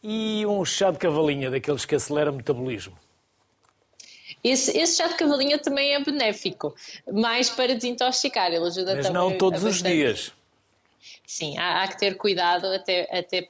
E 0.00 0.46
um 0.46 0.64
chá 0.64 0.92
de 0.92 0.98
cavalinha, 0.98 1.50
daqueles 1.50 1.84
que 1.84 1.96
acelera 1.96 2.30
o 2.30 2.34
metabolismo? 2.34 2.96
Esse, 4.42 4.76
esse 4.78 4.96
chá 4.96 5.08
de 5.08 5.14
cavalinha 5.14 5.58
também 5.58 5.94
é 5.94 6.02
benéfico, 6.02 6.74
mais 7.12 7.50
para 7.50 7.74
desintoxicar, 7.74 8.48
ele 8.48 8.66
ajuda 8.66 8.94
Mas 8.94 9.06
também. 9.06 9.22
Mas 9.22 9.32
não 9.32 9.38
todos 9.38 9.64
os 9.64 9.82
dias. 9.82 10.32
Sim, 11.26 11.58
há, 11.58 11.82
há, 11.82 11.88
que 11.88 11.98
ter 11.98 12.16
cuidado, 12.16 12.66
até, 12.66 13.08
até 13.16 13.48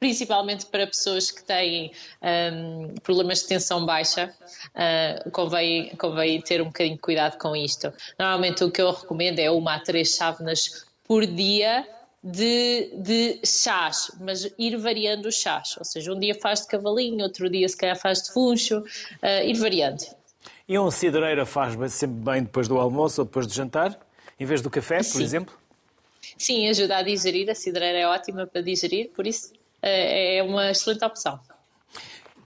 principalmente 0.00 0.64
para 0.66 0.86
pessoas 0.86 1.30
que 1.30 1.44
têm 1.44 1.92
um, 2.22 2.94
problemas 3.02 3.42
de 3.42 3.48
tensão 3.48 3.84
baixa, 3.84 4.34
uh, 4.74 5.30
convém, 5.30 5.90
convém 5.96 6.40
ter 6.40 6.62
um 6.62 6.66
bocadinho 6.66 6.96
de 6.96 7.02
cuidado 7.02 7.38
com 7.38 7.54
isto. 7.54 7.92
Normalmente 8.18 8.64
o 8.64 8.70
que 8.70 8.80
eu 8.80 8.90
recomendo 8.90 9.38
é 9.38 9.50
uma 9.50 9.74
a 9.74 9.80
três 9.80 10.14
chávenas 10.16 10.86
por 11.04 11.26
dia 11.26 11.86
de, 12.24 12.90
de 12.96 13.40
chás, 13.44 14.10
mas 14.18 14.50
ir 14.58 14.76
variando 14.78 15.26
os 15.26 15.34
chás. 15.34 15.76
Ou 15.78 15.84
seja, 15.84 16.12
um 16.12 16.18
dia 16.18 16.34
faz 16.34 16.62
de 16.62 16.68
cavalinho, 16.68 17.22
outro 17.22 17.50
dia 17.50 17.68
se 17.68 17.76
calhar 17.76 17.98
faz 17.98 18.22
de 18.22 18.32
funcho, 18.32 18.78
uh, 18.78 19.44
ir 19.44 19.58
variando. 19.58 20.19
E 20.70 20.78
um 20.78 20.88
cidreira 20.88 21.44
faz 21.44 21.74
sempre 21.92 22.20
bem 22.30 22.44
depois 22.44 22.68
do 22.68 22.78
almoço 22.78 23.22
ou 23.22 23.24
depois 23.24 23.44
do 23.44 23.52
jantar, 23.52 23.98
em 24.38 24.44
vez 24.44 24.62
do 24.62 24.70
café, 24.70 24.98
por 24.98 25.02
Sim. 25.02 25.24
exemplo? 25.24 25.52
Sim, 26.38 26.68
ajuda 26.68 26.98
a 26.98 27.02
digerir. 27.02 27.50
A 27.50 27.56
cidreira 27.56 27.98
é 27.98 28.06
ótima 28.06 28.46
para 28.46 28.60
digerir, 28.60 29.10
por 29.10 29.26
isso 29.26 29.52
eh, 29.82 30.36
é 30.36 30.42
uma 30.44 30.70
excelente 30.70 31.04
opção. 31.04 31.40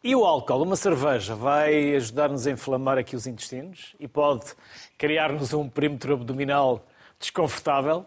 E 0.03 0.17
o 0.17 0.25
álcool, 0.25 0.63
uma 0.63 0.75
cerveja, 0.75 1.35
vai 1.35 1.95
ajudar-nos 1.97 2.47
a 2.47 2.51
inflamar 2.51 2.97
aqui 2.97 3.15
os 3.15 3.27
intestinos 3.27 3.95
e 4.01 4.09
pode 4.09 4.55
criar-nos 4.97 5.53
um 5.53 5.69
perímetro 5.69 6.15
abdominal 6.15 6.83
desconfortável? 7.21 8.07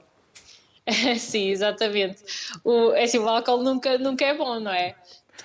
Sim, 1.20 1.52
exatamente. 1.52 2.24
O, 2.64 2.92
é 2.94 3.04
assim, 3.04 3.20
o 3.20 3.30
álcool 3.30 3.62
nunca, 3.62 4.00
nunca 4.00 4.26
é 4.26 4.36
bom, 4.36 4.60
não 4.60 4.72
é? 4.72 4.96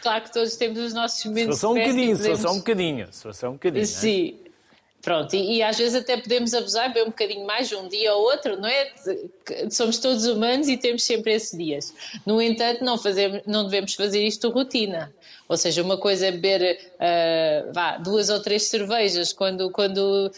Claro 0.01 0.25
que 0.25 0.33
todos 0.33 0.57
temos 0.57 0.79
os 0.79 0.95
nossos 0.95 1.23
momentos. 1.27 1.57
Se 1.57 1.61
só 1.61 1.73
um 1.73 1.75
bocadinho, 1.75 2.17
podemos... 2.17 2.39
se 2.39 2.43
só 2.43 2.53
um 2.53 2.57
bocadinho, 2.57 3.09
se 3.13 3.47
um 3.47 3.53
bocadinho. 3.53 3.87
Sim, 3.87 4.43
Pronto, 5.03 5.35
e, 5.35 5.57
e, 5.57 5.63
às 5.63 5.77
vezes 5.77 5.97
até 5.97 6.17
podemos 6.17 6.55
abusar, 6.55 6.89
beber 6.89 7.03
um 7.03 7.11
bocadinho 7.11 7.45
mais 7.45 7.73
um 7.73 7.89
dia 7.89 8.15
ou 8.15 8.23
outro, 8.23 8.57
não 8.57 8.69
é? 8.69 8.93
Somos 9.69 9.99
todos 9.99 10.27
humanos 10.27 10.69
e 10.69 10.77
temos 10.77 11.03
sempre 11.03 11.35
esses 11.35 11.59
dias. 11.59 11.93
No 12.25 12.41
entanto, 12.41 12.85
não, 12.85 12.97
fazemos, 12.97 13.43
não 13.45 13.65
devemos 13.65 13.95
fazer 13.95 14.25
isto 14.25 14.49
rotina. 14.49 15.13
Ou 15.49 15.57
seja, 15.57 15.83
uma 15.83 15.99
coisa 15.99 16.27
é 16.27 16.31
beber 16.31 16.79
uh, 16.95 17.73
vá, 17.73 17.99
duas 17.99 18.31
ou 18.31 18.41
três 18.41 18.63
cervejas 18.65 19.33
quando, 19.33 19.71
quando 19.71 20.31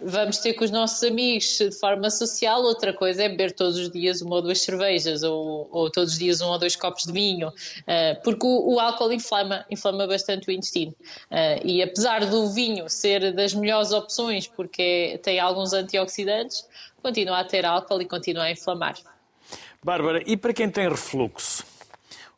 vamos 0.00 0.38
ter 0.38 0.54
com 0.54 0.64
os 0.64 0.70
nossos 0.70 1.02
amigos 1.02 1.58
de 1.58 1.72
forma 1.72 2.10
social, 2.10 2.62
outra 2.62 2.92
coisa 2.92 3.24
é 3.24 3.28
beber 3.28 3.52
todos 3.52 3.76
os 3.78 3.90
dias 3.90 4.22
uma 4.22 4.36
ou 4.36 4.42
duas 4.42 4.60
cervejas 4.60 5.22
ou, 5.22 5.68
ou 5.70 5.90
todos 5.90 6.12
os 6.12 6.18
dias 6.18 6.40
um 6.40 6.48
ou 6.48 6.58
dois 6.58 6.76
copos 6.76 7.04
de 7.04 7.12
vinho, 7.12 7.48
uh, 7.48 8.22
porque 8.24 8.46
o, 8.46 8.74
o, 8.74 8.80
álcool 8.80 9.12
inflama, 9.12 9.64
inflama 9.70 10.06
bastante 10.06 10.48
o 10.48 10.52
intestino. 10.52 10.92
Uh, 11.30 11.64
e 11.64 11.82
apesar 11.82 12.24
do 12.26 12.50
vinho 12.50 12.88
ser 12.88 13.32
das 13.32 13.54
melhores 13.54 13.92
opções 13.92 14.46
porque 14.46 15.20
tem 15.22 15.38
alguns 15.38 15.72
antioxidantes, 15.72 16.66
continua 17.02 17.40
a 17.40 17.44
ter 17.44 17.64
álcool 17.64 18.00
e 18.00 18.06
continua 18.06 18.44
a 18.44 18.50
inflamar. 18.50 18.96
Bárbara, 19.82 20.22
e 20.24 20.36
para 20.36 20.52
quem 20.52 20.70
tem 20.70 20.88
refluxo, 20.88 21.64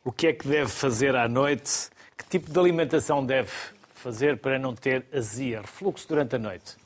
o 0.03 0.11
que 0.11 0.27
é 0.27 0.33
que 0.33 0.47
deve 0.47 0.69
fazer 0.69 1.15
à 1.15 1.27
noite? 1.27 1.89
Que 2.17 2.25
tipo 2.27 2.51
de 2.51 2.59
alimentação 2.59 3.25
deve 3.25 3.51
fazer 3.93 4.37
para 4.37 4.57
não 4.57 4.73
ter 4.75 5.05
azia, 5.13 5.61
refluxo 5.61 6.07
durante 6.07 6.35
a 6.35 6.39
noite? 6.39 6.84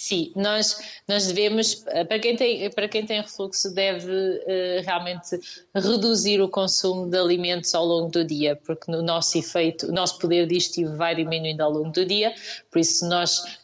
Sim, 0.00 0.32
nós, 0.34 0.80
nós 1.06 1.26
devemos, 1.26 1.84
eh, 1.88 2.04
para 2.04 2.18
quem 2.18 2.34
tem, 2.34 2.70
para 2.70 2.88
quem 2.88 3.04
tem 3.04 3.20
refluxo, 3.20 3.70
deve 3.74 4.10
uh, 4.10 4.82
realmente 4.82 5.38
reduzir 5.74 6.40
o 6.40 6.48
consumo 6.48 7.06
de 7.06 7.18
alimentos 7.18 7.74
ao 7.74 7.84
longo 7.84 8.10
do 8.10 8.24
dia, 8.24 8.56
porque 8.56 8.90
no 8.90 9.02
nosso 9.02 9.36
efeito, 9.36 9.88
o 9.88 9.92
nosso 9.92 10.18
poder 10.18 10.46
digestivo 10.46 10.96
vai 10.96 11.14
diminuindo 11.14 11.60
ao 11.60 11.70
longo 11.70 11.90
do 11.90 12.06
dia, 12.06 12.34
por 12.70 12.78
isso 12.78 13.06
nós 13.10 13.59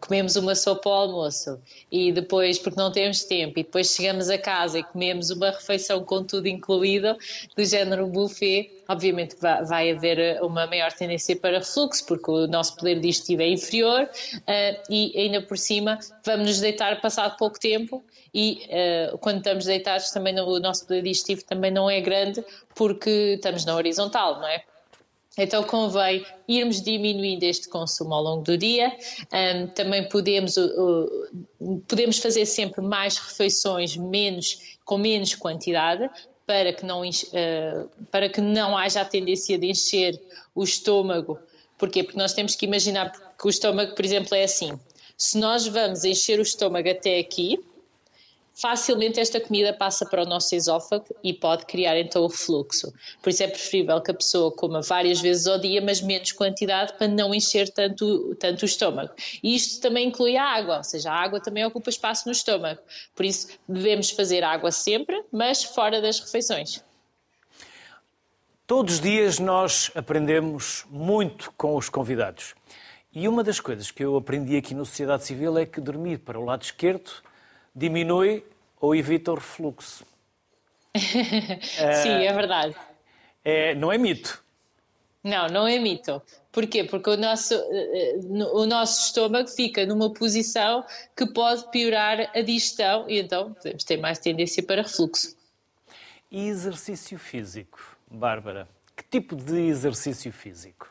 comemos 0.00 0.36
uma 0.36 0.54
sopa 0.54 0.88
ao 0.88 1.02
almoço 1.02 1.60
e 1.90 2.10
depois, 2.12 2.58
porque 2.58 2.80
não 2.80 2.90
temos 2.90 3.24
tempo, 3.24 3.58
e 3.58 3.62
depois 3.62 3.94
chegamos 3.94 4.28
a 4.28 4.38
casa 4.38 4.78
e 4.78 4.82
comemos 4.82 5.30
uma 5.30 5.50
refeição 5.50 6.02
com 6.04 6.24
tudo 6.24 6.48
incluído, 6.48 7.16
do 7.56 7.64
género 7.64 8.06
buffet, 8.06 8.70
obviamente 8.88 9.36
vai, 9.40 9.64
vai 9.64 9.90
haver 9.90 10.42
uma 10.42 10.66
maior 10.66 10.92
tendência 10.92 11.36
para 11.36 11.58
refluxo, 11.58 12.04
porque 12.06 12.30
o 12.30 12.46
nosso 12.46 12.76
poder 12.76 13.00
digestivo 13.00 13.42
é 13.42 13.48
inferior 13.48 14.02
uh, 14.04 14.82
e 14.90 15.12
ainda 15.16 15.42
por 15.42 15.58
cima 15.58 15.98
vamos 16.24 16.46
nos 16.46 16.60
deitar 16.60 17.00
passado 17.00 17.36
pouco 17.36 17.58
tempo 17.58 18.04
e 18.32 18.66
uh, 19.12 19.18
quando 19.18 19.38
estamos 19.38 19.64
deitados 19.64 20.10
também 20.10 20.38
o 20.40 20.58
nosso 20.58 20.86
poder 20.86 21.02
digestivo 21.02 21.44
também 21.44 21.70
não 21.70 21.88
é 21.88 22.00
grande 22.00 22.44
porque 22.74 23.34
estamos 23.36 23.64
na 23.64 23.74
horizontal, 23.74 24.40
não 24.40 24.48
é? 24.48 24.62
Então 25.36 25.62
convém 25.64 26.24
irmos 26.48 26.80
diminuindo 26.80 27.42
este 27.42 27.68
consumo 27.68 28.14
ao 28.14 28.22
longo 28.22 28.42
do 28.42 28.56
dia. 28.56 28.96
Um, 29.32 29.66
também 29.68 30.08
podemos, 30.08 30.56
uh, 30.56 31.28
podemos 31.86 32.18
fazer 32.18 32.46
sempre 32.46 32.80
mais 32.80 33.18
refeições 33.18 33.96
menos, 33.96 34.78
com 34.84 34.96
menos 34.96 35.34
quantidade 35.34 36.08
para 36.46 36.72
que, 36.72 36.86
não, 36.86 37.02
uh, 37.02 37.90
para 38.10 38.28
que 38.28 38.40
não 38.40 38.76
haja 38.78 39.02
a 39.02 39.04
tendência 39.04 39.58
de 39.58 39.66
encher 39.66 40.18
o 40.54 40.64
estômago. 40.64 41.38
Porquê? 41.76 42.02
Porque 42.02 42.18
nós 42.18 42.32
temos 42.32 42.56
que 42.56 42.64
imaginar 42.64 43.12
que 43.38 43.46
o 43.46 43.50
estômago, 43.50 43.94
por 43.94 44.04
exemplo, 44.04 44.34
é 44.34 44.44
assim. 44.44 44.78
Se 45.18 45.38
nós 45.38 45.66
vamos 45.66 46.04
encher 46.04 46.38
o 46.38 46.42
estômago 46.42 46.88
até 46.88 47.18
aqui, 47.18 47.58
facilmente 48.56 49.20
esta 49.20 49.38
comida 49.38 49.70
passa 49.74 50.06
para 50.06 50.22
o 50.22 50.24
nosso 50.24 50.54
esófago 50.54 51.04
e 51.22 51.34
pode 51.34 51.66
criar 51.66 51.98
então 52.00 52.22
o 52.22 52.26
refluxo. 52.26 52.90
Por 53.22 53.28
isso 53.28 53.42
é 53.42 53.48
preferível 53.48 54.00
que 54.00 54.10
a 54.10 54.14
pessoa 54.14 54.50
coma 54.50 54.80
várias 54.80 55.20
vezes 55.20 55.46
ao 55.46 55.58
dia, 55.58 55.82
mas 55.82 56.00
menos 56.00 56.32
quantidade 56.32 56.94
para 56.94 57.06
não 57.06 57.34
encher 57.34 57.68
tanto, 57.68 58.34
tanto 58.36 58.62
o 58.62 58.64
estômago. 58.64 59.12
E 59.42 59.54
isto 59.54 59.82
também 59.82 60.08
inclui 60.08 60.38
a 60.38 60.44
água, 60.44 60.78
ou 60.78 60.84
seja, 60.84 61.12
a 61.12 61.14
água 61.14 61.38
também 61.38 61.66
ocupa 61.66 61.90
espaço 61.90 62.26
no 62.26 62.32
estômago. 62.32 62.80
Por 63.14 63.26
isso 63.26 63.48
devemos 63.68 64.10
fazer 64.10 64.42
água 64.42 64.72
sempre, 64.72 65.22
mas 65.30 65.62
fora 65.62 66.00
das 66.00 66.18
refeições. 66.18 66.82
Todos 68.66 68.94
os 68.94 69.00
dias 69.00 69.38
nós 69.38 69.90
aprendemos 69.94 70.86
muito 70.90 71.52
com 71.58 71.76
os 71.76 71.90
convidados. 71.90 72.54
E 73.12 73.28
uma 73.28 73.44
das 73.44 73.60
coisas 73.60 73.90
que 73.90 74.02
eu 74.02 74.16
aprendi 74.16 74.56
aqui 74.56 74.74
na 74.74 74.84
sociedade 74.84 75.24
civil 75.24 75.58
é 75.58 75.66
que 75.66 75.80
dormir 75.80 76.18
para 76.18 76.40
o 76.40 76.44
lado 76.44 76.62
esquerdo 76.62 77.10
diminui 77.76 78.42
ou 78.80 78.94
evita 78.94 79.32
o 79.32 79.34
refluxo. 79.34 80.06
Sim, 80.96 82.24
é 82.24 82.32
verdade. 82.32 82.74
É, 83.44 83.74
não 83.74 83.92
é 83.92 83.98
mito. 83.98 84.42
Não, 85.22 85.46
não 85.48 85.68
é 85.68 85.78
mito. 85.78 86.22
Porquê? 86.50 86.84
Porque 86.84 87.10
o 87.10 87.16
nosso, 87.16 87.52
eh, 87.54 88.18
o 88.52 88.64
nosso 88.64 89.06
estômago 89.06 89.48
fica 89.48 89.84
numa 89.84 90.10
posição 90.12 90.84
que 91.14 91.26
pode 91.26 91.68
piorar 91.70 92.30
a 92.34 92.40
digestão 92.40 93.10
e 93.10 93.18
então 93.18 93.52
podemos 93.52 93.84
ter 93.84 93.98
mais 93.98 94.18
tendência 94.18 94.62
para 94.62 94.82
refluxo. 94.82 95.36
E 96.30 96.48
exercício 96.48 97.18
físico? 97.18 97.78
Bárbara, 98.10 98.68
que 98.96 99.02
tipo 99.02 99.36
de 99.36 99.66
exercício 99.66 100.32
físico 100.32 100.88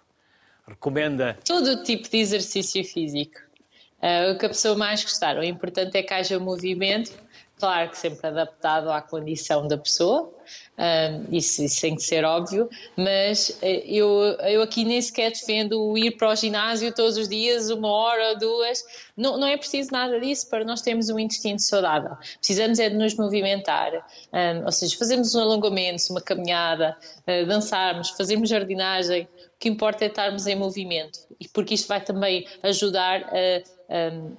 recomenda? 0.67 1.37
Todo 1.45 1.83
tipo 1.83 2.09
de 2.09 2.17
exercício 2.17 2.83
físico. 2.83 3.39
Uh, 4.01 4.33
o 4.33 4.37
que 4.37 4.45
a 4.45 4.49
pessoa 4.49 4.75
mais 4.75 5.03
gostar. 5.03 5.37
O 5.37 5.43
importante 5.43 5.97
é 5.97 6.03
que 6.03 6.13
haja 6.13 6.37
movimento, 6.37 7.11
claro 7.57 7.89
que 7.89 7.97
sempre 7.97 8.27
adaptado 8.27 8.91
à 8.91 9.01
condição 9.01 9.67
da 9.67 9.77
pessoa, 9.77 10.31
isso, 11.31 11.63
isso, 11.63 11.81
tem 11.81 11.95
que 11.95 12.03
ser 12.03 12.25
óbvio, 12.25 12.69
mas 12.97 13.57
eh, 13.61 13.83
eu, 13.87 14.09
eu 14.43 14.61
aqui 14.61 14.83
nem 14.83 15.01
sequer 15.01 15.31
defendo 15.31 15.97
ir 15.97 16.11
para 16.11 16.29
o 16.29 16.35
ginásio 16.35 16.93
todos 16.93 17.17
os 17.17 17.29
dias, 17.29 17.69
uma 17.69 17.89
hora 17.89 18.29
ou 18.29 18.37
duas. 18.37 18.83
Não, 19.15 19.37
não 19.37 19.47
é 19.47 19.57
preciso 19.57 19.91
nada 19.91 20.19
disso 20.19 20.49
para 20.49 20.65
nós 20.65 20.81
termos 20.81 21.09
um 21.09 21.17
intestino 21.17 21.59
saudável. 21.59 22.17
Precisamos 22.37 22.79
é 22.79 22.89
de 22.89 22.95
nos 22.95 23.15
movimentar, 23.15 23.91
ou 24.65 24.71
seja, 24.71 24.97
fazermos 24.97 25.33
um 25.33 25.41
alongamento, 25.41 26.03
uma 26.09 26.21
caminhada, 26.21 26.97
uh, 27.21 27.45
dançarmos, 27.47 28.09
fazermos 28.09 28.49
jardinagem. 28.49 29.23
O 29.23 29.57
que 29.59 29.69
importa 29.69 30.03
é 30.03 30.07
estarmos 30.07 30.45
em 30.47 30.55
movimento, 30.55 31.19
porque 31.53 31.73
isto 31.73 31.87
vai 31.87 32.01
também 32.01 32.45
ajudar 32.61 33.23
a. 33.23 33.74
Um, 33.89 34.35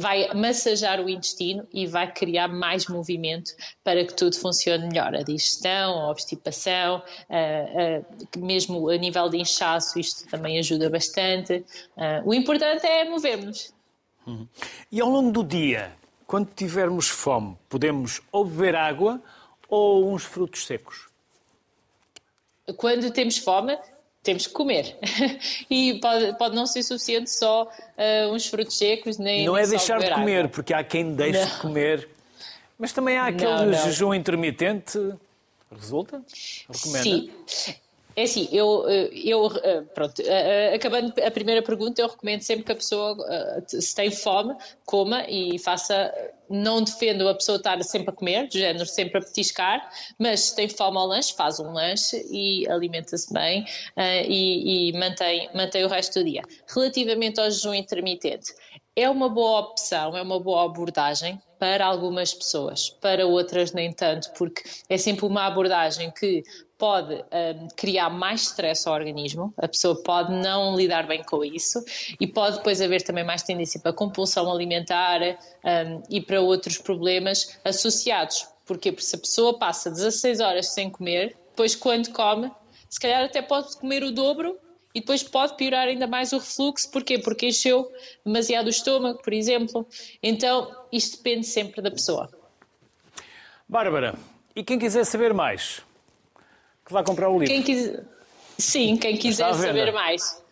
vai 0.00 0.32
massajar 0.34 1.00
o 1.00 1.08
intestino 1.08 1.66
e 1.72 1.86
vai 1.86 2.12
criar 2.12 2.48
mais 2.48 2.88
movimento 2.88 3.52
para 3.84 4.04
que 4.04 4.14
tudo 4.14 4.36
funcione 4.36 4.88
melhor. 4.88 5.14
A 5.14 5.22
digestão, 5.22 6.00
a 6.00 6.10
obstipação, 6.10 7.00
mesmo 8.36 8.88
a 8.88 8.96
nível 8.96 9.28
de 9.28 9.38
inchaço, 9.38 9.96
isto 10.00 10.28
também 10.28 10.58
ajuda 10.58 10.90
bastante. 10.90 11.64
o 12.24 12.34
importante 12.34 12.84
é 12.84 13.08
movermos. 13.08 13.72
Uhum. 14.26 14.48
E 14.90 15.00
ao 15.00 15.08
longo 15.08 15.30
do 15.30 15.44
dia, 15.44 15.92
quando 16.26 16.52
tivermos 16.52 17.08
fome, 17.08 17.56
podemos 17.68 18.20
ou 18.32 18.44
beber 18.44 18.74
água 18.74 19.22
ou 19.68 20.12
uns 20.12 20.24
frutos 20.24 20.66
secos? 20.66 21.08
Quando 22.76 23.12
temos 23.12 23.38
fome, 23.38 23.78
temos 24.26 24.46
que 24.46 24.52
comer. 24.52 24.96
e 25.70 25.98
pode, 26.00 26.36
pode 26.36 26.54
não 26.54 26.66
ser 26.66 26.82
suficiente 26.82 27.30
só 27.30 27.62
uh, 27.64 28.32
uns 28.32 28.46
frutos 28.46 28.76
secos, 28.76 29.16
nem. 29.16 29.46
Não 29.46 29.56
é 29.56 29.66
deixar 29.66 30.00
de 30.00 30.10
comer, 30.10 30.40
água. 30.40 30.50
porque 30.50 30.74
há 30.74 30.84
quem 30.84 31.14
deixe 31.14 31.38
não. 31.38 31.46
de 31.48 31.60
comer. 31.60 32.08
Mas 32.78 32.92
também 32.92 33.16
há 33.16 33.26
aquele 33.28 33.50
não, 33.50 33.66
não. 33.66 33.84
jejum 33.84 34.12
intermitente. 34.12 34.98
Resulta? 35.70 36.22
Recomenda? 36.68 37.02
Sim. 37.02 37.30
É 38.18 38.22
assim, 38.22 38.48
eu, 38.50 38.88
eh, 38.88 39.10
eu 39.12 39.46
eh, 39.62 39.82
pronto, 39.94 40.22
eh, 40.22 40.74
acabando 40.74 41.12
a 41.22 41.30
primeira 41.30 41.60
pergunta, 41.62 42.00
eu 42.00 42.08
recomendo 42.08 42.40
sempre 42.40 42.64
que 42.64 42.72
a 42.72 42.76
pessoa, 42.76 43.14
se 43.66 43.94
tem 43.94 44.10
fome, 44.10 44.56
coma 44.86 45.26
e 45.28 45.58
faça. 45.58 46.12
Não 46.48 46.80
defendo 46.80 47.28
a 47.28 47.34
pessoa 47.34 47.56
estar 47.58 47.82
sempre 47.82 48.10
a 48.10 48.12
comer, 48.12 48.46
do 48.46 48.56
género 48.56 48.86
sempre 48.86 49.18
a 49.18 49.20
petiscar, 49.20 49.90
mas 50.16 50.40
se 50.40 50.56
tem 50.56 50.68
fome 50.68 50.96
ao 50.96 51.06
lanche, 51.06 51.34
faz 51.34 51.58
um 51.58 51.72
lanche 51.72 52.24
e 52.30 52.66
alimenta-se 52.68 53.34
bem 53.34 53.64
e, 54.28 54.90
e 54.90 54.92
mantém, 54.92 55.50
mantém 55.52 55.84
o 55.84 55.88
resto 55.88 56.20
do 56.20 56.24
dia. 56.24 56.42
Relativamente 56.72 57.40
ao 57.40 57.50
jejum 57.50 57.74
intermitente, 57.74 58.54
é 58.94 59.10
uma 59.10 59.28
boa 59.28 59.60
opção, 59.60 60.16
é 60.16 60.22
uma 60.22 60.38
boa 60.38 60.66
abordagem 60.66 61.38
para 61.58 61.84
algumas 61.84 62.32
pessoas, 62.32 62.90
para 63.00 63.26
outras 63.26 63.72
nem 63.72 63.92
tanto, 63.92 64.32
porque 64.32 64.62
é 64.88 64.96
sempre 64.96 65.26
uma 65.26 65.46
abordagem 65.46 66.10
que 66.12 66.44
pode 66.78 67.14
um, 67.14 67.68
criar 67.74 68.10
mais 68.10 68.42
stress 68.42 68.86
ao 68.86 68.94
organismo, 68.94 69.52
a 69.56 69.66
pessoa 69.66 70.02
pode 70.02 70.32
não 70.32 70.76
lidar 70.76 71.06
bem 71.06 71.22
com 71.22 71.44
isso 71.44 71.82
e 72.20 72.26
pode 72.26 72.58
depois 72.58 72.80
haver 72.80 73.02
também 73.02 73.24
mais 73.24 73.42
tendência 73.42 73.80
para 73.80 73.92
compulsão 73.92 74.50
alimentar 74.50 75.20
um, 75.22 76.02
e 76.10 76.20
para 76.20 76.40
outros 76.40 76.78
problemas 76.78 77.58
associados. 77.64 78.46
Porque 78.66 78.94
se 78.98 79.16
a 79.16 79.18
pessoa 79.18 79.58
passa 79.58 79.90
16 79.90 80.40
horas 80.40 80.68
sem 80.68 80.90
comer, 80.90 81.36
depois 81.50 81.74
quando 81.74 82.10
come, 82.12 82.50
se 82.90 83.00
calhar 83.00 83.24
até 83.24 83.40
pode 83.40 83.76
comer 83.76 84.02
o 84.02 84.10
dobro 84.10 84.58
e 84.94 85.00
depois 85.00 85.22
pode 85.22 85.56
piorar 85.56 85.88
ainda 85.88 86.06
mais 86.06 86.32
o 86.32 86.38
refluxo. 86.38 86.90
Porquê? 86.90 87.18
Porque 87.18 87.48
encheu 87.48 87.90
demasiado 88.24 88.66
o 88.66 88.70
estômago, 88.70 89.22
por 89.22 89.32
exemplo. 89.32 89.86
Então, 90.22 90.74
isto 90.90 91.18
depende 91.18 91.46
sempre 91.46 91.82
da 91.82 91.90
pessoa. 91.90 92.30
Bárbara, 93.68 94.14
e 94.54 94.64
quem 94.64 94.78
quiser 94.78 95.04
saber 95.04 95.34
mais, 95.34 95.82
que 96.86 96.92
vai 96.92 97.04
comprar 97.04 97.28
o 97.28 97.38
livro. 97.38 97.52
Quem 97.52 97.62
quiser... 97.62 98.04
Sim, 98.58 98.96
quem 98.96 99.18
quiser 99.18 99.52
saber 99.52 99.92
mais 99.92 100.46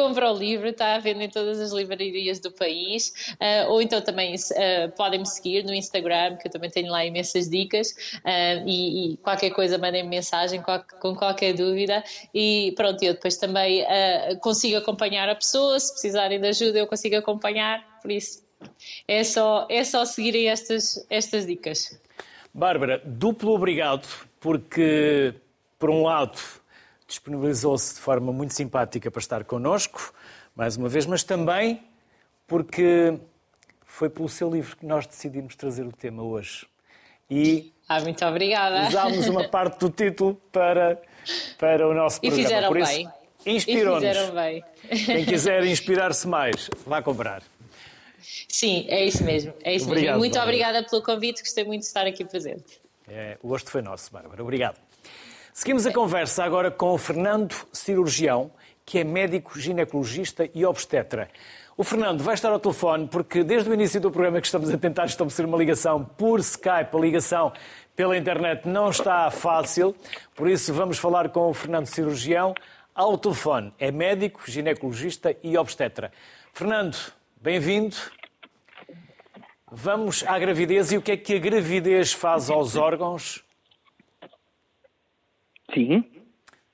compra 0.00 0.32
o 0.32 0.36
livro, 0.36 0.68
está 0.68 0.94
à 0.94 0.98
venda 0.98 1.24
em 1.24 1.28
todas 1.28 1.60
as 1.60 1.72
livrarias 1.72 2.40
do 2.40 2.50
país, 2.50 3.12
uh, 3.34 3.70
ou 3.70 3.82
então 3.82 4.00
também 4.00 4.34
uh, 4.34 4.90
podem 4.96 5.20
me 5.20 5.26
seguir 5.26 5.62
no 5.64 5.74
Instagram, 5.74 6.36
que 6.36 6.48
eu 6.48 6.52
também 6.52 6.70
tenho 6.70 6.90
lá 6.90 7.04
imensas 7.04 7.50
dicas, 7.50 7.90
uh, 8.24 8.66
e, 8.66 9.12
e, 9.12 9.16
qualquer 9.18 9.50
coisa 9.50 9.76
mandem-me 9.76 10.08
mensagem 10.08 10.62
com, 10.62 10.80
com, 11.00 11.14
qualquer 11.14 11.52
dúvida, 11.54 12.02
e 12.32 12.72
pronto, 12.76 13.02
eu 13.02 13.12
depois 13.12 13.36
também 13.36 13.84
consigo 14.40 14.76
acompanhar 14.76 15.28
a 15.28 15.34
pessoa, 15.34 15.78
se 15.78 15.92
precisarem 15.92 16.40
de 16.40 16.48
ajuda 16.48 16.78
eu 16.78 16.86
consigo 16.86 17.16
acompanhar, 17.16 18.00
por 18.00 18.10
isso 18.10 18.42
é 19.06 19.22
só, 19.24 19.66
é 19.68 19.84
só 19.84 20.04
seguirem 20.04 20.48
estas, 20.48 21.04
estas 21.10 21.46
dicas. 21.46 22.00
Bárbara, 22.52 23.00
duplo 23.04 23.54
obrigado, 23.54 24.06
porque 24.40 25.34
por 25.80 25.90
um 25.90 26.04
lado, 26.04 26.38
disponibilizou-se 27.08 27.94
de 27.94 28.00
forma 28.00 28.32
muito 28.32 28.54
simpática 28.54 29.10
para 29.10 29.18
estar 29.18 29.44
connosco, 29.44 30.12
mais 30.54 30.76
uma 30.76 30.88
vez, 30.88 31.06
mas 31.06 31.24
também 31.24 31.82
porque 32.46 33.18
foi 33.86 34.10
pelo 34.10 34.28
seu 34.28 34.50
livro 34.50 34.76
que 34.76 34.84
nós 34.84 35.06
decidimos 35.06 35.56
trazer 35.56 35.84
o 35.84 35.92
tema 35.92 36.22
hoje. 36.22 36.66
E 37.30 37.72
ah, 37.88 38.00
muito 38.00 38.24
obrigada. 38.24 38.88
Usámos 38.88 39.26
uma 39.26 39.48
parte 39.48 39.78
do 39.80 39.88
título 39.88 40.34
para, 40.52 41.00
para 41.58 41.88
o 41.88 41.94
nosso 41.94 42.20
programa. 42.20 42.40
E 42.40 42.44
fizeram 42.44 42.68
Por 42.68 42.78
isso, 42.78 42.92
bem. 42.92 43.08
Inspirou-nos. 43.46 44.08
fizeram 44.08 44.34
bem. 44.34 44.64
Quem 45.06 45.24
quiser 45.24 45.64
inspirar-se 45.64 46.28
mais, 46.28 46.68
vá 46.86 47.00
comprar. 47.00 47.42
Sim, 48.48 48.84
é 48.88 49.04
isso 49.04 49.24
mesmo. 49.24 49.54
É 49.64 49.74
isso 49.74 49.86
Obrigado, 49.86 50.06
mesmo. 50.06 50.18
Muito 50.18 50.34
Bárbara. 50.34 50.56
obrigada 50.56 50.88
pelo 50.88 51.02
convite, 51.02 51.40
gostei 51.40 51.64
muito 51.64 51.80
de 51.80 51.86
estar 51.86 52.06
aqui 52.06 52.24
presente. 52.24 52.80
É, 53.08 53.38
o 53.42 53.48
gosto 53.48 53.70
foi 53.70 53.80
nosso, 53.80 54.12
Bárbara. 54.12 54.42
Obrigado. 54.42 54.89
Seguimos 55.60 55.86
a 55.86 55.92
conversa 55.92 56.42
agora 56.42 56.70
com 56.70 56.94
o 56.94 56.96
Fernando 56.96 57.54
Cirurgião, 57.70 58.50
que 58.82 58.98
é 58.98 59.04
médico, 59.04 59.60
ginecologista 59.60 60.48
e 60.54 60.64
obstetra. 60.64 61.28
O 61.76 61.84
Fernando 61.84 62.24
vai 62.24 62.32
estar 62.32 62.50
ao 62.50 62.58
telefone 62.58 63.06
porque 63.06 63.44
desde 63.44 63.68
o 63.68 63.74
início 63.74 64.00
do 64.00 64.10
programa 64.10 64.40
que 64.40 64.46
estamos 64.46 64.70
a 64.70 64.78
tentar 64.78 65.04
estabelecer 65.04 65.44
uma 65.44 65.58
ligação 65.58 66.02
por 66.02 66.40
Skype, 66.40 66.96
a 66.96 66.98
ligação 66.98 67.52
pela 67.94 68.16
internet 68.16 68.66
não 68.66 68.88
está 68.88 69.30
fácil, 69.30 69.94
por 70.34 70.48
isso 70.48 70.72
vamos 70.72 70.96
falar 70.96 71.28
com 71.28 71.50
o 71.50 71.52
Fernando 71.52 71.84
Cirurgião 71.84 72.54
ao 72.94 73.18
telefone. 73.18 73.70
É 73.78 73.90
médico, 73.90 74.40
ginecologista 74.46 75.36
e 75.42 75.58
obstetra. 75.58 76.10
Fernando, 76.54 76.96
bem-vindo. 77.38 77.96
Vamos 79.70 80.24
à 80.26 80.38
gravidez 80.38 80.90
e 80.90 80.96
o 80.96 81.02
que 81.02 81.12
é 81.12 81.18
que 81.18 81.34
a 81.34 81.38
gravidez 81.38 82.14
faz 82.14 82.48
aos 82.48 82.76
órgãos 82.76 83.44
Sim. 85.74 86.04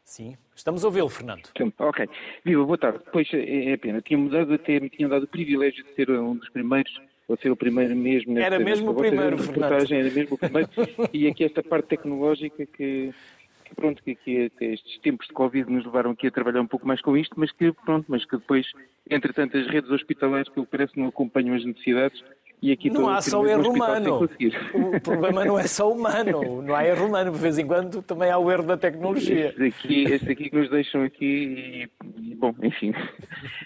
Sim. 0.04 0.36
Estamos 0.54 0.84
a 0.84 0.86
ouvi-lo, 0.86 1.08
Fernando. 1.08 1.48
Ok. 1.78 2.08
Viva, 2.44 2.64
boa 2.64 2.78
tarde. 2.78 3.00
Pois 3.12 3.28
é, 3.34 3.72
é 3.72 3.76
pena. 3.76 4.00
Tinha 4.00 4.18
mudado 4.18 4.54
até 4.54 4.80
me 4.80 4.88
tinham 4.88 5.10
dado 5.10 5.24
o 5.24 5.28
privilégio 5.28 5.84
de 5.84 5.94
ser 5.94 6.10
um 6.10 6.36
dos 6.36 6.48
primeiros, 6.48 6.92
ou 7.28 7.36
ser 7.36 7.50
o 7.50 7.56
primeiro 7.56 7.94
mesmo. 7.94 8.34
Nesta, 8.34 8.54
era 8.54 8.64
mesmo 8.64 8.92
o 8.92 8.94
primeiro, 8.94 9.36
Fernando. 9.36 9.72
Era 9.72 10.10
mesmo 10.10 10.34
o 10.34 10.38
primeiro. 10.38 10.70
e 11.12 11.26
aqui 11.26 11.44
esta 11.44 11.62
parte 11.62 11.88
tecnológica 11.88 12.64
que, 12.64 13.12
que 13.64 13.74
pronto, 13.74 14.02
que, 14.02 14.14
que, 14.14 14.48
que, 14.50 14.64
estes 14.64 14.98
tempos 15.00 15.26
de 15.26 15.32
Covid 15.32 15.70
nos 15.70 15.84
levaram 15.84 16.12
aqui 16.12 16.28
a 16.28 16.30
trabalhar 16.30 16.60
um 16.60 16.66
pouco 16.66 16.86
mais 16.86 17.00
com 17.02 17.16
isto, 17.16 17.34
mas 17.36 17.50
que 17.52 17.72
pronto, 17.84 18.06
mas 18.08 18.24
que 18.24 18.36
depois, 18.36 18.66
entretanto, 19.10 19.58
as 19.58 19.66
redes 19.66 19.90
hospitalares, 19.90 20.48
que 20.48 20.64
parece 20.66 20.98
não 20.98 21.08
acompanham 21.08 21.56
as 21.56 21.64
necessidades 21.64 22.22
e 22.60 22.72
aqui 22.72 22.88
não 22.88 23.08
há 23.08 23.20
só 23.20 23.46
erro 23.46 23.70
humano. 23.70 24.28
O 24.74 25.00
problema 25.00 25.44
não 25.44 25.58
é 25.58 25.66
só 25.66 25.92
humano. 25.92 26.62
Não 26.62 26.74
há 26.74 26.84
erro 26.84 27.06
humano. 27.06 27.30
De 27.30 27.38
vez 27.38 27.58
em 27.58 27.66
quando 27.66 28.02
também 28.02 28.30
há 28.30 28.38
o 28.38 28.50
erro 28.50 28.62
da 28.62 28.76
tecnologia. 28.76 29.48
Este 29.48 29.64
aqui, 29.64 30.04
este 30.04 30.32
aqui 30.32 30.50
que 30.50 30.56
nos 30.56 30.70
deixam 30.70 31.02
aqui 31.02 31.88
e, 32.18 32.34
bom, 32.34 32.54
enfim. 32.62 32.94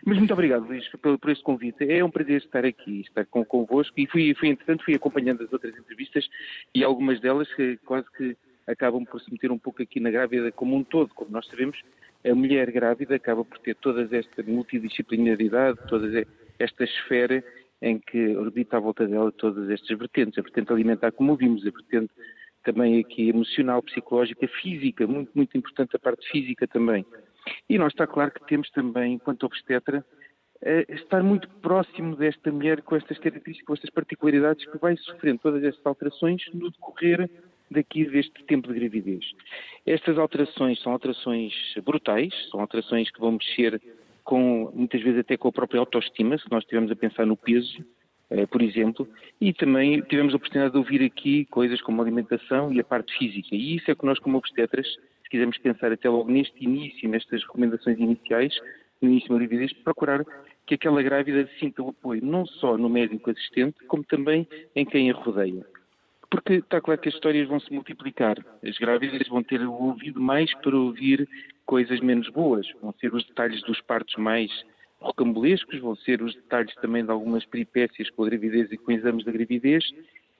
Mas 0.04 0.18
muito 0.18 0.32
obrigado, 0.32 0.66
Luís, 0.66 0.88
por, 0.88 1.18
por 1.18 1.30
este 1.30 1.44
convite. 1.44 1.90
É 1.90 2.04
um 2.04 2.10
prazer 2.10 2.38
estar 2.38 2.64
aqui, 2.64 3.02
estar 3.02 3.24
com, 3.26 3.44
convosco 3.44 3.98
e 3.98 4.06
fui, 4.06 4.34
fui, 4.34 4.48
entretanto, 4.48 4.84
fui 4.84 4.94
acompanhando 4.94 5.44
as 5.44 5.52
outras 5.52 5.76
entrevistas 5.76 6.28
e 6.74 6.82
algumas 6.82 7.20
delas 7.20 7.52
que 7.54 7.76
quase 7.84 8.06
que 8.16 8.36
acabam 8.66 9.04
por 9.04 9.20
se 9.20 9.30
meter 9.32 9.50
um 9.50 9.58
pouco 9.58 9.82
aqui 9.82 10.00
na 10.00 10.10
grávida 10.10 10.50
como 10.50 10.76
um 10.76 10.82
todo. 10.82 11.14
Como 11.14 11.30
nós 11.30 11.46
sabemos, 11.46 11.78
a 12.28 12.34
mulher 12.34 12.70
grávida 12.72 13.14
acaba 13.14 13.44
por 13.44 13.58
ter 13.58 13.76
toda 13.76 14.02
esta 14.16 14.42
multidisciplinaridade, 14.42 15.78
toda 15.88 16.26
esta 16.58 16.84
esfera 16.84 17.42
em 17.82 17.98
que 17.98 18.36
orbita 18.36 18.76
à 18.76 18.80
volta 18.80 19.06
dela 19.06 19.32
todas 19.32 19.70
estas 19.70 19.98
vertentes, 19.98 20.38
a 20.38 20.42
vertente 20.42 20.72
alimentar, 20.72 21.12
como 21.12 21.32
ouvimos, 21.32 21.66
a 21.66 21.70
vertente 21.70 22.12
também 22.62 23.00
aqui 23.00 23.28
emocional, 23.28 23.82
psicológica, 23.82 24.46
física, 24.60 25.06
muito, 25.06 25.30
muito 25.34 25.56
importante 25.56 25.96
a 25.96 25.98
parte 25.98 26.28
física 26.30 26.66
também. 26.66 27.04
E 27.68 27.78
nós 27.78 27.92
está 27.92 28.06
claro 28.06 28.30
que 28.30 28.46
temos 28.46 28.70
também, 28.70 29.14
enquanto 29.14 29.44
obstetra, 29.44 30.04
estar 30.88 31.22
muito 31.22 31.48
próximo 31.62 32.14
desta 32.16 32.52
mulher 32.52 32.82
com 32.82 32.96
estas 32.96 33.18
características, 33.18 33.66
com 33.66 33.74
estas 33.74 33.90
particularidades 33.90 34.66
que 34.66 34.76
vai 34.76 34.96
sofrendo 34.98 35.40
todas 35.40 35.64
estas 35.64 35.84
alterações 35.86 36.42
no 36.52 36.70
decorrer 36.70 37.30
daqui 37.70 38.04
deste 38.04 38.44
tempo 38.44 38.68
de 38.68 38.78
gravidez. 38.78 39.24
Estas 39.86 40.18
alterações 40.18 40.82
são 40.82 40.92
alterações 40.92 41.54
brutais, 41.84 42.34
são 42.50 42.60
alterações 42.60 43.10
que 43.10 43.20
vão 43.20 43.32
mexer 43.32 43.80
com, 44.30 44.70
muitas 44.72 45.02
vezes 45.02 45.18
até 45.18 45.36
com 45.36 45.48
a 45.48 45.52
própria 45.52 45.80
autoestima, 45.80 46.38
se 46.38 46.48
nós 46.52 46.62
estivermos 46.62 46.92
a 46.92 46.94
pensar 46.94 47.26
no 47.26 47.36
peso, 47.36 47.84
eh, 48.30 48.46
por 48.46 48.62
exemplo, 48.62 49.08
e 49.40 49.52
também 49.52 50.00
tivemos 50.02 50.32
a 50.32 50.36
oportunidade 50.36 50.70
de 50.70 50.78
ouvir 50.78 51.02
aqui 51.02 51.46
coisas 51.46 51.82
como 51.82 52.00
a 52.00 52.04
alimentação 52.04 52.72
e 52.72 52.78
a 52.78 52.84
parte 52.84 53.12
física. 53.18 53.48
E 53.50 53.74
isso 53.74 53.90
é 53.90 53.94
que 53.96 54.06
nós, 54.06 54.20
como 54.20 54.38
obstetras, 54.38 54.86
se 54.86 55.30
quisermos 55.30 55.58
pensar 55.58 55.90
até 55.90 56.08
logo 56.08 56.30
neste 56.30 56.64
início, 56.64 57.08
nestas 57.08 57.42
recomendações 57.42 57.98
iniciais, 57.98 58.54
no 59.02 59.08
início 59.08 59.30
da 59.30 59.34
gravidez, 59.34 59.72
procurar 59.82 60.24
que 60.64 60.74
aquela 60.74 61.02
grávida 61.02 61.50
sinta 61.58 61.82
o 61.82 61.88
apoio 61.88 62.24
não 62.24 62.46
só 62.46 62.78
no 62.78 62.88
médico 62.88 63.30
assistente, 63.30 63.84
como 63.88 64.04
também 64.04 64.46
em 64.76 64.84
quem 64.84 65.10
a 65.10 65.14
rodeia. 65.14 65.66
Porque 66.30 66.54
está 66.54 66.80
claro 66.80 67.00
que 67.00 67.08
as 67.08 67.14
histórias 67.14 67.48
vão 67.48 67.58
se 67.58 67.72
multiplicar. 67.72 68.38
As 68.64 68.78
grávidas 68.78 69.26
vão 69.28 69.42
ter 69.42 69.60
o 69.62 69.72
ouvido 69.72 70.20
mais 70.20 70.54
para 70.58 70.76
ouvir 70.76 71.28
coisas 71.66 72.00
menos 72.00 72.28
boas. 72.28 72.66
Vão 72.80 72.94
ser 73.00 73.12
os 73.12 73.26
detalhes 73.26 73.60
dos 73.62 73.80
partos 73.80 74.14
mais 74.16 74.50
rocambolescos, 75.00 75.80
vão 75.80 75.96
ser 75.96 76.22
os 76.22 76.34
detalhes 76.34 76.74
também 76.76 77.04
de 77.04 77.10
algumas 77.10 77.44
peripécias 77.46 78.08
com 78.10 78.22
a 78.22 78.28
gravidez 78.28 78.70
e 78.70 78.76
com 78.76 78.92
exames 78.92 79.24
da 79.24 79.32
gravidez. 79.32 79.84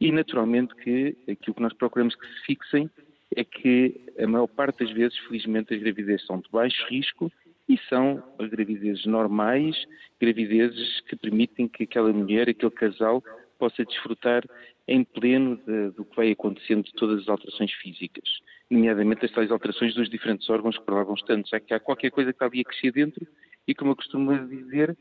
E, 0.01 0.13
naturalmente, 0.13 0.75
que 0.77 1.17
aquilo 1.29 1.55
que 1.55 1.63
nós 1.63 1.73
procuramos 1.73 2.15
que 2.15 2.27
se 2.27 2.41
fixem 2.47 2.89
é 3.35 3.43
que 3.43 4.01
a 4.19 4.27
maior 4.27 4.47
parte 4.47 4.85
das 4.85 4.95
vezes, 4.95 5.19
felizmente, 5.19 5.75
as 5.75 5.81
gravidezes 5.81 6.25
são 6.27 6.39
de 6.39 6.49
baixo 6.51 6.87
risco 6.89 7.33
e 7.69 7.79
são 7.89 8.23
gravidezes 8.39 9.07
normais, 9.07 9.77
gravidezes 10.21 11.01
que 11.03 11.17
permitem 11.17 11.69
que 11.69 11.85
aquela 11.85 12.13
mulher, 12.13 12.49
aquele 12.49 12.73
casal, 12.73 13.23
possa 13.59 13.85
desfrutar 13.85 14.43
em 14.91 15.05
pleno 15.05 15.57
de, 15.65 15.91
do 15.91 16.05
que 16.05 16.17
vai 16.17 16.33
acontecendo 16.33 16.83
de 16.83 16.93
todas 16.95 17.21
as 17.23 17.29
alterações 17.29 17.73
físicas, 17.75 18.29
nomeadamente 18.69 19.25
as 19.25 19.31
tais 19.31 19.49
alterações 19.49 19.95
dos 19.95 20.11
diferentes 20.11 20.51
órgãos 20.51 20.77
que 20.77 20.85
prolongam 20.85 21.15
tanto, 21.25 21.49
já 21.49 21.61
que 21.61 21.73
há 21.73 21.79
qualquer 21.79 22.11
coisa 22.11 22.33
que 22.33 22.35
está 22.37 22.47
ali 22.47 22.61
a 22.61 22.65
crescer 22.65 22.91
dentro 22.91 23.25
e, 23.69 23.73
como 23.73 23.93
eu 23.93 23.97
costumo 23.97 24.37
dizer, 24.49 24.99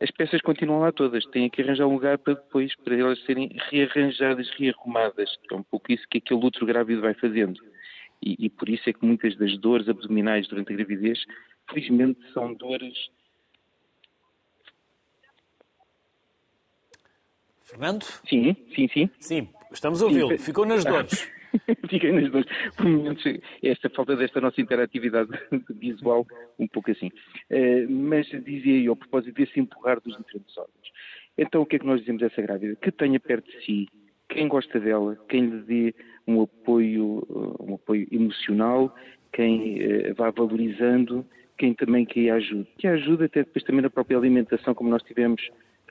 as 0.00 0.12
peças 0.12 0.40
continuam 0.42 0.80
lá 0.80 0.92
todas, 0.92 1.26
têm 1.26 1.50
que 1.50 1.60
arranjar 1.60 1.88
um 1.88 1.94
lugar 1.94 2.18
para 2.18 2.34
depois, 2.34 2.72
para 2.84 2.96
elas 2.96 3.20
serem 3.24 3.50
rearranjadas, 3.68 4.48
rearrumadas, 4.50 5.36
é 5.50 5.54
um 5.56 5.62
pouco 5.64 5.92
isso 5.92 6.06
que 6.08 6.18
aquele 6.18 6.44
outro 6.44 6.64
grávido 6.64 7.00
vai 7.00 7.14
fazendo. 7.14 7.60
E, 8.24 8.46
e 8.46 8.48
por 8.48 8.68
isso 8.68 8.88
é 8.88 8.92
que 8.92 9.04
muitas 9.04 9.36
das 9.36 9.58
dores 9.58 9.88
abdominais 9.88 10.46
durante 10.46 10.72
a 10.72 10.76
gravidez, 10.76 11.18
felizmente, 11.68 12.20
são 12.32 12.54
dores 12.54 12.96
Fernando? 17.72 18.04
Sim, 18.28 18.54
sim, 18.74 18.88
sim. 18.92 19.10
Sim, 19.18 19.48
estamos 19.72 20.02
a 20.02 20.04
ouvi-lo. 20.04 20.38
Ficou 20.38 20.66
nas 20.66 20.84
dores. 20.84 21.30
Fiquei 21.88 22.12
nas 22.12 22.30
dores. 22.30 22.46
Por 22.76 22.86
momentos, 22.86 23.24
esta 23.62 23.88
falta 23.88 24.14
desta 24.14 24.42
nossa 24.42 24.60
interatividade 24.60 25.30
visual, 25.70 26.26
um 26.58 26.68
pouco 26.68 26.90
assim. 26.90 27.08
Uh, 27.50 27.90
mas 27.90 28.26
dizia 28.44 28.84
eu, 28.84 28.92
a 28.92 28.96
propósito 28.96 29.34
desse 29.34 29.58
empurrar 29.58 30.00
dos 30.00 30.16
diferentes 30.18 30.56
órgãos. 30.56 30.92
Então, 31.36 31.62
o 31.62 31.66
que 31.66 31.76
é 31.76 31.78
que 31.78 31.86
nós 31.86 32.00
dizemos 32.00 32.22
a 32.22 32.26
essa 32.26 32.42
grávida? 32.42 32.76
Que 32.76 32.92
tenha 32.92 33.18
perto 33.18 33.50
de 33.50 33.64
si 33.64 33.88
quem 34.28 34.48
gosta 34.48 34.78
dela, 34.78 35.16
quem 35.28 35.46
lhe 35.46 35.62
dê 35.62 35.94
um 36.26 36.42
apoio, 36.42 37.26
eh, 37.28 37.70
um 37.70 37.74
apoio 37.74 38.06
emocional, 38.10 38.94
quem 39.32 39.78
uh, 39.80 40.14
vá 40.14 40.30
valorizando, 40.30 41.24
quem 41.56 41.72
também 41.72 42.04
que 42.04 42.28
a 42.28 42.34
ajude. 42.34 42.68
Que 42.76 42.86
a 42.86 42.92
ajude 42.92 43.24
até 43.24 43.44
depois 43.44 43.64
também 43.64 43.80
na 43.80 43.88
própria 43.88 44.18
alimentação, 44.18 44.74
como 44.74 44.90
nós 44.90 45.02
tivemos 45.02 45.42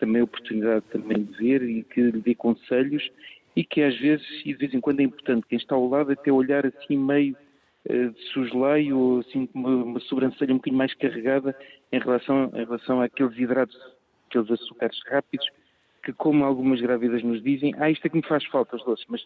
também 0.02 0.22
a 0.22 0.26
oportunidade 0.26 0.84
também 0.92 1.24
de 1.24 1.38
ver 1.38 1.62
e 1.62 1.84
que 1.84 2.02
lhe 2.02 2.20
dê 2.20 2.34
conselhos 2.34 3.08
e 3.56 3.64
que 3.64 3.84
às 3.84 3.98
vezes 3.98 4.26
e 4.44 4.52
de 4.52 4.56
vez 4.56 4.74
em 4.74 4.82
quando 4.82 5.00
é 5.00 5.04
importante 5.04 5.46
quem 5.48 5.58
está 5.58 5.76
ao 5.76 5.88
lado 5.88 6.12
até 6.12 6.32
olhar 6.32 6.66
assim 6.66 6.98
meio 6.98 7.38
uh, 7.88 8.10
de 8.10 8.22
susleio 8.34 8.98
ou 8.98 9.20
assim 9.20 9.46
com 9.46 9.60
uma, 9.60 9.84
uma, 9.84 10.00
sobrancelha 10.02 10.54
um 10.54 10.58
bocadinho 10.58 10.80
mais 10.80 10.94
carregada 10.96 11.56
em 11.92 12.00
relação, 12.00 12.52
em 12.54 12.66
relação 12.66 13.00
àqueles 13.00 13.38
hidratos, 13.38 13.78
aqueles 14.28 14.50
açúcares 14.50 15.00
rápidos 15.08 15.48
que 16.04 16.12
como 16.12 16.44
algumas 16.44 16.82
grávidas 16.82 17.22
nos 17.22 17.44
dizem, 17.44 17.76
ah, 17.78 17.92
isto 17.92 18.04
é 18.08 18.10
que 18.10 18.18
me 18.18 18.28
faz 18.28 18.44
falta 18.46 18.76
os 18.76 18.84
doces, 18.84 19.06
mas 19.08 19.24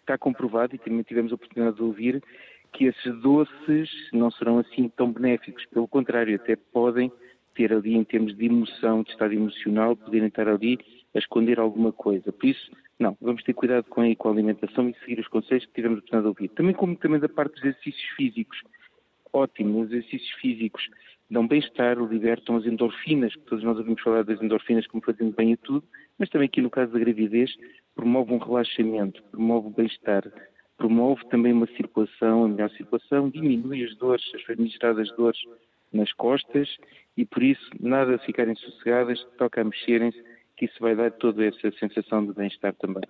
está 0.00 0.16
comprovado 0.16 0.74
e 0.74 0.78
também 0.78 1.02
tivemos 1.02 1.30
a 1.32 1.34
oportunidade 1.34 1.76
de 1.76 1.82
ouvir 1.82 2.22
que 2.72 2.86
esses 2.86 3.20
doces 3.20 3.90
não 4.10 4.30
serão 4.30 4.58
assim 4.58 4.88
tão 4.88 5.12
benéficos, 5.12 5.66
pelo 5.66 5.86
contrário, 5.86 6.34
até 6.34 6.56
podem 6.56 7.12
ter 7.54 7.72
ali 7.72 7.94
em 7.94 8.04
termos 8.04 8.36
de 8.36 8.46
emoção, 8.46 9.02
de 9.02 9.10
estado 9.10 9.32
emocional, 9.32 9.96
poderem 9.96 10.28
estar 10.28 10.48
ali 10.48 10.78
a 11.14 11.18
esconder 11.18 11.58
alguma 11.58 11.92
coisa. 11.92 12.32
Por 12.32 12.46
isso, 12.46 12.70
não, 12.98 13.16
vamos 13.20 13.42
ter 13.42 13.54
cuidado 13.54 13.84
com 13.84 14.00
a, 14.00 14.16
com 14.16 14.28
a 14.28 14.32
alimentação 14.32 14.88
e 14.88 14.94
seguir 15.00 15.20
os 15.20 15.28
conselhos 15.28 15.64
que 15.66 15.72
tivemos 15.72 15.96
a 15.96 16.00
oportunidade 16.00 16.34
de 16.34 16.44
ouvir. 16.44 16.54
Também 16.54 16.74
como 16.74 16.96
também 16.96 17.20
da 17.20 17.28
parte 17.28 17.54
dos 17.54 17.64
exercícios 17.64 18.08
físicos. 18.16 18.62
Ótimo, 19.32 19.80
os 19.80 19.90
exercícios 19.90 20.30
físicos 20.40 20.88
dão 21.30 21.46
bem-estar, 21.46 21.98
libertam 21.98 22.56
as 22.56 22.66
endorfinas, 22.66 23.34
que 23.34 23.42
todos 23.42 23.64
nós 23.64 23.78
ouvimos 23.78 24.00
falar 24.02 24.22
das 24.22 24.40
endorfinas 24.40 24.86
como 24.86 25.02
fazendo 25.02 25.34
bem 25.34 25.54
a 25.54 25.56
tudo, 25.56 25.84
mas 26.18 26.28
também 26.28 26.46
aqui 26.46 26.60
no 26.60 26.70
caso 26.70 26.92
da 26.92 26.98
gravidez, 26.98 27.52
promove 27.94 28.32
um 28.32 28.38
relaxamento, 28.38 29.22
promove 29.30 29.68
o 29.68 29.70
bem-estar, 29.70 30.22
promove 30.76 31.24
também 31.28 31.52
uma 31.52 31.66
circulação, 31.66 32.44
a 32.44 32.48
melhor 32.48 32.70
circulação, 32.70 33.30
diminui 33.30 33.84
as 33.84 33.96
dores, 33.96 34.24
as 34.34 34.42
famigeradas 34.42 35.10
dores 35.16 35.38
nas 35.94 36.12
costas 36.12 36.68
e 37.16 37.24
por 37.24 37.42
isso 37.42 37.70
nada 37.80 38.18
ficarem 38.18 38.54
sossegadas, 38.56 39.24
toca 39.38 39.60
a 39.60 39.64
mexerem-se, 39.64 40.22
que 40.56 40.66
isso 40.66 40.76
vai 40.80 40.94
dar 40.94 41.10
toda 41.12 41.44
essa 41.44 41.70
sensação 41.78 42.24
de 42.26 42.32
bem-estar 42.32 42.74
também. 42.74 43.02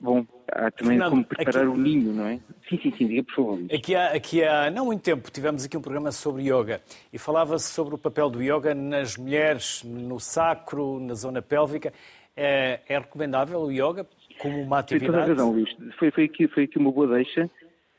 Bom, 0.00 0.24
há 0.52 0.70
também 0.70 0.96
Fernando, 0.96 1.10
como 1.10 1.24
preparar 1.24 1.64
aqui... 1.64 1.72
o 1.72 1.76
ninho, 1.76 2.12
não 2.12 2.26
é? 2.26 2.38
Sim, 2.68 2.78
sim, 2.80 2.92
sim, 2.96 3.06
diga 3.08 3.24
por 3.24 3.34
favor. 3.34 3.58
Aqui 3.72 3.96
há, 3.96 4.12
aqui 4.12 4.44
há 4.44 4.70
não 4.70 4.86
muito 4.86 5.02
tempo 5.02 5.28
tivemos 5.28 5.64
aqui 5.64 5.76
um 5.76 5.80
programa 5.80 6.12
sobre 6.12 6.42
yoga 6.42 6.80
e 7.12 7.18
falava-se 7.18 7.72
sobre 7.72 7.96
o 7.96 7.98
papel 7.98 8.30
do 8.30 8.40
yoga 8.40 8.74
nas 8.76 9.16
mulheres, 9.16 9.82
no 9.82 10.20
sacro, 10.20 11.00
na 11.00 11.14
zona 11.14 11.42
pélvica. 11.42 11.92
É, 12.36 12.80
é 12.88 12.98
recomendável 12.98 13.58
o 13.60 13.72
yoga 13.72 14.06
como 14.38 14.62
uma 14.62 14.78
atividade? 14.78 15.12
Tem 15.12 15.20
toda 15.20 15.24
a 15.24 15.34
razão, 15.34 15.50
Luís. 15.50 15.76
Foi, 15.98 16.12
foi, 16.12 16.24
aqui, 16.24 16.46
foi 16.46 16.64
aqui 16.64 16.78
uma 16.78 16.92
boa 16.92 17.08
deixa, 17.08 17.50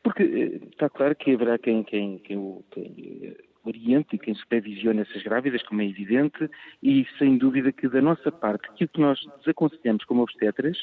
porque 0.02 0.24
eh, 0.24 0.68
está 0.72 0.90
claro 0.90 1.14
que 1.18 1.34
haverá 1.34 1.58
quem, 1.58 1.84
quem, 1.84 2.18
quem, 2.20 2.64
quem 2.72 3.36
oriente 3.70 4.16
e 4.16 4.20
quem 4.20 4.36
supervisiona 4.36 5.02
essas 5.02 5.24
grávidas, 5.24 5.64
como 5.64 5.82
é 5.82 5.86
evidente, 5.86 6.50
e 6.84 7.08
sem 7.18 7.38
dúvida 7.38 7.72
que 7.72 7.88
da 7.88 8.02
nossa 8.02 8.32
parte, 8.32 8.68
aquilo 8.70 8.90
que 8.90 9.00
nós 9.00 9.20
desaconselhamos 9.40 10.04
como 10.06 10.24
obstetras, 10.24 10.78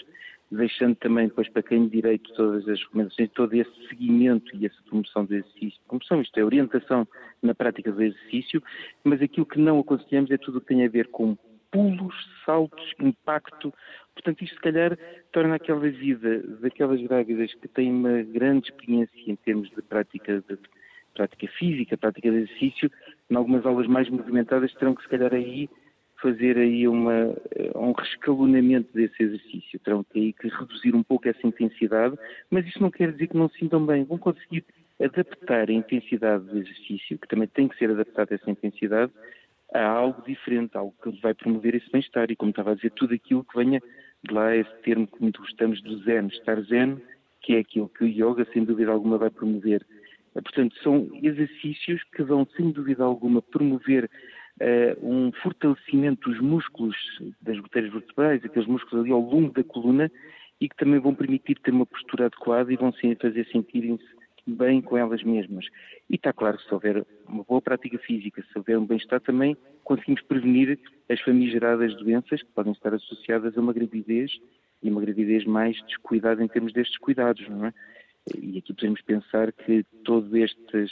deixando 0.50 0.94
também 0.96 1.28
depois 1.28 1.48
para 1.48 1.62
quem 1.62 1.88
direito 1.88 2.32
todas 2.34 2.66
as 2.68 2.80
recomendações, 2.80 3.30
todo 3.32 3.52
esse 3.54 3.88
seguimento 3.88 4.56
e 4.56 4.66
essa 4.66 4.80
promoção 4.88 5.24
do 5.24 5.34
exercício, 5.34 5.80
promoção, 5.86 6.20
isto 6.22 6.38
é, 6.38 6.44
orientação 6.44 7.06
na 7.42 7.54
prática 7.54 7.92
do 7.92 8.02
exercício, 8.02 8.62
mas 9.04 9.20
aquilo 9.20 9.46
que 9.46 9.58
não 9.58 9.80
aconselhamos 9.80 10.30
é 10.30 10.38
tudo 10.38 10.58
o 10.58 10.60
que 10.60 10.68
tem 10.68 10.84
a 10.84 10.88
ver 10.88 11.08
com 11.08 11.36
pulos, 11.70 12.14
saltos, 12.44 12.94
impacto. 13.00 13.72
Portanto, 14.14 14.42
isto 14.42 14.54
se 14.54 14.60
calhar 14.60 14.96
torna 15.32 15.56
aquela 15.56 15.88
vida 15.90 16.42
daquelas 16.60 17.02
grávidas 17.02 17.52
que 17.54 17.68
têm 17.68 17.92
uma 17.92 18.22
grande 18.22 18.70
experiência 18.70 19.12
em 19.26 19.36
termos 19.36 19.68
de 19.70 19.82
prática 19.82 20.42
de 20.48 20.58
prática 21.16 21.48
física, 21.58 21.96
prática 21.96 22.30
de 22.30 22.36
exercício, 22.36 22.90
em 23.30 23.36
algumas 23.36 23.64
aulas 23.64 23.86
mais 23.86 24.08
movimentadas 24.08 24.72
terão 24.74 24.94
que 24.94 25.02
se 25.02 25.08
calhar 25.08 25.32
aí 25.32 25.68
fazer 26.20 26.56
aí 26.56 26.88
uma, 26.88 27.34
eh, 27.54 27.72
um 27.74 27.92
rescalonamento 27.92 28.92
desse 28.92 29.22
exercício, 29.22 29.78
terão 29.80 30.02
que 30.04 30.18
aí 30.18 30.32
que 30.32 30.48
reduzir 30.48 30.94
um 30.94 31.02
pouco 31.02 31.28
essa 31.28 31.46
intensidade, 31.46 32.16
mas 32.50 32.66
isso 32.66 32.80
não 32.80 32.90
quer 32.90 33.12
dizer 33.12 33.28
que 33.28 33.36
não 33.36 33.48
se 33.48 33.58
sintam 33.58 33.84
bem, 33.84 34.04
vão 34.04 34.18
conseguir 34.18 34.64
adaptar 35.00 35.68
a 35.68 35.72
intensidade 35.72 36.44
do 36.44 36.58
exercício, 36.58 37.18
que 37.18 37.28
também 37.28 37.48
tem 37.48 37.68
que 37.68 37.76
ser 37.76 37.90
adaptada 37.90 38.34
essa 38.34 38.50
intensidade, 38.50 39.12
a 39.72 39.84
algo 39.86 40.22
diferente, 40.22 40.76
algo 40.76 40.94
que 41.02 41.10
vai 41.20 41.34
promover 41.34 41.74
esse 41.74 41.90
bem-estar. 41.90 42.30
E 42.30 42.36
como 42.36 42.50
estava 42.50 42.72
a 42.72 42.74
dizer, 42.74 42.92
tudo 42.92 43.14
aquilo 43.14 43.44
que 43.44 43.56
venha 43.56 43.80
de 44.26 44.34
lá, 44.34 44.56
esse 44.56 44.74
termo 44.82 45.06
que 45.06 45.20
muito 45.20 45.40
gostamos 45.40 45.82
do 45.82 45.98
zen, 46.04 46.28
estar 46.28 46.60
zen, 46.62 47.00
que 47.42 47.54
é 47.54 47.58
aquilo 47.58 47.88
que 47.88 48.04
o 48.04 48.06
yoga, 48.06 48.46
sem 48.52 48.64
dúvida 48.64 48.90
alguma, 48.90 49.18
vai 49.18 49.30
promover. 49.30 49.84
Portanto, 50.42 50.74
são 50.82 51.08
exercícios 51.22 52.02
que 52.14 52.22
vão, 52.22 52.46
sem 52.56 52.70
dúvida 52.70 53.04
alguma, 53.04 53.40
promover 53.40 54.10
uh, 54.60 55.06
um 55.06 55.32
fortalecimento 55.42 56.30
dos 56.30 56.40
músculos 56.40 56.96
das 57.40 57.58
goteiras 57.58 57.92
vertebrais, 57.92 58.44
aqueles 58.44 58.68
músculos 58.68 59.04
ali 59.04 59.12
ao 59.12 59.20
longo 59.20 59.52
da 59.52 59.64
coluna, 59.64 60.10
e 60.60 60.68
que 60.68 60.76
também 60.76 60.98
vão 60.98 61.14
permitir 61.14 61.58
ter 61.60 61.70
uma 61.70 61.86
postura 61.86 62.26
adequada 62.26 62.72
e 62.72 62.76
vão 62.76 62.92
fazer 63.20 63.46
sentirem-se 63.52 64.04
bem 64.46 64.80
com 64.80 64.96
elas 64.96 65.22
mesmas. 65.22 65.66
E 66.08 66.14
está 66.14 66.32
claro 66.32 66.56
que 66.56 66.64
se 66.64 66.72
houver 66.72 67.04
uma 67.28 67.42
boa 67.42 67.60
prática 67.60 67.98
física, 67.98 68.42
se 68.42 68.58
houver 68.58 68.78
um 68.78 68.86
bem-estar, 68.86 69.20
também 69.20 69.56
conseguimos 69.84 70.22
prevenir 70.22 70.78
as 71.10 71.20
famigeradas 71.20 71.94
doenças 71.96 72.42
que 72.42 72.52
podem 72.54 72.72
estar 72.72 72.94
associadas 72.94 73.58
a 73.58 73.60
uma 73.60 73.72
gravidez 73.72 74.30
e 74.82 74.90
uma 74.90 75.00
gravidez 75.00 75.44
mais 75.44 75.76
descuidada 75.86 76.42
em 76.42 76.48
termos 76.48 76.72
destes 76.72 76.96
cuidados, 76.98 77.46
não 77.48 77.66
é? 77.66 77.74
E 78.34 78.58
aqui 78.58 78.72
podemos 78.72 79.00
pensar 79.02 79.52
que 79.52 79.84
todas 80.04 80.32
estas 80.34 80.90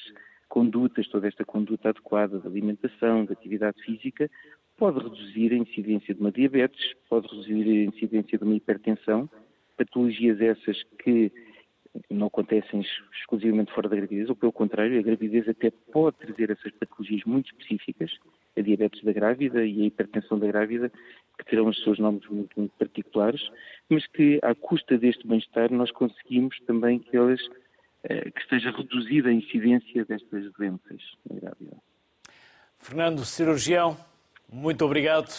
condutas, 0.49 1.09
toda 1.09 1.27
esta 1.27 1.45
conduta 1.45 1.89
adequada 1.89 2.39
de 2.39 2.47
alimentação, 2.47 3.25
de 3.25 3.33
atividade 3.33 3.83
física, 3.83 4.31
pode 4.77 5.01
reduzir 5.01 5.53
a 5.53 5.57
incidência 5.57 6.15
de 6.15 6.21
uma 6.21 6.31
diabetes, 6.31 6.95
pode 7.09 7.27
reduzir 7.29 7.65
a 7.65 7.85
incidência 7.85 8.39
de 8.39 8.45
uma 8.45 8.55
hipertensão, 8.55 9.29
patologias 9.77 10.41
essas 10.41 10.83
que 11.03 11.33
não 12.11 12.27
acontecem 12.27 12.85
exclusivamente 13.21 13.73
fora 13.73 13.89
da 13.89 13.97
gravidez, 13.97 14.29
ou 14.29 14.37
pelo 14.37 14.53
contrário, 14.53 14.99
a 14.99 15.03
gravidez 15.03 15.49
até 15.49 15.71
pode 15.71 16.17
trazer 16.19 16.51
essas 16.51 16.73
patologias 16.73 17.23
muito 17.25 17.53
específicas, 17.53 18.13
a 18.57 18.61
diabetes 18.61 19.03
da 19.03 19.13
grávida 19.13 19.65
e 19.65 19.83
a 19.83 19.87
hipertensão 19.87 20.39
da 20.39 20.47
grávida, 20.47 20.91
que 21.39 21.45
terão 21.45 21.67
os 21.67 21.83
seus 21.83 21.99
nomes 21.99 22.27
muito, 22.29 22.59
muito 22.59 22.73
particulares, 22.79 23.43
mas 23.89 24.07
que 24.07 24.39
à 24.43 24.55
custa 24.55 24.97
deste 24.97 25.27
bem-estar 25.27 25.73
nós 25.73 25.91
conseguimos 25.91 26.59
também 26.67 26.99
que 26.99 27.17
elas 27.17 27.41
eh, 28.05 28.31
que 28.31 28.41
esteja 28.41 28.71
reduzida 28.71 29.31
a 29.31 29.33
incidência 29.33 30.05
destas 30.05 30.53
doenças 30.53 31.01
na. 31.43 31.53
Fernando, 32.77 33.25
cirurgião, 33.25 33.97
muito 34.53 34.85
obrigado 34.85 35.33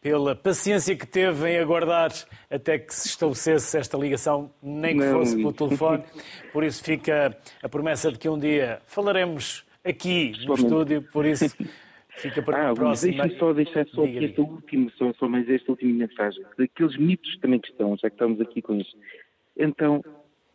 pela 0.00 0.36
paciência 0.36 0.94
que 0.94 1.06
teve 1.06 1.48
em 1.50 1.58
aguardar 1.58 2.12
até 2.50 2.78
que 2.78 2.94
se 2.94 3.08
estabelecesse 3.08 3.78
esta 3.78 3.96
ligação, 3.96 4.52
nem 4.62 4.96
que 4.96 5.04
Não, 5.04 5.18
fosse 5.18 5.36
pelo 5.36 5.52
telefone. 5.52 6.04
Por 6.52 6.62
isso 6.62 6.84
fica 6.84 7.36
a 7.62 7.68
promessa 7.68 8.12
de 8.12 8.18
que 8.18 8.28
um 8.28 8.38
dia 8.38 8.80
falaremos 8.86 9.64
aqui 9.82 10.32
no 10.44 10.54
estúdio, 10.54 11.02
por 11.02 11.24
isso 11.24 11.56
fica 12.16 12.42
para 12.42 12.68
ah, 12.68 12.70
a 12.70 12.74
próxima. 12.74 13.12
Deixe-me 13.12 13.38
só 13.38 13.52
deixar 13.52 13.86
só 13.88 14.04
aqui 14.04 14.24
esta 14.24 14.40
última, 14.40 14.90
só, 14.96 15.12
só 15.14 15.28
mais 15.28 15.48
esta 15.48 15.72
última 15.72 16.06
mensagem, 16.06 16.44
daqueles 16.58 16.96
mitos 16.96 17.38
também 17.38 17.60
que 17.60 17.68
estão, 17.68 17.96
já 17.96 18.08
que 18.08 18.14
estamos 18.14 18.40
aqui 18.40 18.62
com 18.62 18.74
isso. 18.74 18.96
Então, 19.56 20.02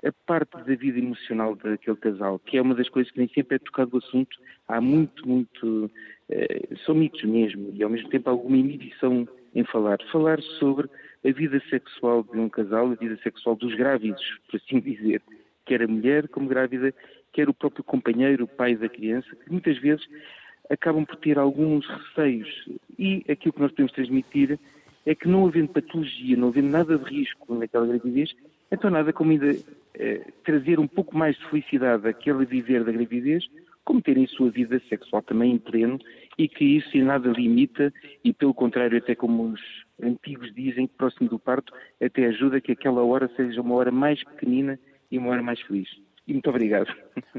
a 0.04 0.12
parte 0.26 0.58
da 0.58 0.76
vida 0.76 0.98
emocional 0.98 1.56
daquele 1.56 1.98
casal, 1.98 2.40
que 2.40 2.58
é 2.58 2.62
uma 2.62 2.76
das 2.76 2.90
coisas 2.90 3.12
que 3.12 3.20
nem 3.20 3.28
sempre 3.30 3.56
é 3.56 3.60
tocado 3.60 3.96
o 3.96 4.00
assunto, 4.00 4.36
há 4.68 4.82
muito, 4.82 5.28
muito, 5.28 5.92
eh, 6.30 6.68
são 6.86 6.96
mitos 6.96 7.24
mesmo, 7.24 7.72
e 7.74 7.84
ao 7.84 7.90
mesmo 7.90 8.10
tempo 8.10 8.30
alguma 8.30 8.58
inibição 8.58 9.28
em 9.54 9.64
falar. 9.64 10.00
Falar 10.12 10.42
sobre 10.60 10.90
a 11.24 11.32
vida 11.32 11.62
sexual 11.70 12.24
de 12.24 12.38
um 12.38 12.50
casal, 12.50 12.92
a 12.92 12.96
vida 12.96 13.18
sexual 13.22 13.56
dos 13.56 13.76
grávidos, 13.76 14.24
por 14.50 14.58
assim 14.58 14.80
dizer. 14.80 15.22
Quer 15.66 15.84
a 15.84 15.88
mulher 15.88 16.28
como 16.30 16.48
grávida, 16.48 16.94
quer 17.32 17.48
o 17.48 17.54
próprio 17.54 17.84
companheiro, 17.84 18.46
o 18.46 18.48
pai 18.48 18.76
da 18.76 18.90
criança, 18.90 19.28
que 19.36 19.52
muitas 19.52 19.78
vezes 19.78 20.06
acabam 20.72 21.06
por 21.06 21.18
ter 21.18 21.38
alguns 21.38 21.86
receios. 21.88 22.48
E 22.98 23.24
aquilo 23.30 23.54
que 23.54 23.60
nós 23.60 23.72
podemos 23.72 23.92
transmitir 23.92 24.58
é 25.06 25.14
que 25.14 25.28
não 25.28 25.46
havendo 25.46 25.70
patologia, 25.70 26.38
não 26.38 26.48
havendo 26.48 26.70
nada 26.70 26.98
de 26.98 27.04
risco 27.04 27.54
naquela 27.56 27.86
gravidez, 27.86 28.34
então 28.72 28.90
nada 28.90 29.12
como 29.12 29.32
ainda 29.32 29.56
eh, 29.96 30.22
trazer 30.44 30.80
um 30.80 30.88
pouco 30.88 31.18
mais 31.18 31.36
de 31.38 31.46
felicidade 31.50 32.08
àquele 32.08 32.46
viver 32.46 32.84
da 32.84 32.92
gravidez, 32.92 33.44
como 33.84 34.02
terem 34.02 34.28
sua 34.28 34.50
vida 34.50 34.82
sexual 34.88 35.22
também 35.22 35.54
em 35.54 35.58
pleno 35.58 36.00
e 36.38 36.48
que 36.48 36.64
isso 36.64 36.96
em 36.96 37.04
nada 37.04 37.30
limita 37.30 37.92
e, 38.24 38.32
pelo 38.32 38.54
contrário, 38.54 38.98
até 38.98 39.16
como 39.16 39.52
os 39.52 39.62
antigos 40.02 40.54
dizem, 40.54 40.88
próximo 40.88 41.28
do 41.28 41.40
parto, 41.40 41.74
até 42.02 42.28
ajuda 42.28 42.62
que 42.62 42.72
aquela 42.72 43.04
hora 43.04 43.30
seja 43.36 43.60
uma 43.60 43.76
hora 43.76 43.92
mais 43.92 44.24
pequenina 44.24 44.80
e 45.10 45.18
uma 45.18 45.32
hora 45.32 45.44
mais 45.44 45.60
feliz. 45.62 45.90
E 46.28 46.34
muito 46.34 46.50
obrigado. 46.50 46.94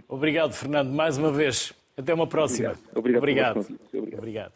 Obrigado, 0.09 0.53
Fernando, 0.53 0.93
mais 0.93 1.17
uma 1.17 1.33
vez. 1.33 1.73
Até 1.97 2.15
uma 2.15 2.27
próxima. 2.27 2.75
Obrigado. 2.95 3.19
Obrigado. 3.19 3.59
Obrigado. 3.93 4.19
obrigado. 4.19 4.53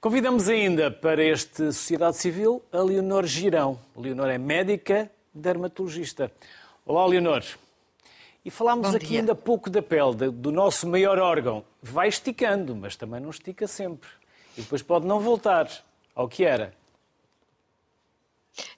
Convidamos 0.00 0.48
ainda 0.48 0.90
para 0.90 1.22
este 1.22 1.72
Sociedade 1.72 2.16
Civil 2.16 2.62
a 2.72 2.80
Leonor 2.80 3.24
Girão. 3.24 3.78
Leonor 3.96 4.28
é 4.28 4.38
médica 4.38 5.10
dermatologista. 5.32 6.30
Olá, 6.84 7.06
Leonor. 7.06 7.42
E 8.44 8.50
falámos 8.50 8.90
Bom 8.90 8.96
aqui 8.96 9.06
dia. 9.06 9.20
ainda 9.20 9.34
pouco 9.34 9.68
da 9.70 9.82
pele, 9.82 10.30
do 10.30 10.52
nosso 10.52 10.88
maior 10.88 11.18
órgão. 11.18 11.64
Vai 11.82 12.08
esticando, 12.08 12.74
mas 12.76 12.96
também 12.96 13.20
não 13.20 13.30
estica 13.30 13.66
sempre. 13.66 14.08
E 14.56 14.62
depois 14.62 14.82
pode 14.82 15.06
não 15.06 15.20
voltar 15.20 15.68
ao 16.14 16.28
que 16.28 16.44
era. 16.44 16.72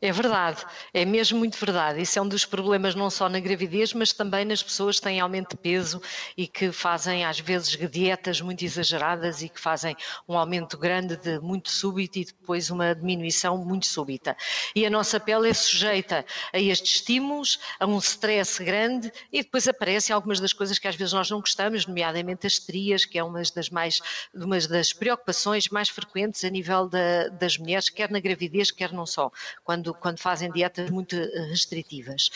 É 0.00 0.10
verdade, 0.10 0.64
é 0.92 1.04
mesmo 1.04 1.38
muito 1.38 1.56
verdade. 1.56 2.00
Isso 2.00 2.18
é 2.18 2.22
um 2.22 2.28
dos 2.28 2.44
problemas 2.44 2.94
não 2.94 3.08
só 3.10 3.28
na 3.28 3.38
gravidez, 3.38 3.92
mas 3.92 4.12
também 4.12 4.44
nas 4.44 4.62
pessoas 4.62 4.96
que 4.96 5.02
têm 5.02 5.20
aumento 5.20 5.50
de 5.50 5.56
peso 5.56 6.02
e 6.36 6.48
que 6.48 6.72
fazem 6.72 7.24
às 7.24 7.38
vezes 7.38 7.76
dietas 7.90 8.40
muito 8.40 8.64
exageradas 8.64 9.42
e 9.42 9.48
que 9.48 9.60
fazem 9.60 9.96
um 10.28 10.36
aumento 10.36 10.76
grande 10.76 11.16
de 11.16 11.38
muito 11.40 11.70
súbito 11.70 12.18
e 12.18 12.24
depois 12.24 12.70
uma 12.70 12.94
diminuição 12.94 13.56
muito 13.58 13.86
súbita. 13.86 14.36
E 14.74 14.84
a 14.84 14.90
nossa 14.90 15.20
pele 15.20 15.48
é 15.48 15.54
sujeita 15.54 16.24
a 16.52 16.58
estes 16.58 16.96
estímulos, 16.96 17.58
a 17.78 17.86
um 17.86 17.98
stress 17.98 18.62
grande 18.62 19.12
e 19.32 19.42
depois 19.42 19.68
aparecem 19.68 20.14
algumas 20.14 20.40
das 20.40 20.52
coisas 20.52 20.78
que 20.78 20.88
às 20.88 20.96
vezes 20.96 21.12
nós 21.12 21.30
não 21.30 21.40
gostamos, 21.40 21.86
nomeadamente 21.86 22.46
as 22.46 22.54
estrias, 22.54 23.04
que 23.04 23.18
é 23.18 23.22
uma 23.22 23.42
das 23.54 23.70
mais, 23.70 24.00
uma 24.34 24.58
das 24.58 24.92
preocupações 24.92 25.68
mais 25.68 25.88
frequentes 25.88 26.44
a 26.44 26.48
nível 26.48 26.88
da, 26.88 27.28
das 27.28 27.56
mulheres, 27.56 27.88
quer 27.88 28.10
na 28.10 28.18
gravidez, 28.18 28.70
quer 28.70 28.92
não 28.92 29.06
só 29.06 29.30
quando, 29.68 29.92
quando 29.92 30.18
fazem 30.18 30.50
dietas 30.50 30.88
muito 30.88 31.14
eh, 31.14 31.46
restritivas. 31.50 32.30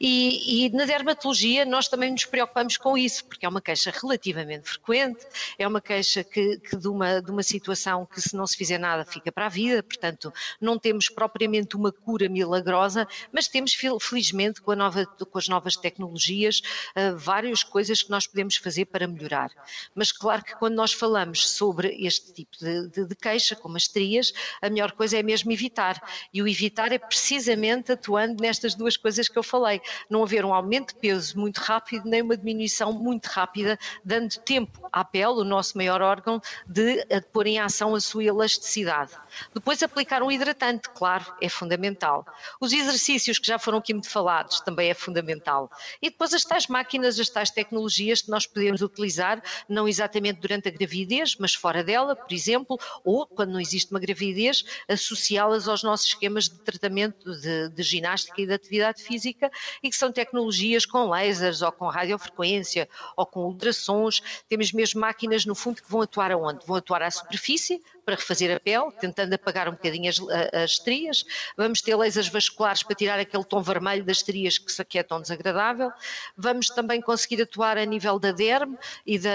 E, 0.00 0.66
e, 0.66 0.70
na 0.70 0.84
dermatologia 0.84 1.64
nós 1.64 1.88
também 1.88 2.12
nos 2.12 2.24
preocupamos 2.24 2.76
com 2.76 2.96
isso, 2.96 3.24
porque 3.24 3.44
é 3.44 3.48
uma 3.48 3.60
queixa 3.60 3.90
relativamente 3.90 4.68
frequente, 4.68 5.26
é 5.58 5.66
uma 5.66 5.80
queixa 5.80 6.22
que, 6.22 6.58
que 6.58 6.76
de, 6.76 6.86
uma, 6.86 7.20
de 7.20 7.28
uma 7.28 7.42
situação 7.42 8.06
que 8.06 8.20
se 8.20 8.36
não 8.36 8.46
se 8.46 8.56
fizer 8.56 8.78
nada 8.78 9.04
fica 9.04 9.32
para 9.32 9.46
a 9.46 9.48
vida, 9.48 9.82
portanto 9.82 10.32
não 10.60 10.78
temos 10.78 11.08
propriamente 11.08 11.74
uma 11.74 11.90
cura 11.90 12.28
milagrosa, 12.28 13.08
mas 13.32 13.48
temos 13.48 13.76
felizmente 14.00 14.62
com, 14.62 14.72
nova, 14.76 15.04
com 15.04 15.38
as 15.38 15.48
novas 15.48 15.74
tecnologias 15.74 16.62
uh, 16.94 17.16
várias 17.16 17.64
coisas 17.64 18.00
que 18.00 18.10
nós 18.10 18.28
podemos 18.28 18.54
fazer 18.58 18.84
para 18.84 19.08
melhorar. 19.08 19.50
Mas 19.92 20.12
claro 20.12 20.44
que 20.44 20.54
quando 20.54 20.76
nós 20.76 20.92
falamos 20.92 21.48
sobre 21.48 21.96
este 22.06 22.32
tipo 22.32 22.56
de, 22.60 22.88
de, 22.90 23.06
de 23.06 23.16
queixa, 23.16 23.56
como 23.56 23.76
as 23.76 23.88
trias, 23.88 24.32
a 24.62 24.70
melhor 24.70 24.92
coisa 24.92 25.18
é 25.18 25.22
mesmo 25.24 25.50
evitar. 25.50 26.00
E 26.32 26.40
o 26.40 26.46
evitar 26.46 26.75
evitar 26.76 26.92
é 26.92 26.98
precisamente 26.98 27.92
atuando 27.92 28.42
nestas 28.42 28.74
duas 28.74 28.96
coisas 28.96 29.28
que 29.28 29.38
eu 29.38 29.42
falei. 29.42 29.80
Não 30.10 30.22
haver 30.22 30.44
um 30.44 30.52
aumento 30.52 30.88
de 30.88 31.00
peso 31.00 31.38
muito 31.38 31.58
rápido, 31.58 32.06
nem 32.06 32.20
uma 32.20 32.36
diminuição 32.36 32.92
muito 32.92 33.26
rápida, 33.26 33.78
dando 34.04 34.36
tempo 34.40 34.86
à 34.92 35.02
pele, 35.02 35.26
o 35.26 35.44
nosso 35.44 35.76
maior 35.78 36.02
órgão, 36.02 36.40
de, 36.66 37.04
de 37.04 37.20
pôr 37.32 37.46
em 37.46 37.58
ação 37.58 37.94
a 37.94 38.00
sua 38.00 38.24
elasticidade. 38.24 39.12
Depois 39.54 39.82
aplicar 39.82 40.22
um 40.22 40.30
hidratante, 40.30 40.88
claro, 40.90 41.24
é 41.40 41.48
fundamental. 41.48 42.26
Os 42.60 42.72
exercícios 42.72 43.38
que 43.38 43.46
já 43.46 43.58
foram 43.58 43.78
aqui 43.78 43.94
muito 43.94 44.10
falados 44.10 44.60
também 44.60 44.90
é 44.90 44.94
fundamental. 44.94 45.70
E 46.02 46.10
depois 46.10 46.34
as 46.34 46.44
tais 46.44 46.66
máquinas, 46.66 47.18
as 47.18 47.28
tais 47.28 47.50
tecnologias 47.50 48.22
que 48.22 48.30
nós 48.30 48.46
podemos 48.46 48.82
utilizar, 48.82 49.42
não 49.68 49.88
exatamente 49.88 50.40
durante 50.40 50.68
a 50.68 50.70
gravidez, 50.70 51.36
mas 51.38 51.54
fora 51.54 51.82
dela, 51.82 52.14
por 52.14 52.32
exemplo, 52.32 52.78
ou 53.04 53.26
quando 53.26 53.52
não 53.52 53.60
existe 53.60 53.90
uma 53.90 54.00
gravidez, 54.00 54.64
associá-las 54.88 55.68
aos 55.68 55.82
nossos 55.82 56.08
esquemas 56.08 56.48
de 56.48 56.65
tratamento 56.66 57.32
de, 57.40 57.68
de, 57.70 57.82
ginástica 57.82 58.42
e 58.42 58.46
de 58.46 58.52
atividade 58.52 59.02
física 59.02 59.50
e 59.82 59.88
que 59.88 59.96
são 59.96 60.12
tecnologias 60.12 60.84
com 60.84 61.04
lasers 61.04 61.62
ou 61.62 61.72
com 61.72 61.86
radiofrequência 61.86 62.88
ou 63.16 63.24
com 63.24 63.44
ultrassons. 63.46 64.22
Temos 64.48 64.72
mesmo 64.72 65.00
máquinas 65.00 65.46
no 65.46 65.54
fundo 65.54 65.82
que 65.82 65.90
vão 65.90 66.02
atuar 66.02 66.32
aonde? 66.32 66.66
Vão 66.66 66.76
atuar 66.76 67.02
à 67.02 67.10
superfície, 67.10 67.82
para 68.06 68.14
refazer 68.14 68.56
a 68.56 68.60
pele, 68.60 68.92
tentando 69.00 69.34
apagar 69.34 69.68
um 69.68 69.72
bocadinho 69.72 70.08
as, 70.08 70.20
as 70.52 70.70
estrias. 70.70 71.24
Vamos 71.56 71.82
ter 71.82 71.96
lasers 71.96 72.28
vasculares 72.28 72.84
para 72.84 72.94
tirar 72.94 73.18
aquele 73.18 73.44
tom 73.44 73.60
vermelho 73.60 74.04
das 74.04 74.18
estrias 74.18 74.58
que, 74.58 74.84
que 74.84 74.98
é 75.00 75.02
tão 75.02 75.20
desagradável. 75.20 75.90
Vamos 76.36 76.68
também 76.68 77.00
conseguir 77.00 77.42
atuar 77.42 77.76
a 77.76 77.84
nível 77.84 78.16
da 78.20 78.30
derme 78.30 78.78
e 79.04 79.18
da, 79.18 79.30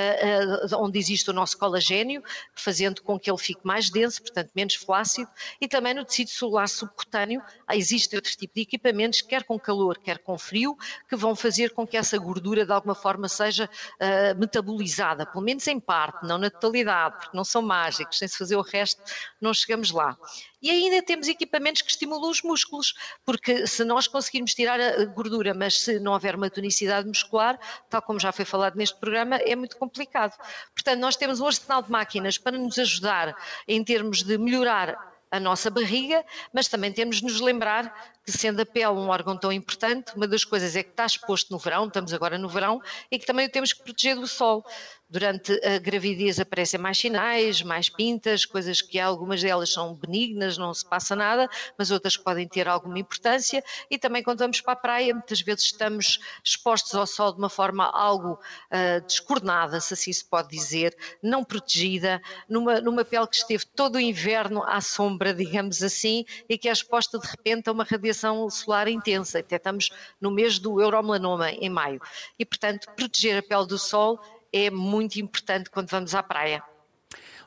onde 0.78 0.98
existe 0.98 1.30
o 1.30 1.34
nosso 1.34 1.58
colagênio, 1.58 2.24
fazendo 2.56 3.02
com 3.02 3.20
que 3.20 3.30
ele 3.30 3.38
fique 3.38 3.60
mais 3.66 3.90
denso, 3.90 4.22
portanto 4.22 4.50
menos 4.56 4.76
flácido, 4.76 5.30
e 5.60 5.68
também 5.68 5.94
no 5.94 6.06
tecido 6.06 6.30
celular 6.30 6.70
subcutâneo 6.70 7.21
subcutâneo, 7.22 7.42
existe 7.72 8.16
outro 8.16 8.32
tipo 8.32 8.56
de 8.56 8.62
equipamentos, 8.62 9.22
quer 9.22 9.44
com 9.44 9.60
calor, 9.60 9.98
quer 9.98 10.20
com 10.20 10.38
frio, 10.38 10.78
que 11.08 11.16
vão 11.16 11.36
fazer 11.36 11.72
com 11.72 11.86
que 11.86 11.98
essa 11.98 12.18
gordura 12.18 12.66
de 12.66 12.72
alguma 12.72 12.96
forma 12.96 13.28
seja 13.28 13.66
uh, 13.66 14.40
metabolizada, 14.40 15.26
pelo 15.26 15.44
menos 15.44 15.68
em 15.68 15.80
parte, 15.80 16.26
não 16.26 16.38
na 16.38 16.50
totalidade, 16.50 17.18
porque 17.20 17.38
não 17.38 17.44
são 17.44 17.62
mágicos, 17.62 18.18
sem 18.18 18.28
se 18.28 18.38
fazer 18.38 18.56
o 18.56 18.62
resto 18.62 19.02
não 19.40 19.54
chegamos 19.54 19.92
lá. 19.92 20.18
E 20.62 20.70
ainda 20.70 21.02
temos 21.02 21.28
equipamentos 21.28 21.82
que 21.82 21.90
estimulam 21.90 22.30
os 22.30 22.44
músculos, 22.44 22.94
porque 23.26 23.66
se 23.66 23.84
nós 23.84 24.08
conseguirmos 24.08 24.54
tirar 24.54 24.80
a 24.80 25.06
gordura, 25.06 25.54
mas 25.54 25.82
se 25.82 26.00
não 26.00 26.14
houver 26.14 26.36
uma 26.36 26.50
tonicidade 26.50 27.08
muscular, 27.08 27.60
tal 27.90 28.02
como 28.02 28.20
já 28.20 28.32
foi 28.32 28.46
falado 28.46 28.76
neste 28.76 29.00
programa, 29.00 29.38
é 29.38 29.56
muito 29.56 29.76
complicado. 29.78 30.38
Portanto, 30.76 31.00
nós 31.00 31.16
temos 31.16 31.40
um 31.40 31.48
arsenal 31.48 31.82
de 31.82 31.90
máquinas 31.90 32.38
para 32.38 32.58
nos 32.58 32.78
ajudar 32.78 33.36
em 33.68 33.84
termos 33.84 34.22
de 34.22 34.38
melhorar 34.38 35.11
a 35.32 35.40
nossa 35.40 35.70
barriga, 35.70 36.24
mas 36.54 36.68
também 36.68 36.92
temos 36.92 37.18
de 37.18 37.24
nos 37.24 37.40
lembrar 37.40 38.14
que, 38.24 38.32
sendo 38.32 38.62
a 38.62 38.66
pele 38.66 38.88
um 38.88 39.08
órgão 39.08 39.38
tão 39.38 39.52
importante, 39.52 40.14
uma 40.16 40.28
das 40.28 40.44
coisas 40.44 40.76
é 40.76 40.84
que 40.84 40.90
está 40.90 41.06
exposto 41.06 41.52
no 41.52 41.58
verão, 41.58 41.88
estamos 41.88 42.14
agora 42.14 42.38
no 42.38 42.50
verão, 42.50 42.82
e 43.10 43.18
que 43.18 43.26
também 43.26 43.48
o 43.48 43.50
temos 43.50 43.72
que 43.72 43.82
proteger 43.82 44.16
do 44.16 44.28
sol. 44.28 44.64
Durante 45.12 45.52
a 45.66 45.78
gravidez 45.78 46.40
aparecem 46.40 46.80
mais 46.80 46.98
sinais, 46.98 47.62
mais 47.62 47.90
pintas, 47.90 48.46
coisas 48.46 48.82
que 48.82 48.98
algumas 48.98 49.42
delas 49.42 49.70
são 49.70 49.94
benignas, 49.94 50.58
não 50.58 50.74
se 50.74 50.86
passa 50.86 51.18
nada, 51.18 51.50
mas 51.78 51.92
outras 51.92 52.16
podem 52.16 52.48
ter 52.48 52.66
alguma 52.66 52.98
importância. 52.98 53.62
E 53.90 54.00
também 54.00 54.24
quando 54.24 54.40
vamos 54.40 54.62
para 54.62 54.72
a 54.72 54.78
praia, 54.78 55.14
muitas 55.14 55.42
vezes 55.42 55.66
estamos 55.66 56.18
expostos 56.42 56.96
ao 56.96 57.06
sol 57.06 57.34
de 57.34 57.40
uma 57.40 57.50
forma 57.50 57.86
algo 57.88 58.40
uh, 58.72 59.06
descoordenada, 59.06 59.82
se 59.82 59.96
assim 59.96 60.14
se 60.14 60.24
pode 60.24 60.48
dizer, 60.48 60.96
não 61.22 61.44
protegida, 61.44 62.22
numa, 62.48 62.80
numa 62.80 63.04
pele 63.04 63.28
que 63.28 63.36
esteve 63.36 63.66
todo 63.66 63.96
o 63.96 64.00
inverno 64.00 64.64
à 64.64 64.80
sombra, 64.80 65.34
digamos 65.36 65.84
assim, 65.84 66.24
e 66.48 66.58
que 66.58 66.70
é 66.70 66.72
exposta 66.72 67.20
de 67.20 67.28
repente 67.28 67.68
a 67.68 67.74
uma 67.74 67.84
radiação 67.84 68.50
solar 68.50 68.88
intensa. 68.88 69.40
Até 69.40 69.58
estamos 69.58 69.90
no 70.22 70.32
mês 70.32 70.58
do 70.58 70.80
euromelanoma, 70.80 71.52
em 71.52 71.70
maio. 71.70 72.00
E, 72.40 72.46
portanto, 72.46 72.88
proteger 72.96 73.38
a 73.38 73.44
pele 73.44 73.68
do 73.68 73.78
sol 73.78 74.18
é 74.52 74.70
muito 74.70 75.18
importante 75.18 75.70
quando 75.70 75.90
vamos 75.90 76.14
à 76.14 76.22
praia. 76.22 76.64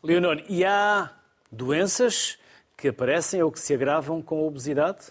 Leonor, 0.02 0.42
e 0.48 0.64
há 0.64 1.10
doenças 1.50 2.38
que 2.76 2.88
aparecem 2.88 3.42
ou 3.42 3.50
que 3.50 3.60
se 3.60 3.72
agravam 3.72 4.20
com 4.20 4.38
a 4.38 4.42
obesidade? 4.42 5.06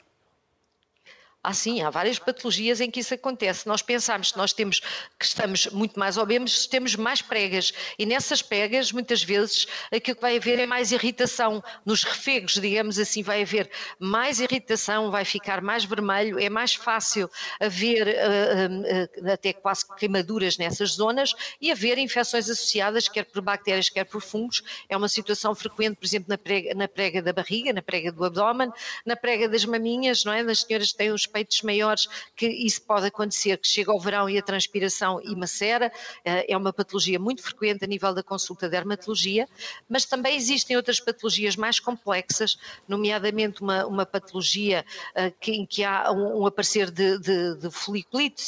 Ah, 1.45 1.53
sim, 1.53 1.81
há 1.81 1.89
várias 1.89 2.17
patologias 2.17 2.79
em 2.79 2.89
que 2.89 3.01
isso 3.01 3.13
acontece. 3.13 3.67
Nós 3.67 3.81
pensamos 3.81 4.31
que 4.31 4.37
nós 4.37 4.53
temos 4.53 4.79
que 5.19 5.25
estamos 5.25 5.67
muito 5.67 5.99
mais 5.99 6.17
obesos, 6.17 6.67
temos 6.67 6.95
mais 6.95 7.21
pregas. 7.21 7.73
E 7.99 8.05
nessas 8.05 8.41
pregas, 8.41 8.93
muitas 8.93 9.21
vezes, 9.21 9.67
aquilo 9.91 10.15
que 10.15 10.21
vai 10.21 10.37
haver 10.37 10.57
é 10.57 10.65
mais 10.65 10.93
irritação. 10.93 11.61
Nos 11.85 12.05
refegos, 12.05 12.53
digamos 12.53 12.97
assim, 12.97 13.21
vai 13.21 13.41
haver 13.41 13.69
mais 13.99 14.39
irritação, 14.39 15.11
vai 15.11 15.25
ficar 15.25 15.61
mais 15.61 15.83
vermelho, 15.83 16.39
é 16.39 16.49
mais 16.49 16.75
fácil 16.75 17.29
haver 17.59 18.07
uh, 18.07 19.21
uh, 19.25 19.31
até 19.33 19.51
quase 19.51 19.85
queimaduras 19.97 20.57
nessas 20.57 20.91
zonas 20.91 21.33
e 21.59 21.73
haver 21.73 21.97
infecções 21.97 22.49
associadas, 22.49 23.09
quer 23.09 23.25
por 23.25 23.41
bactérias, 23.41 23.89
quer 23.89 24.05
por 24.05 24.21
fungos. 24.21 24.63
É 24.87 24.95
uma 24.95 25.09
situação 25.09 25.53
frequente, 25.53 25.97
por 25.97 26.05
exemplo, 26.05 26.29
na 26.29 26.37
prega, 26.37 26.73
na 26.73 26.87
prega 26.87 27.21
da 27.21 27.33
barriga, 27.33 27.73
na 27.73 27.81
prega 27.81 28.13
do 28.13 28.23
abdômen, 28.23 28.71
na 29.05 29.17
prega 29.17 29.49
das 29.49 29.65
maminhas, 29.65 30.23
não 30.23 30.31
é? 30.31 30.41
Das 30.41 30.61
senhoras 30.61 30.93
que 30.93 30.97
têm 30.97 31.11
os 31.11 31.32
peitos 31.33 31.63
maiores, 31.63 32.07
que 32.35 32.47
isso 32.47 32.83
pode 32.83 33.07
acontecer, 33.07 33.57
que 33.57 33.67
chega 33.67 33.91
ao 33.91 33.99
verão 33.99 34.29
e 34.29 34.37
a 34.37 34.41
transpiração 34.41 35.19
e 35.23 35.35
macera, 35.35 35.91
eh, 36.23 36.45
é 36.53 36.55
uma 36.55 36.71
patologia 36.71 37.17
muito 37.17 37.41
frequente 37.41 37.83
a 37.83 37.87
nível 37.87 38.13
da 38.13 38.21
consulta 38.21 38.67
de 38.67 38.71
dermatologia, 38.71 39.47
mas 39.89 40.05
também 40.05 40.35
existem 40.35 40.77
outras 40.77 40.99
patologias 40.99 41.55
mais 41.55 41.79
complexas, 41.79 42.57
nomeadamente 42.87 43.61
uma, 43.61 43.85
uma 43.85 44.05
patologia 44.05 44.85
eh, 45.15 45.31
que, 45.31 45.51
em 45.51 45.65
que 45.65 45.83
há 45.83 46.11
um, 46.11 46.41
um 46.41 46.45
aparecer 46.45 46.91
de, 46.91 47.17
de, 47.17 47.55
de 47.55 47.69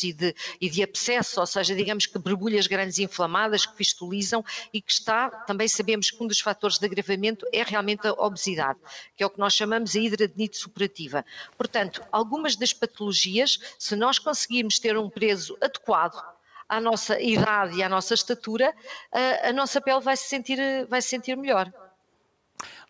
e 0.03 0.13
de, 0.13 0.35
e 0.61 0.69
de 0.69 0.83
abscesso, 0.83 1.39
ou 1.39 1.45
seja, 1.45 1.73
digamos 1.75 2.05
que 2.05 2.19
borbulhas 2.19 2.67
grandes 2.67 2.99
inflamadas 2.99 3.65
que 3.65 3.75
fistulizam 3.75 4.43
e 4.73 4.81
que 4.81 4.91
está, 4.91 5.29
também 5.29 5.67
sabemos 5.67 6.11
que 6.11 6.23
um 6.23 6.27
dos 6.27 6.39
fatores 6.39 6.77
de 6.77 6.85
agravamento 6.85 7.45
é 7.51 7.63
realmente 7.63 8.07
a 8.07 8.11
obesidade, 8.13 8.79
que 9.15 9.23
é 9.23 9.25
o 9.25 9.29
que 9.29 9.39
nós 9.39 9.53
chamamos 9.53 9.95
a 9.95 9.99
hidradenite 9.99 10.57
supurativa. 10.57 11.25
Portanto, 11.57 12.01
algumas 12.11 12.55
das 12.55 12.73
patologias, 12.75 13.59
se 13.79 13.95
nós 13.95 14.19
conseguirmos 14.19 14.77
ter 14.79 14.97
um 14.97 15.09
peso 15.09 15.57
adequado 15.61 16.21
à 16.67 16.79
nossa 16.79 17.19
idade 17.19 17.77
e 17.77 17.83
à 17.83 17.89
nossa 17.89 18.13
estatura, 18.13 18.73
a, 19.11 19.49
a 19.49 19.53
nossa 19.53 19.79
pele 19.81 20.01
vai 20.01 20.17
se 20.17 20.27
sentir, 20.27 20.59
vai 20.87 21.01
se 21.01 21.09
sentir 21.09 21.35
melhor. 21.35 21.71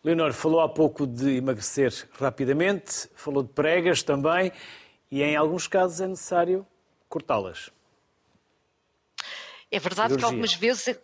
Leonor, 0.03 0.33
falou 0.33 0.61
há 0.61 0.69
pouco 0.69 1.07
de 1.07 1.37
emagrecer 1.37 2.07
rapidamente, 2.19 3.09
falou 3.15 3.41
de 3.41 3.49
pregas 3.49 4.03
também, 4.03 4.51
e 5.09 5.23
em 5.23 5.35
alguns 5.35 5.67
casos 5.67 5.99
é 5.99 6.07
necessário 6.07 6.65
cortá-las. 7.09 7.71
É 9.71 9.79
verdade 9.79 10.09
Cirurgia. 10.09 10.17
que 10.17 10.25
algumas 10.25 10.53
vezes 10.53 10.99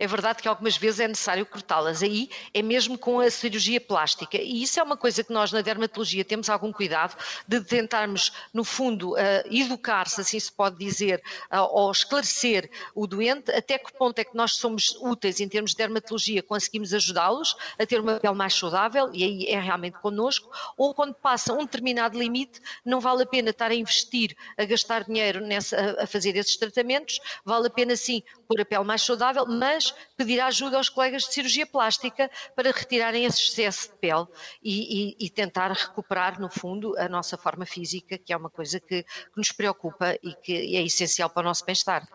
é 0.00 0.06
verdade 0.06 0.40
que 0.40 0.48
algumas 0.48 0.78
vezes 0.78 1.00
é 1.00 1.06
necessário 1.06 1.44
cortá-las. 1.44 2.02
Aí 2.02 2.30
é 2.54 2.62
mesmo 2.62 2.96
com 2.96 3.20
a 3.20 3.30
cirurgia 3.30 3.78
plástica. 3.78 4.38
E 4.38 4.62
isso 4.62 4.80
é 4.80 4.82
uma 4.82 4.96
coisa 4.96 5.22
que 5.22 5.30
nós 5.30 5.52
na 5.52 5.60
dermatologia 5.60 6.24
temos 6.24 6.48
algum 6.48 6.72
cuidado 6.72 7.14
de 7.46 7.60
tentarmos, 7.60 8.32
no 8.54 8.64
fundo, 8.64 9.12
uh, 9.12 9.18
educar, 9.50 10.08
se 10.08 10.22
assim 10.22 10.40
se 10.40 10.50
pode 10.50 10.78
dizer, 10.78 11.22
uh, 11.52 11.68
ou 11.70 11.90
esclarecer 11.90 12.70
o 12.94 13.06
doente 13.06 13.50
até 13.52 13.78
que 13.78 13.92
ponto 13.92 14.18
é 14.18 14.24
que 14.24 14.34
nós 14.34 14.54
somos 14.54 14.96
úteis 15.02 15.38
em 15.38 15.48
termos 15.48 15.72
de 15.72 15.76
dermatologia, 15.76 16.42
conseguimos 16.42 16.94
ajudá-los 16.94 17.54
a 17.78 17.84
ter 17.84 18.00
uma 18.00 18.18
pele 18.18 18.34
mais 18.34 18.54
saudável, 18.54 19.10
e 19.12 19.22
aí 19.22 19.46
é 19.48 19.60
realmente 19.60 19.98
connosco, 19.98 20.50
ou 20.78 20.94
quando 20.94 21.12
passa 21.12 21.52
um 21.52 21.58
determinado 21.58 22.18
limite, 22.18 22.58
não 22.84 23.00
vale 23.00 23.24
a 23.24 23.26
pena 23.26 23.50
estar 23.50 23.70
a 23.70 23.74
investir, 23.74 24.34
a 24.56 24.64
gastar 24.64 25.04
dinheiro 25.04 25.42
nessa, 25.42 25.96
a, 26.00 26.06
fazer 26.06 26.36
esses 26.36 26.56
tratamentos, 26.56 27.20
vale 27.44 27.66
a 27.66 27.70
pena 27.70 27.94
sim 27.96 28.22
pôr 28.48 28.60
a 28.62 28.64
pele 28.64 28.84
mais 28.84 29.02
saudável, 29.02 29.44
mas 29.46 29.89
pedir 30.16 30.40
ajuda 30.40 30.76
aos 30.76 30.88
colegas 30.88 31.24
de 31.24 31.34
cirurgia 31.34 31.66
plástica 31.66 32.30
para 32.54 32.70
retirarem 32.70 33.24
esse 33.24 33.42
excesso 33.42 33.90
de 33.90 33.96
pele 33.96 34.26
e, 34.62 35.16
e, 35.20 35.26
e 35.26 35.30
tentar 35.30 35.72
recuperar, 35.72 36.40
no 36.40 36.50
fundo, 36.50 36.96
a 36.98 37.08
nossa 37.08 37.36
forma 37.36 37.66
física, 37.66 38.18
que 38.18 38.32
é 38.32 38.36
uma 38.36 38.50
coisa 38.50 38.80
que, 38.80 39.02
que 39.02 39.36
nos 39.36 39.52
preocupa 39.52 40.16
e 40.22 40.34
que 40.34 40.76
é 40.76 40.82
essencial 40.82 41.30
para 41.30 41.42
o 41.42 41.44
nosso 41.44 41.64
bem-estar. 41.64 42.06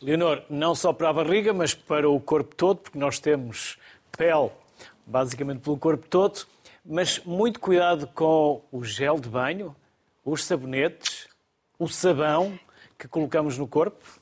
Leonor, 0.00 0.42
não 0.48 0.74
só 0.74 0.92
para 0.92 1.10
a 1.10 1.12
barriga, 1.12 1.52
mas 1.52 1.74
para 1.74 2.08
o 2.08 2.18
corpo 2.18 2.54
todo, 2.54 2.78
porque 2.78 2.98
nós 2.98 3.18
temos 3.18 3.76
pele 4.16 4.50
basicamente 5.06 5.60
pelo 5.60 5.76
corpo 5.76 6.06
todo, 6.08 6.46
mas 6.84 7.18
muito 7.24 7.60
cuidado 7.60 8.06
com 8.06 8.62
o 8.70 8.84
gel 8.84 9.18
de 9.18 9.28
banho, 9.28 9.74
os 10.24 10.44
sabonetes, 10.44 11.28
o 11.78 11.88
sabão 11.88 12.58
que 12.98 13.08
colocamos 13.08 13.58
no 13.58 13.66
corpo. 13.66 14.20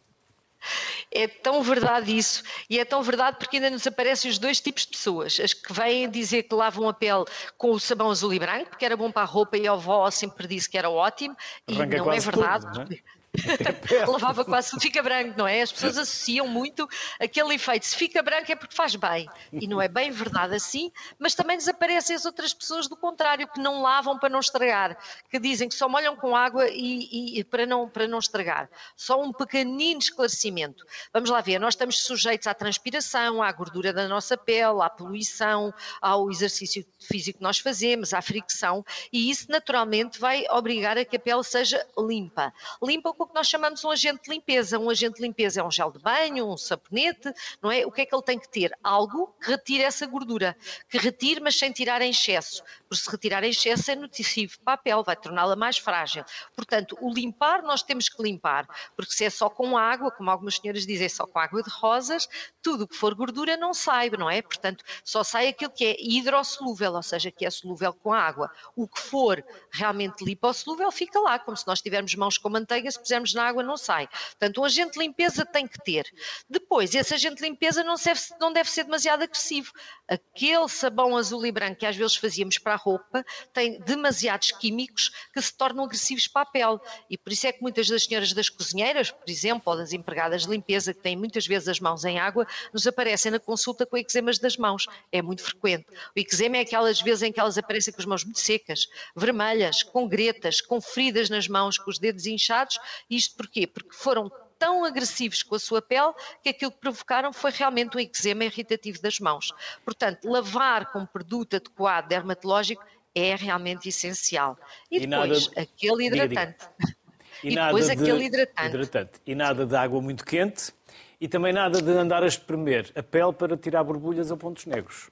É 1.11 1.27
tão 1.27 1.63
verdade 1.63 2.17
isso, 2.17 2.43
e 2.69 2.79
é 2.79 2.85
tão 2.85 3.03
verdade 3.03 3.39
porque 3.39 3.57
ainda 3.57 3.71
nos 3.71 3.87
aparecem 3.87 4.31
os 4.31 4.39
dois 4.39 4.61
tipos 4.61 4.83
de 4.83 4.89
pessoas. 4.89 5.41
As 5.41 5.53
que 5.53 5.73
vêm 5.73 6.11
dizer 6.11 6.43
que 6.45 6.55
lavam 6.55 6.89
a 6.89 6.93
pele 6.93 7.25
com 7.57 7.71
o 7.71 7.81
sabão 7.81 8.11
azul 8.11 8.33
e 8.35 8.39
branco, 8.39 8.71
porque 8.71 8.85
era 8.85 8.97
bom 8.97 9.11
para 9.11 9.23
a 9.23 9.27
roupa 9.27 9.57
e 9.57 9.67
a 9.67 9.73
avó 9.73 10.11
sempre 10.11 10.47
disse 10.47 10.69
que 10.69 10.77
era 10.77 10.91
ótimo, 10.91 11.37
e 11.67 11.75
Arranca 11.75 11.99
não 11.99 12.13
é 12.13 12.21
verdade. 12.21 12.67
Tudo, 12.67 12.79
não 12.79 12.83
é? 12.83 13.18
Lavava 14.09 14.45
quase, 14.45 14.71
se 14.71 14.81
fica 14.81 15.03
branco, 15.03 15.35
não 15.37 15.47
é? 15.47 15.63
As 15.63 15.71
pessoas 15.71 15.99
associam 15.99 16.47
muito 16.47 16.89
aquele 17.21 17.55
efeito, 17.55 17.87
se 17.87 17.97
fica 17.97 18.23
branco 18.23 18.51
é 18.51 18.57
porque 18.57 18.75
faz 18.75 18.97
bem. 18.97 19.29
E 19.53 19.67
não 19.67 19.81
é 19.81 19.89
bem 19.89 20.11
verdade 20.11 20.55
assim, 20.55 20.91
mas 21.19 21.35
também 21.35 21.57
desaparecem 21.57 22.17
as 22.17 22.25
outras 22.25 22.55
pessoas 22.55 22.89
do 22.89 22.97
contrário, 22.97 23.47
que 23.49 23.61
não 23.61 23.83
lavam 23.83 24.19
para 24.19 24.29
não 24.29 24.41
estragar, 24.41 24.97
que 25.31 25.39
dizem 25.39 25.69
que 25.69 25.75
só 25.75 25.89
molham 25.89 26.17
com 26.17 26.35
água 26.35 26.69
e, 26.69 27.39
e 27.39 27.45
para, 27.45 27.67
não, 27.67 27.89
para 27.89 28.07
não 28.07 28.19
estragar. 28.19 28.69
Só 28.97 29.23
um 29.23 29.33
pequenino 29.33 30.01
esclarecimento. 30.01 30.85
Vamos 31.13 31.31
lá 31.31 31.41
ver, 31.41 31.59
nós 31.59 31.75
estamos 31.75 32.03
sujeitos 32.03 32.47
à 32.47 32.55
transpiração, 32.55 33.43
à 33.43 33.53
gordura 33.53 33.93
da 33.93 34.09
nossa 34.09 34.37
pele, 34.37 34.83
à 34.83 34.89
poluição, 34.89 35.73
ao 36.01 36.31
exercício 36.31 36.85
físico 36.99 37.39
que 37.39 37.45
nós 37.45 37.59
fazemos, 37.59 38.15
à 38.15 38.23
fricção, 38.23 38.85
e 39.13 39.31
isso 39.31 39.51
naturalmente 39.51 40.19
vai 40.19 40.45
obrigar 40.51 40.97
a 40.97 41.05
que 41.05 41.17
a 41.17 41.21
pele 41.21 41.45
seja 41.45 41.85
limpa. 41.97 42.53
Limpa 42.83 43.13
o 43.25 43.27
que 43.27 43.35
nós 43.35 43.47
chamamos 43.47 43.85
um 43.85 43.91
agente 43.91 44.25
de 44.25 44.31
limpeza. 44.31 44.79
Um 44.79 44.91
agente 44.91 45.17
de 45.17 45.23
limpeza 45.23 45.61
é 45.61 45.65
um 45.65 45.71
gel 45.71 45.91
de 45.91 45.99
banho, 45.99 46.49
um 46.49 46.57
sabonete, 46.57 47.33
não 47.63 47.71
é? 47.71 47.85
O 47.87 47.93
que 47.93 48.03
é 48.03 48.07
que 48.07 48.15
ele 48.15 48.23
tem 48.23 48.39
que 48.39 48.49
ter? 48.49 48.73
Algo 48.83 49.35
que 49.41 49.51
retire 49.51 49.83
essa 49.83 50.07
gordura, 50.07 50.57
que 50.89 50.99
retire, 50.99 51.41
mas 51.41 51.59
sem 51.59 51.73
tirar 51.73 52.03
em 52.03 52.11
excesso. 52.11 52.63
Porque 52.89 53.03
se 53.03 53.11
retirar 53.11 53.45
em 53.45 53.51
excesso 53.51 53.91
é 53.91 53.95
nocivo 53.95 54.59
para 54.65 54.75
a 54.75 54.77
pele, 54.77 55.03
vai 55.03 55.17
torná-la 55.17 55.57
mais 55.57 55.79
frágil. 55.79 56.25
Portanto, 56.55 56.97
o 57.01 57.13
limpar 57.13 57.63
nós 57.63 57.83
temos 57.83 58.09
que 58.09 58.23
limpar, 58.23 58.67
porque 58.97 59.13
se 59.13 59.25
é 59.25 59.31
só 59.31 59.49
com 59.49 59.77
água, 59.77 60.11
como 60.11 60.31
algumas 60.31 60.57
senhoras 60.57 60.87
dizem, 60.87 61.09
só 61.09 61.27
com 61.27 61.39
água 61.39 61.63
de 61.63 61.71
rosas, 61.71 62.29
tudo 62.63 62.85
o 62.85 62.89
que 62.89 62.97
for 62.97 63.15
gordura 63.15 63.57
não 63.57 63.75
sai, 63.75 64.11
não 64.11 64.31
é? 64.31 64.43
Portanto, 64.43 64.85
só 65.05 65.23
sai 65.23 65.49
aquilo 65.49 65.71
que 65.71 65.85
é 65.85 65.97
hidrossolúvel, 65.99 66.95
ou 66.95 67.03
seja, 67.03 67.31
que 67.31 67.45
é 67.45 67.51
solúvel 67.51 67.93
com 67.93 68.13
água. 68.13 68.51
O 68.77 68.87
que 68.89 69.01
for 69.01 69.45
realmente 69.71 70.25
lipossolúvel 70.25 70.91
fica 70.91 71.19
lá, 71.21 71.39
como 71.39 71.57
se 71.57 71.67
nós 71.67 71.81
tivermos 71.81 72.15
mãos 72.15 72.39
com 72.39 72.49
manteiga, 72.49 72.91
se 72.91 72.99
pusermos 73.09 73.33
na 73.33 73.45
água 73.45 73.63
não 73.63 73.77
sai. 73.77 74.07
Portanto, 74.07 74.61
um 74.61 74.65
agente 74.65 74.93
de 74.93 74.99
limpeza 74.99 75.47
tem 75.47 75.67
que 75.67 75.83
ter. 75.83 76.05
Depois, 76.49 76.95
esse 76.95 77.15
agente 77.15 77.37
de 77.37 77.43
limpeza 77.43 77.83
não 77.83 77.95
deve, 77.95 78.21
não 78.39 78.53
deve 78.53 78.71
ser 78.71 78.85
demasiado 78.85 79.23
agressivo. 79.23 79.73
Aquele 80.07 80.69
sabão 80.69 81.17
azul 81.17 81.45
e 81.47 81.53
branco 81.53 81.77
que 81.77 81.87
às 81.87 81.97
vezes 81.97 82.17
fazíamos 82.17 82.59
para 82.59 82.75
a 82.75 82.77
roupa 82.77 83.25
tem 83.53 83.81
demasiados 83.81 84.53
químicos 84.53 85.11
que 85.33 85.41
se 85.41 85.55
tornam 85.57 85.85
agressivos 85.85 86.29
para 86.29 86.43
a 86.43 86.47
pele. 86.47 86.79
E 87.09 87.17
por 87.17 87.33
isso 87.33 87.47
é 87.47 87.53
que 87.53 87.63
muitas 87.63 87.89
das 87.89 88.05
senhoras 88.05 88.33
das 88.33 88.49
cozinheiras, 88.49 89.11
por 89.11 89.29
exemplo, 89.29 89.63
ou 89.67 89.77
das 89.77 89.93
empregadas 89.93 90.43
de 90.43 90.51
limpeza, 90.51 90.93
que 90.93 91.01
têm 91.01 91.17
muitas 91.17 91.47
vezes 91.47 91.69
as 91.69 91.81
mãos 91.81 92.05
em 92.05 92.19
água, 92.19 92.47
nos 92.73 92.87
aparecem 92.87 93.33
na 93.33 93.39
consulta 93.39 93.87
com 93.87 93.97
eczemas 93.97 94.39
das 94.39 94.57
mãos. 94.57 94.87
É 95.11 95.23
muito 95.23 95.43
frequente. 95.43 95.87
O 96.15 96.21
eczema 96.21 96.59
é 96.59 96.61
aquelas 96.61 97.01
vezes 97.01 97.23
em 97.23 97.33
que 97.33 97.41
elas 97.41 97.57
aparecem 97.57 97.93
com 97.93 98.01
as 98.01 98.07
mãos 98.07 98.25
muito 98.25 98.39
secas, 98.39 98.89
vermelhas, 99.17 99.83
com 99.83 100.07
gretas, 100.07 100.61
com 100.61 100.81
feridas 100.81 101.31
nas 101.31 101.49
mãos, 101.49 101.79
com 101.79 101.91
os 101.91 101.99
dedos 101.99 102.27
inchados. 102.27 102.79
Isto 103.09 103.37
porquê? 103.37 103.67
Porque 103.67 103.93
foram 103.93 104.31
tão 104.59 104.85
agressivos 104.85 105.43
com 105.43 105.55
a 105.55 105.59
sua 105.59 105.81
pele 105.81 106.13
que 106.43 106.49
aquilo 106.49 106.73
que 106.73 106.79
provocaram 106.79 107.33
foi 107.33 107.51
realmente 107.51 107.97
um 107.97 108.01
eczema 108.01 108.45
irritativo 108.45 109.01
das 109.01 109.21
mãos. 109.21 109.53
Portanto, 109.85 110.29
lavar 110.29 110.91
com 110.93 111.07
produto 111.07 111.57
adequado 111.57 112.09
dermatológico 112.09 112.85
é 113.15 113.35
realmente 113.35 113.89
essencial. 113.89 114.59
E, 114.91 114.97
e 114.97 115.07
depois, 115.07 115.49
nada... 115.49 115.63
aquele 115.63 116.07
hidratante. 116.07 116.59
Diga, 116.59 116.71
diga. 116.79 116.99
E, 117.43 117.53
e 117.53 117.55
depois 117.55 117.87
de 117.87 117.93
aquele 117.93 118.25
hidratante. 118.25 118.69
hidratante. 118.69 119.13
E 119.27 119.35
nada 119.35 119.65
de 119.65 119.77
água 119.77 120.01
muito 120.03 120.25
quente 120.25 120.73
e 121.21 121.29
também 121.29 121.53
nada 121.53 121.81
de 121.81 121.91
andar 121.91 122.23
a 122.23 122.27
espremer 122.27 122.91
a 122.95 123.03
pele 123.03 123.33
para 123.33 123.57
tirar 123.57 123.85
borbulhas 123.85 124.31
ou 124.31 124.37
pontos 124.37 124.67
negros. 124.67 125.11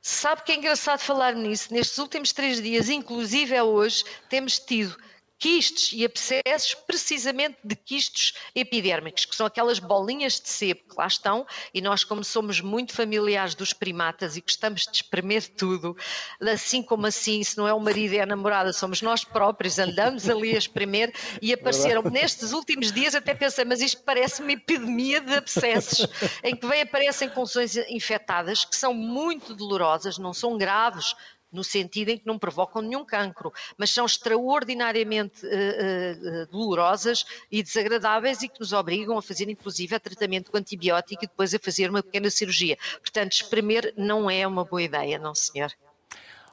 Sabe 0.00 0.42
que 0.42 0.52
é 0.52 0.56
engraçado 0.56 0.98
falar 0.98 1.34
nisso? 1.34 1.72
Nestes 1.72 1.96
últimos 1.98 2.32
três 2.32 2.60
dias, 2.60 2.88
inclusive 2.88 3.54
é 3.54 3.62
hoje, 3.62 4.04
temos 4.28 4.58
tido 4.58 4.96
quistes 5.42 5.92
e 5.92 6.04
abscessos 6.04 6.72
precisamente 6.86 7.58
de 7.64 7.74
quistos 7.74 8.32
epidérmicos, 8.54 9.24
que 9.24 9.34
são 9.34 9.44
aquelas 9.44 9.80
bolinhas 9.80 10.40
de 10.40 10.48
sebo 10.48 10.82
que 10.88 10.96
lá 10.96 11.08
estão, 11.08 11.44
e 11.74 11.80
nós, 11.80 12.04
como 12.04 12.22
somos 12.22 12.60
muito 12.60 12.92
familiares 12.92 13.56
dos 13.56 13.72
primatas 13.72 14.36
e 14.36 14.40
gostamos 14.40 14.82
de 14.82 14.98
espremer 14.98 15.42
tudo, 15.56 15.96
assim 16.40 16.80
como 16.80 17.08
assim, 17.08 17.42
se 17.42 17.58
não 17.58 17.66
é 17.66 17.74
o 17.74 17.80
marido 17.80 18.14
e 18.14 18.18
é 18.18 18.22
a 18.22 18.26
namorada, 18.26 18.72
somos 18.72 19.02
nós 19.02 19.24
próprios, 19.24 19.80
andamos 19.80 20.30
ali 20.30 20.54
a 20.54 20.58
espremer 20.58 21.12
e 21.42 21.52
apareceram 21.52 22.02
nestes 22.04 22.52
últimos 22.52 22.92
dias, 22.92 23.16
até 23.16 23.34
pensei, 23.34 23.64
mas 23.64 23.80
isto 23.80 24.00
parece 24.04 24.42
uma 24.42 24.52
epidemia 24.52 25.20
de 25.20 25.34
abscessos, 25.34 26.06
em 26.44 26.54
que 26.54 26.68
vem 26.68 26.82
aparecem 26.82 27.28
funções 27.28 27.76
infectadas 27.88 28.64
que 28.64 28.76
são 28.76 28.94
muito 28.94 29.56
dolorosas, 29.56 30.18
não 30.18 30.32
são 30.32 30.56
graves, 30.56 31.16
no 31.52 31.62
sentido 31.62 32.08
em 32.08 32.18
que 32.18 32.26
não 32.26 32.38
provocam 32.38 32.80
nenhum 32.80 33.04
cancro, 33.04 33.52
mas 33.76 33.90
são 33.90 34.06
extraordinariamente 34.06 35.44
uh, 35.44 35.48
uh, 35.48 36.46
dolorosas 36.46 37.24
e 37.50 37.62
desagradáveis 37.62 38.42
e 38.42 38.48
que 38.48 38.58
nos 38.58 38.72
obrigam 38.72 39.18
a 39.18 39.22
fazer, 39.22 39.48
inclusive, 39.48 39.94
a 39.94 40.00
tratamento 40.00 40.50
com 40.50 40.56
antibiótico 40.56 41.24
e 41.24 41.28
depois 41.28 41.54
a 41.54 41.58
fazer 41.58 41.90
uma 41.90 42.02
pequena 42.02 42.30
cirurgia. 42.30 42.76
Portanto, 43.00 43.32
espremer 43.32 43.92
não 43.96 44.30
é 44.30 44.46
uma 44.46 44.64
boa 44.64 44.82
ideia, 44.82 45.18
não, 45.18 45.34
senhor. 45.34 45.70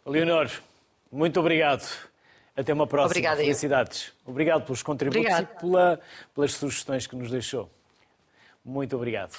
Leonor, 0.06 0.50
muito 1.12 1.40
obrigado. 1.40 1.88
Até 2.56 2.74
uma 2.74 2.86
próxima. 2.86 3.12
Obrigada, 3.12 3.42
Felicidades. 3.42 4.12
Eu. 4.26 4.32
Obrigado 4.32 4.66
pelos 4.66 4.84
contributos 4.84 5.22
obrigado. 5.22 5.56
e 5.56 5.60
pela, 5.60 6.00
pelas 6.36 6.54
sugestões 6.54 7.08
que 7.08 7.16
nos 7.16 7.32
deixou. 7.32 7.70
Muito 8.66 8.98
obrigado. 8.98 9.34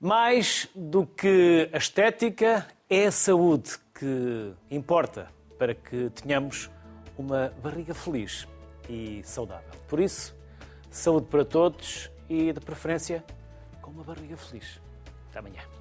Mais 0.00 0.68
do 0.74 1.06
que 1.06 1.70
a 1.72 1.78
estética, 1.78 2.66
é 2.90 3.06
a 3.06 3.12
saúde 3.12 3.78
que 3.98 4.52
importa 4.70 5.28
para 5.58 5.74
que 5.74 6.10
tenhamos 6.10 6.70
uma 7.16 7.52
barriga 7.62 7.94
feliz 7.94 8.46
e 8.88 9.22
saudável. 9.24 9.70
Por 9.88 10.00
isso, 10.00 10.34
saúde 10.90 11.26
para 11.26 11.44
todos 11.44 12.10
e, 12.28 12.52
de 12.52 12.60
preferência, 12.60 13.24
com 13.80 13.90
uma 13.90 14.04
barriga 14.04 14.36
feliz. 14.36 14.80
Até 15.30 15.38
amanhã. 15.38 15.75